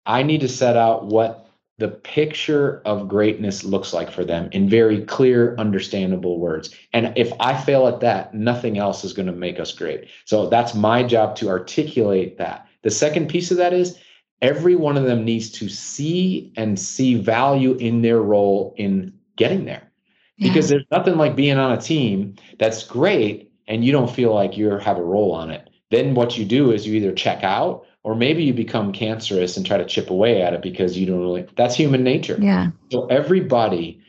I 0.06 0.22
need 0.22 0.40
to 0.42 0.48
set 0.48 0.76
out 0.76 1.06
what 1.06 1.44
the 1.78 1.88
picture 1.88 2.80
of 2.84 3.08
greatness 3.08 3.64
looks 3.64 3.92
like 3.92 4.10
for 4.10 4.24
them 4.24 4.48
in 4.52 4.68
very 4.68 5.04
clear, 5.06 5.56
understandable 5.56 6.38
words. 6.38 6.74
And 6.92 7.12
if 7.16 7.32
I 7.40 7.60
fail 7.60 7.88
at 7.88 8.00
that, 8.00 8.32
nothing 8.32 8.78
else 8.78 9.02
is 9.02 9.12
going 9.12 9.26
to 9.26 9.32
make 9.32 9.58
us 9.58 9.72
great. 9.72 10.08
So 10.24 10.48
that's 10.48 10.74
my 10.74 11.02
job 11.02 11.34
to 11.36 11.48
articulate 11.48 12.38
that. 12.38 12.68
The 12.82 12.90
second 12.90 13.28
piece 13.28 13.50
of 13.50 13.56
that 13.56 13.72
is 13.72 13.98
every 14.40 14.76
one 14.76 14.96
of 14.96 15.04
them 15.04 15.24
needs 15.24 15.50
to 15.52 15.68
see 15.68 16.52
and 16.56 16.78
see 16.78 17.16
value 17.16 17.74
in 17.74 18.02
their 18.02 18.22
role 18.22 18.74
in 18.76 19.12
getting 19.36 19.64
there. 19.64 19.90
Yeah. 20.36 20.48
Because 20.48 20.68
there's 20.68 20.86
nothing 20.90 21.16
like 21.16 21.36
being 21.36 21.58
on 21.58 21.72
a 21.72 21.80
team 21.80 22.36
that's 22.58 22.84
great 22.84 23.52
and 23.68 23.84
you 23.84 23.92
don't 23.92 24.10
feel 24.10 24.34
like 24.34 24.56
you 24.56 24.70
have 24.70 24.98
a 24.98 25.02
role 25.02 25.32
on 25.32 25.50
it. 25.50 25.70
Then 25.90 26.14
what 26.14 26.36
you 26.36 26.44
do 26.44 26.72
is 26.72 26.86
you 26.86 26.94
either 26.94 27.12
check 27.12 27.44
out 27.44 27.86
or 28.02 28.14
maybe 28.14 28.42
you 28.42 28.52
become 28.52 28.92
cancerous 28.92 29.56
and 29.56 29.64
try 29.64 29.78
to 29.78 29.84
chip 29.84 30.10
away 30.10 30.42
at 30.42 30.52
it 30.52 30.62
because 30.62 30.98
you 30.98 31.06
don't 31.06 31.20
really 31.20 31.46
that's 31.56 31.74
human 31.74 32.02
nature. 32.02 32.36
Yeah. 32.40 32.70
So 32.90 33.06
everybody 33.06 34.00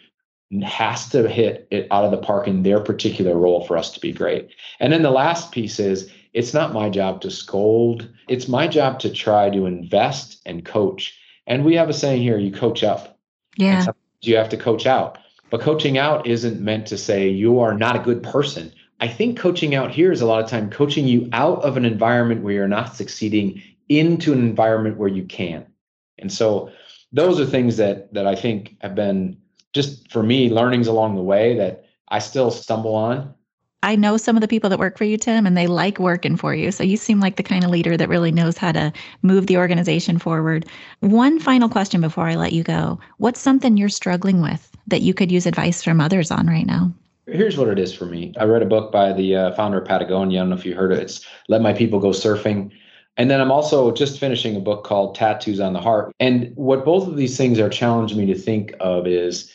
has 0.63 1.09
to 1.09 1.27
hit 1.27 1.67
it 1.71 1.87
out 1.91 2.05
of 2.05 2.11
the 2.11 2.17
park 2.17 2.47
in 2.47 2.63
their 2.63 2.79
particular 2.79 3.37
role 3.37 3.65
for 3.65 3.77
us 3.77 3.91
to 3.91 3.99
be 3.99 4.11
great. 4.11 4.49
And 4.79 4.91
then 4.91 5.01
the 5.01 5.11
last 5.11 5.51
piece 5.51 5.79
is 5.79 6.11
it's 6.33 6.53
not 6.53 6.73
my 6.73 6.89
job 6.89 7.21
to 7.21 7.31
scold. 7.31 8.09
It's 8.27 8.47
my 8.47 8.67
job 8.67 8.99
to 8.99 9.09
try 9.09 9.49
to 9.49 9.65
invest 9.65 10.41
and 10.45 10.65
coach. 10.65 11.17
And 11.47 11.63
we 11.63 11.75
have 11.75 11.89
a 11.89 11.93
saying 11.93 12.21
here 12.21 12.37
you 12.37 12.51
coach 12.51 12.83
up. 12.83 13.17
Yeah. 13.57 13.85
you 14.21 14.35
have 14.35 14.49
to 14.49 14.57
coach 14.57 14.85
out 14.85 15.17
but 15.55 15.63
coaching 15.63 15.97
out 15.97 16.27
isn't 16.27 16.59
meant 16.59 16.85
to 16.87 16.97
say 16.97 17.29
you 17.29 17.59
are 17.59 17.73
not 17.73 17.95
a 17.95 17.99
good 17.99 18.21
person 18.21 18.73
I 18.99 19.07
think 19.07 19.37
coaching 19.37 19.75
out 19.75 19.91
here 19.91 20.11
is 20.11 20.21
a 20.21 20.25
lot 20.25 20.43
of 20.43 20.49
time 20.49 20.69
coaching 20.69 21.07
you 21.07 21.29
out 21.33 21.63
of 21.63 21.77
an 21.77 21.85
environment 21.85 22.41
where 22.41 22.53
you're 22.53 22.67
not 22.67 22.95
succeeding 22.95 23.61
into 23.89 24.33
an 24.33 24.39
environment 24.39 24.97
where 24.97 25.09
you 25.09 25.25
can. 25.25 25.65
And 26.17 26.31
so 26.31 26.71
those 27.11 27.39
are 27.39 27.45
things 27.45 27.77
that 27.77 28.13
that 28.13 28.25
I 28.25 28.35
think 28.35 28.77
have 28.79 28.95
been 28.95 29.37
just 29.73 30.11
for 30.11 30.23
me 30.23 30.49
learnings 30.49 30.87
along 30.87 31.15
the 31.15 31.21
way 31.21 31.57
that 31.57 31.85
I 32.07 32.19
still 32.19 32.51
stumble 32.51 32.95
on. 32.95 33.34
I 33.85 33.95
know 33.95 34.17
some 34.17 34.35
of 34.35 34.41
the 34.41 34.47
people 34.47 34.71
that 34.71 34.79
work 34.79 34.97
for 34.97 35.03
you, 35.03 35.15
Tim, 35.15 35.45
and 35.45 35.55
they 35.55 35.67
like 35.67 35.99
working 35.99 36.37
for 36.37 36.55
you. 36.55 36.71
So 36.71 36.83
you 36.83 36.97
seem 36.97 37.19
like 37.19 37.35
the 37.35 37.43
kind 37.43 37.63
of 37.63 37.69
leader 37.69 37.95
that 37.95 38.09
really 38.09 38.31
knows 38.31 38.57
how 38.57 38.71
to 38.71 38.91
move 39.21 39.45
the 39.45 39.57
organization 39.57 40.17
forward. 40.17 40.65
One 41.01 41.39
final 41.39 41.69
question 41.69 42.01
before 42.01 42.27
I 42.27 42.33
let 42.33 42.51
you 42.51 42.63
go 42.63 42.99
What's 43.19 43.39
something 43.39 43.77
you're 43.77 43.89
struggling 43.89 44.41
with 44.41 44.75
that 44.87 45.03
you 45.03 45.13
could 45.13 45.31
use 45.31 45.45
advice 45.45 45.83
from 45.83 46.01
others 46.01 46.31
on 46.31 46.47
right 46.47 46.65
now? 46.65 46.91
Here's 47.27 47.57
what 47.57 47.67
it 47.67 47.77
is 47.77 47.93
for 47.93 48.07
me. 48.07 48.33
I 48.39 48.45
read 48.45 48.63
a 48.63 48.67
book 48.67 48.91
by 48.91 49.13
the 49.13 49.35
uh, 49.35 49.51
founder 49.53 49.79
of 49.79 49.87
Patagonia. 49.87 50.39
I 50.39 50.41
don't 50.41 50.49
know 50.49 50.55
if 50.55 50.65
you 50.65 50.73
heard 50.73 50.91
it. 50.91 50.99
It's 50.99 51.23
Let 51.47 51.61
My 51.61 51.73
People 51.73 51.99
Go 51.99 52.09
Surfing. 52.09 52.71
And 53.17 53.29
then 53.29 53.39
I'm 53.39 53.51
also 53.51 53.91
just 53.91 54.19
finishing 54.19 54.55
a 54.55 54.59
book 54.59 54.83
called 54.83 55.13
Tattoos 55.13 55.59
on 55.59 55.73
the 55.73 55.79
Heart. 55.79 56.11
And 56.19 56.51
what 56.55 56.85
both 56.85 57.07
of 57.07 57.17
these 57.17 57.37
things 57.37 57.59
are 57.59 57.69
challenging 57.69 58.17
me 58.17 58.25
to 58.25 58.35
think 58.35 58.73
of 58.79 59.05
is 59.05 59.53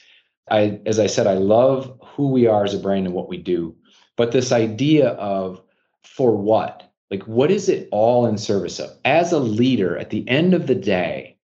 I 0.51 0.81
as 0.87 1.01
I 1.01 1.07
said, 1.07 1.26
I 1.26 1.35
love 1.35 1.99
who 2.01 2.28
we 2.28 2.47
are 2.47 2.64
as 2.64 2.74
a 2.74 2.78
brand 2.78 3.07
and 3.07 3.14
what 3.14 3.28
we 3.28 3.37
do. 3.37 3.74
But 4.17 4.33
this 4.33 4.53
idea 4.53 5.11
of 5.11 5.61
for 6.05 6.37
what? 6.37 6.91
Like 7.11 7.23
what 7.25 7.51
is 7.51 7.69
it 7.69 7.89
all 7.91 8.27
in 8.27 8.39
service 8.39 8.79
of? 8.79 8.91
As 9.05 9.33
a 9.33 9.39
leader, 9.39 9.99
at 9.99 10.11
the 10.11 10.29
end 10.29 10.55
of 10.55 10.67
the 10.67 10.75
day, 10.75 11.37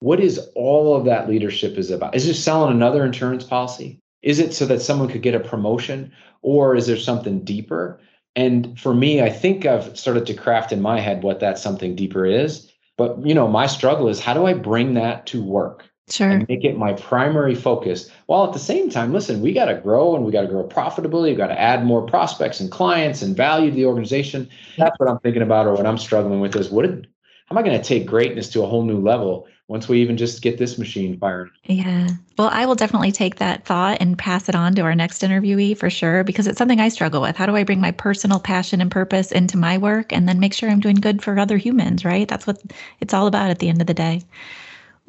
what 0.00 0.18
is 0.18 0.40
all 0.54 0.96
of 0.96 1.04
that 1.04 1.28
leadership 1.28 1.78
is 1.78 1.90
about? 1.90 2.14
Is 2.14 2.26
it 2.26 2.34
selling 2.34 2.72
another 2.72 3.04
insurance 3.04 3.44
policy? 3.44 4.00
Is 4.22 4.40
it 4.40 4.54
so 4.54 4.66
that 4.66 4.82
someone 4.82 5.08
could 5.08 5.22
get 5.22 5.34
a 5.34 5.40
promotion? 5.40 6.12
Or 6.42 6.74
is 6.74 6.86
there 6.86 6.96
something 6.96 7.44
deeper? 7.44 8.00
And 8.34 8.78
for 8.80 8.94
me, 8.94 9.22
I 9.22 9.30
think 9.30 9.66
I've 9.66 9.96
started 9.96 10.26
to 10.26 10.34
craft 10.34 10.72
in 10.72 10.80
my 10.80 10.98
head 10.98 11.22
what 11.22 11.40
that 11.40 11.58
something 11.58 11.94
deeper 11.94 12.26
is. 12.26 12.70
But 12.96 13.24
you 13.24 13.34
know, 13.34 13.46
my 13.46 13.66
struggle 13.66 14.08
is 14.08 14.20
how 14.20 14.34
do 14.34 14.46
I 14.46 14.54
bring 14.54 14.94
that 14.94 15.26
to 15.26 15.42
work? 15.42 15.88
Sure. 16.12 16.28
And 16.28 16.46
make 16.48 16.64
it 16.64 16.76
my 16.76 16.92
primary 16.92 17.54
focus. 17.54 18.10
While 18.26 18.44
at 18.44 18.52
the 18.52 18.58
same 18.58 18.90
time, 18.90 19.12
listen, 19.12 19.40
we 19.40 19.52
got 19.52 19.66
to 19.66 19.74
grow 19.74 20.14
and 20.14 20.24
we 20.24 20.32
got 20.32 20.42
to 20.42 20.46
grow 20.46 20.62
profitably. 20.62 21.30
We 21.30 21.36
got 21.36 21.46
to 21.46 21.60
add 21.60 21.84
more 21.84 22.02
prospects 22.02 22.60
and 22.60 22.70
clients 22.70 23.22
and 23.22 23.36
value 23.36 23.70
to 23.70 23.76
the 23.76 23.86
organization. 23.86 24.48
That's 24.76 24.98
what 24.98 25.08
I'm 25.08 25.18
thinking 25.20 25.42
about, 25.42 25.66
or 25.66 25.74
what 25.74 25.86
I'm 25.86 25.98
struggling 25.98 26.40
with 26.40 26.54
is 26.54 26.70
what 26.70 26.82
did, 26.82 27.08
how 27.46 27.54
am 27.54 27.58
I 27.58 27.62
going 27.62 27.80
to 27.80 27.84
take 27.84 28.06
greatness 28.06 28.50
to 28.50 28.62
a 28.62 28.66
whole 28.66 28.84
new 28.84 29.00
level 29.00 29.48
once 29.68 29.88
we 29.88 30.02
even 30.02 30.18
just 30.18 30.42
get 30.42 30.58
this 30.58 30.76
machine 30.76 31.18
fired. 31.18 31.48
Yeah. 31.64 32.08
Well, 32.36 32.50
I 32.52 32.66
will 32.66 32.74
definitely 32.74 33.10
take 33.10 33.36
that 33.36 33.64
thought 33.64 33.98
and 34.00 34.18
pass 34.18 34.50
it 34.50 34.54
on 34.54 34.74
to 34.74 34.82
our 34.82 34.94
next 34.94 35.22
interviewee 35.22 35.78
for 35.78 35.88
sure, 35.88 36.24
because 36.24 36.46
it's 36.46 36.58
something 36.58 36.78
I 36.78 36.90
struggle 36.90 37.22
with. 37.22 37.36
How 37.36 37.46
do 37.46 37.56
I 37.56 37.64
bring 37.64 37.80
my 37.80 37.92
personal 37.92 38.38
passion 38.38 38.82
and 38.82 38.90
purpose 38.90 39.32
into 39.32 39.56
my 39.56 39.78
work 39.78 40.12
and 40.12 40.28
then 40.28 40.40
make 40.40 40.52
sure 40.52 40.68
I'm 40.68 40.80
doing 40.80 40.96
good 40.96 41.22
for 41.22 41.38
other 41.38 41.56
humans, 41.56 42.04
right? 42.04 42.28
That's 42.28 42.46
what 42.46 42.62
it's 43.00 43.14
all 43.14 43.26
about 43.26 43.48
at 43.48 43.60
the 43.60 43.70
end 43.70 43.80
of 43.80 43.86
the 43.86 43.94
day. 43.94 44.20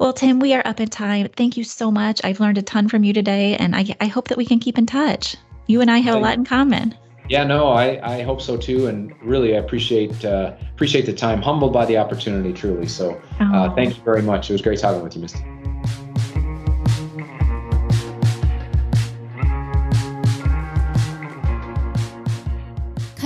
Well, 0.04 0.12
Tim, 0.12 0.38
we 0.38 0.52
are 0.52 0.60
up 0.66 0.80
in 0.80 0.90
time. 0.90 1.28
Thank 1.34 1.56
you 1.56 1.64
so 1.64 1.90
much. 1.90 2.20
I've 2.22 2.38
learned 2.38 2.58
a 2.58 2.62
ton 2.62 2.90
from 2.90 3.04
you 3.04 3.14
today, 3.14 3.56
and 3.56 3.74
I, 3.74 3.86
I 4.02 4.06
hope 4.06 4.28
that 4.28 4.36
we 4.36 4.44
can 4.44 4.58
keep 4.58 4.76
in 4.76 4.84
touch. 4.84 5.34
You 5.66 5.80
and 5.80 5.90
I 5.90 5.96
have 6.00 6.16
a 6.16 6.18
lot 6.18 6.34
in 6.34 6.44
common. 6.44 6.94
Yeah, 7.30 7.44
no, 7.44 7.68
I, 7.68 8.18
I 8.18 8.20
hope 8.20 8.42
so 8.42 8.58
too, 8.58 8.86
and 8.86 9.14
really 9.22 9.56
I 9.56 9.60
appreciate 9.60 10.22
uh, 10.22 10.56
appreciate 10.74 11.06
the 11.06 11.14
time. 11.14 11.40
Humbled 11.40 11.72
by 11.72 11.86
the 11.86 11.96
opportunity, 11.96 12.52
truly. 12.52 12.86
So, 12.86 13.18
uh, 13.40 13.74
thank 13.74 13.96
you 13.96 14.02
very 14.04 14.20
much. 14.20 14.50
It 14.50 14.52
was 14.52 14.60
great 14.60 14.78
talking 14.78 15.02
with 15.02 15.16
you, 15.16 15.22
Misty. 15.22 15.42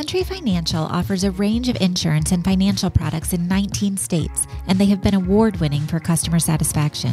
Country 0.09 0.37
Financial 0.37 0.85
offers 0.85 1.23
a 1.23 1.33
range 1.33 1.69
of 1.69 1.77
insurance 1.83 2.33
and 2.33 2.43
financial 2.43 2.89
products 2.89 3.35
in 3.35 3.47
19 3.47 3.99
states, 3.99 4.47
and 4.67 4.79
they 4.79 4.87
have 4.87 5.03
been 5.03 5.13
award 5.13 5.61
winning 5.61 5.83
for 5.83 6.01
customer 6.01 6.39
satisfaction. 6.39 7.13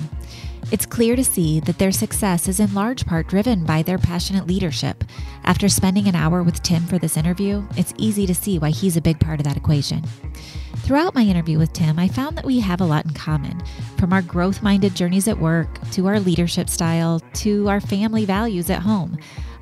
It's 0.72 0.86
clear 0.86 1.18
to 1.18 1.24
see 1.26 1.60
that 1.60 1.78
their 1.78 1.92
success 1.92 2.48
is 2.48 2.62
in 2.62 2.74
large 2.74 3.06
part 3.06 3.28
driven 3.28 3.66
by 3.66 3.82
their 3.82 3.98
passionate 3.98 4.48
leadership. 4.48 5.04
After 5.44 5.68
spending 5.68 6.08
an 6.08 6.16
hour 6.16 6.42
with 6.42 6.64
Tim 6.64 6.86
for 6.86 6.98
this 6.98 7.18
interview, 7.18 7.68
it's 7.76 7.94
easy 7.98 8.26
to 8.28 8.34
see 8.34 8.60
why 8.60 8.70
he's 8.70 8.96
a 8.96 9.02
big 9.02 9.20
part 9.20 9.42
of 9.42 9.44
that 9.44 9.58
equation. 9.58 10.02
Throughout 10.78 11.16
my 11.16 11.24
interview 11.24 11.58
with 11.58 11.74
Tim, 11.74 12.00
I 12.00 12.08
found 12.08 12.38
that 12.38 12.46
we 12.46 12.62
have 12.62 12.80
a 12.80 12.86
lot 12.86 13.04
in 13.04 13.12
common, 13.12 13.62
from 13.98 14.14
our 14.14 14.22
growth 14.22 14.64
minded 14.64 14.96
journeys 14.96 15.28
at 15.28 15.38
work, 15.38 15.68
to 15.92 16.08
our 16.08 16.22
leadership 16.22 16.70
style, 16.70 17.20
to 17.34 17.68
our 17.68 17.82
family 17.82 18.24
values 18.24 18.70
at 18.70 18.84
home. 18.84 19.18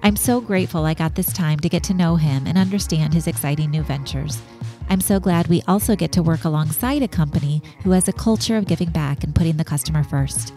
I'm 0.05 0.17
so 0.17 0.41
grateful 0.41 0.83
I 0.83 0.93
got 0.93 1.15
this 1.15 1.31
time 1.31 1.61
to 1.61 1.69
get 1.69 1.81
to 1.85 1.93
know 1.93 2.17
him 2.17 2.45
and 2.45 2.57
understand 2.57 3.13
his 3.13 3.25
exciting 3.25 3.71
new 3.71 3.83
ventures. 3.83 4.41
I'm 4.89 4.99
so 4.99 5.17
glad 5.17 5.47
we 5.47 5.63
also 5.65 5.95
get 5.95 6.11
to 6.11 6.21
work 6.21 6.43
alongside 6.43 7.01
a 7.01 7.07
company 7.07 7.63
who 7.83 7.91
has 7.91 8.09
a 8.09 8.13
culture 8.13 8.57
of 8.57 8.67
giving 8.67 8.89
back 8.89 9.23
and 9.23 9.33
putting 9.33 9.55
the 9.55 9.63
customer 9.63 10.03
first. 10.03 10.53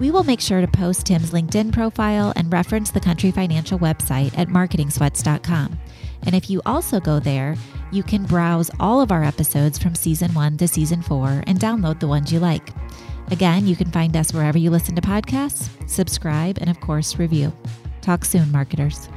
We 0.00 0.10
will 0.10 0.24
make 0.24 0.40
sure 0.40 0.60
to 0.60 0.66
post 0.66 1.06
Tim's 1.06 1.30
LinkedIn 1.30 1.72
profile 1.72 2.32
and 2.34 2.52
reference 2.52 2.90
the 2.90 2.98
Country 2.98 3.30
Financial 3.30 3.78
website 3.78 4.36
at 4.36 4.48
marketingsweats.com. 4.48 5.78
And 6.24 6.34
if 6.34 6.50
you 6.50 6.60
also 6.66 6.98
go 6.98 7.20
there, 7.20 7.54
you 7.92 8.02
can 8.02 8.24
browse 8.24 8.68
all 8.80 9.00
of 9.00 9.12
our 9.12 9.22
episodes 9.22 9.78
from 9.78 9.94
season 9.94 10.34
one 10.34 10.56
to 10.56 10.66
season 10.66 11.02
four 11.02 11.44
and 11.46 11.60
download 11.60 12.00
the 12.00 12.08
ones 12.08 12.32
you 12.32 12.40
like. 12.40 12.70
Again, 13.30 13.64
you 13.68 13.76
can 13.76 13.92
find 13.92 14.16
us 14.16 14.34
wherever 14.34 14.58
you 14.58 14.70
listen 14.70 14.96
to 14.96 15.02
podcasts, 15.02 15.70
subscribe, 15.88 16.58
and 16.60 16.68
of 16.68 16.80
course, 16.80 17.16
review. 17.16 17.52
Talk 18.02 18.24
soon, 18.24 18.50
marketers. 18.50 19.08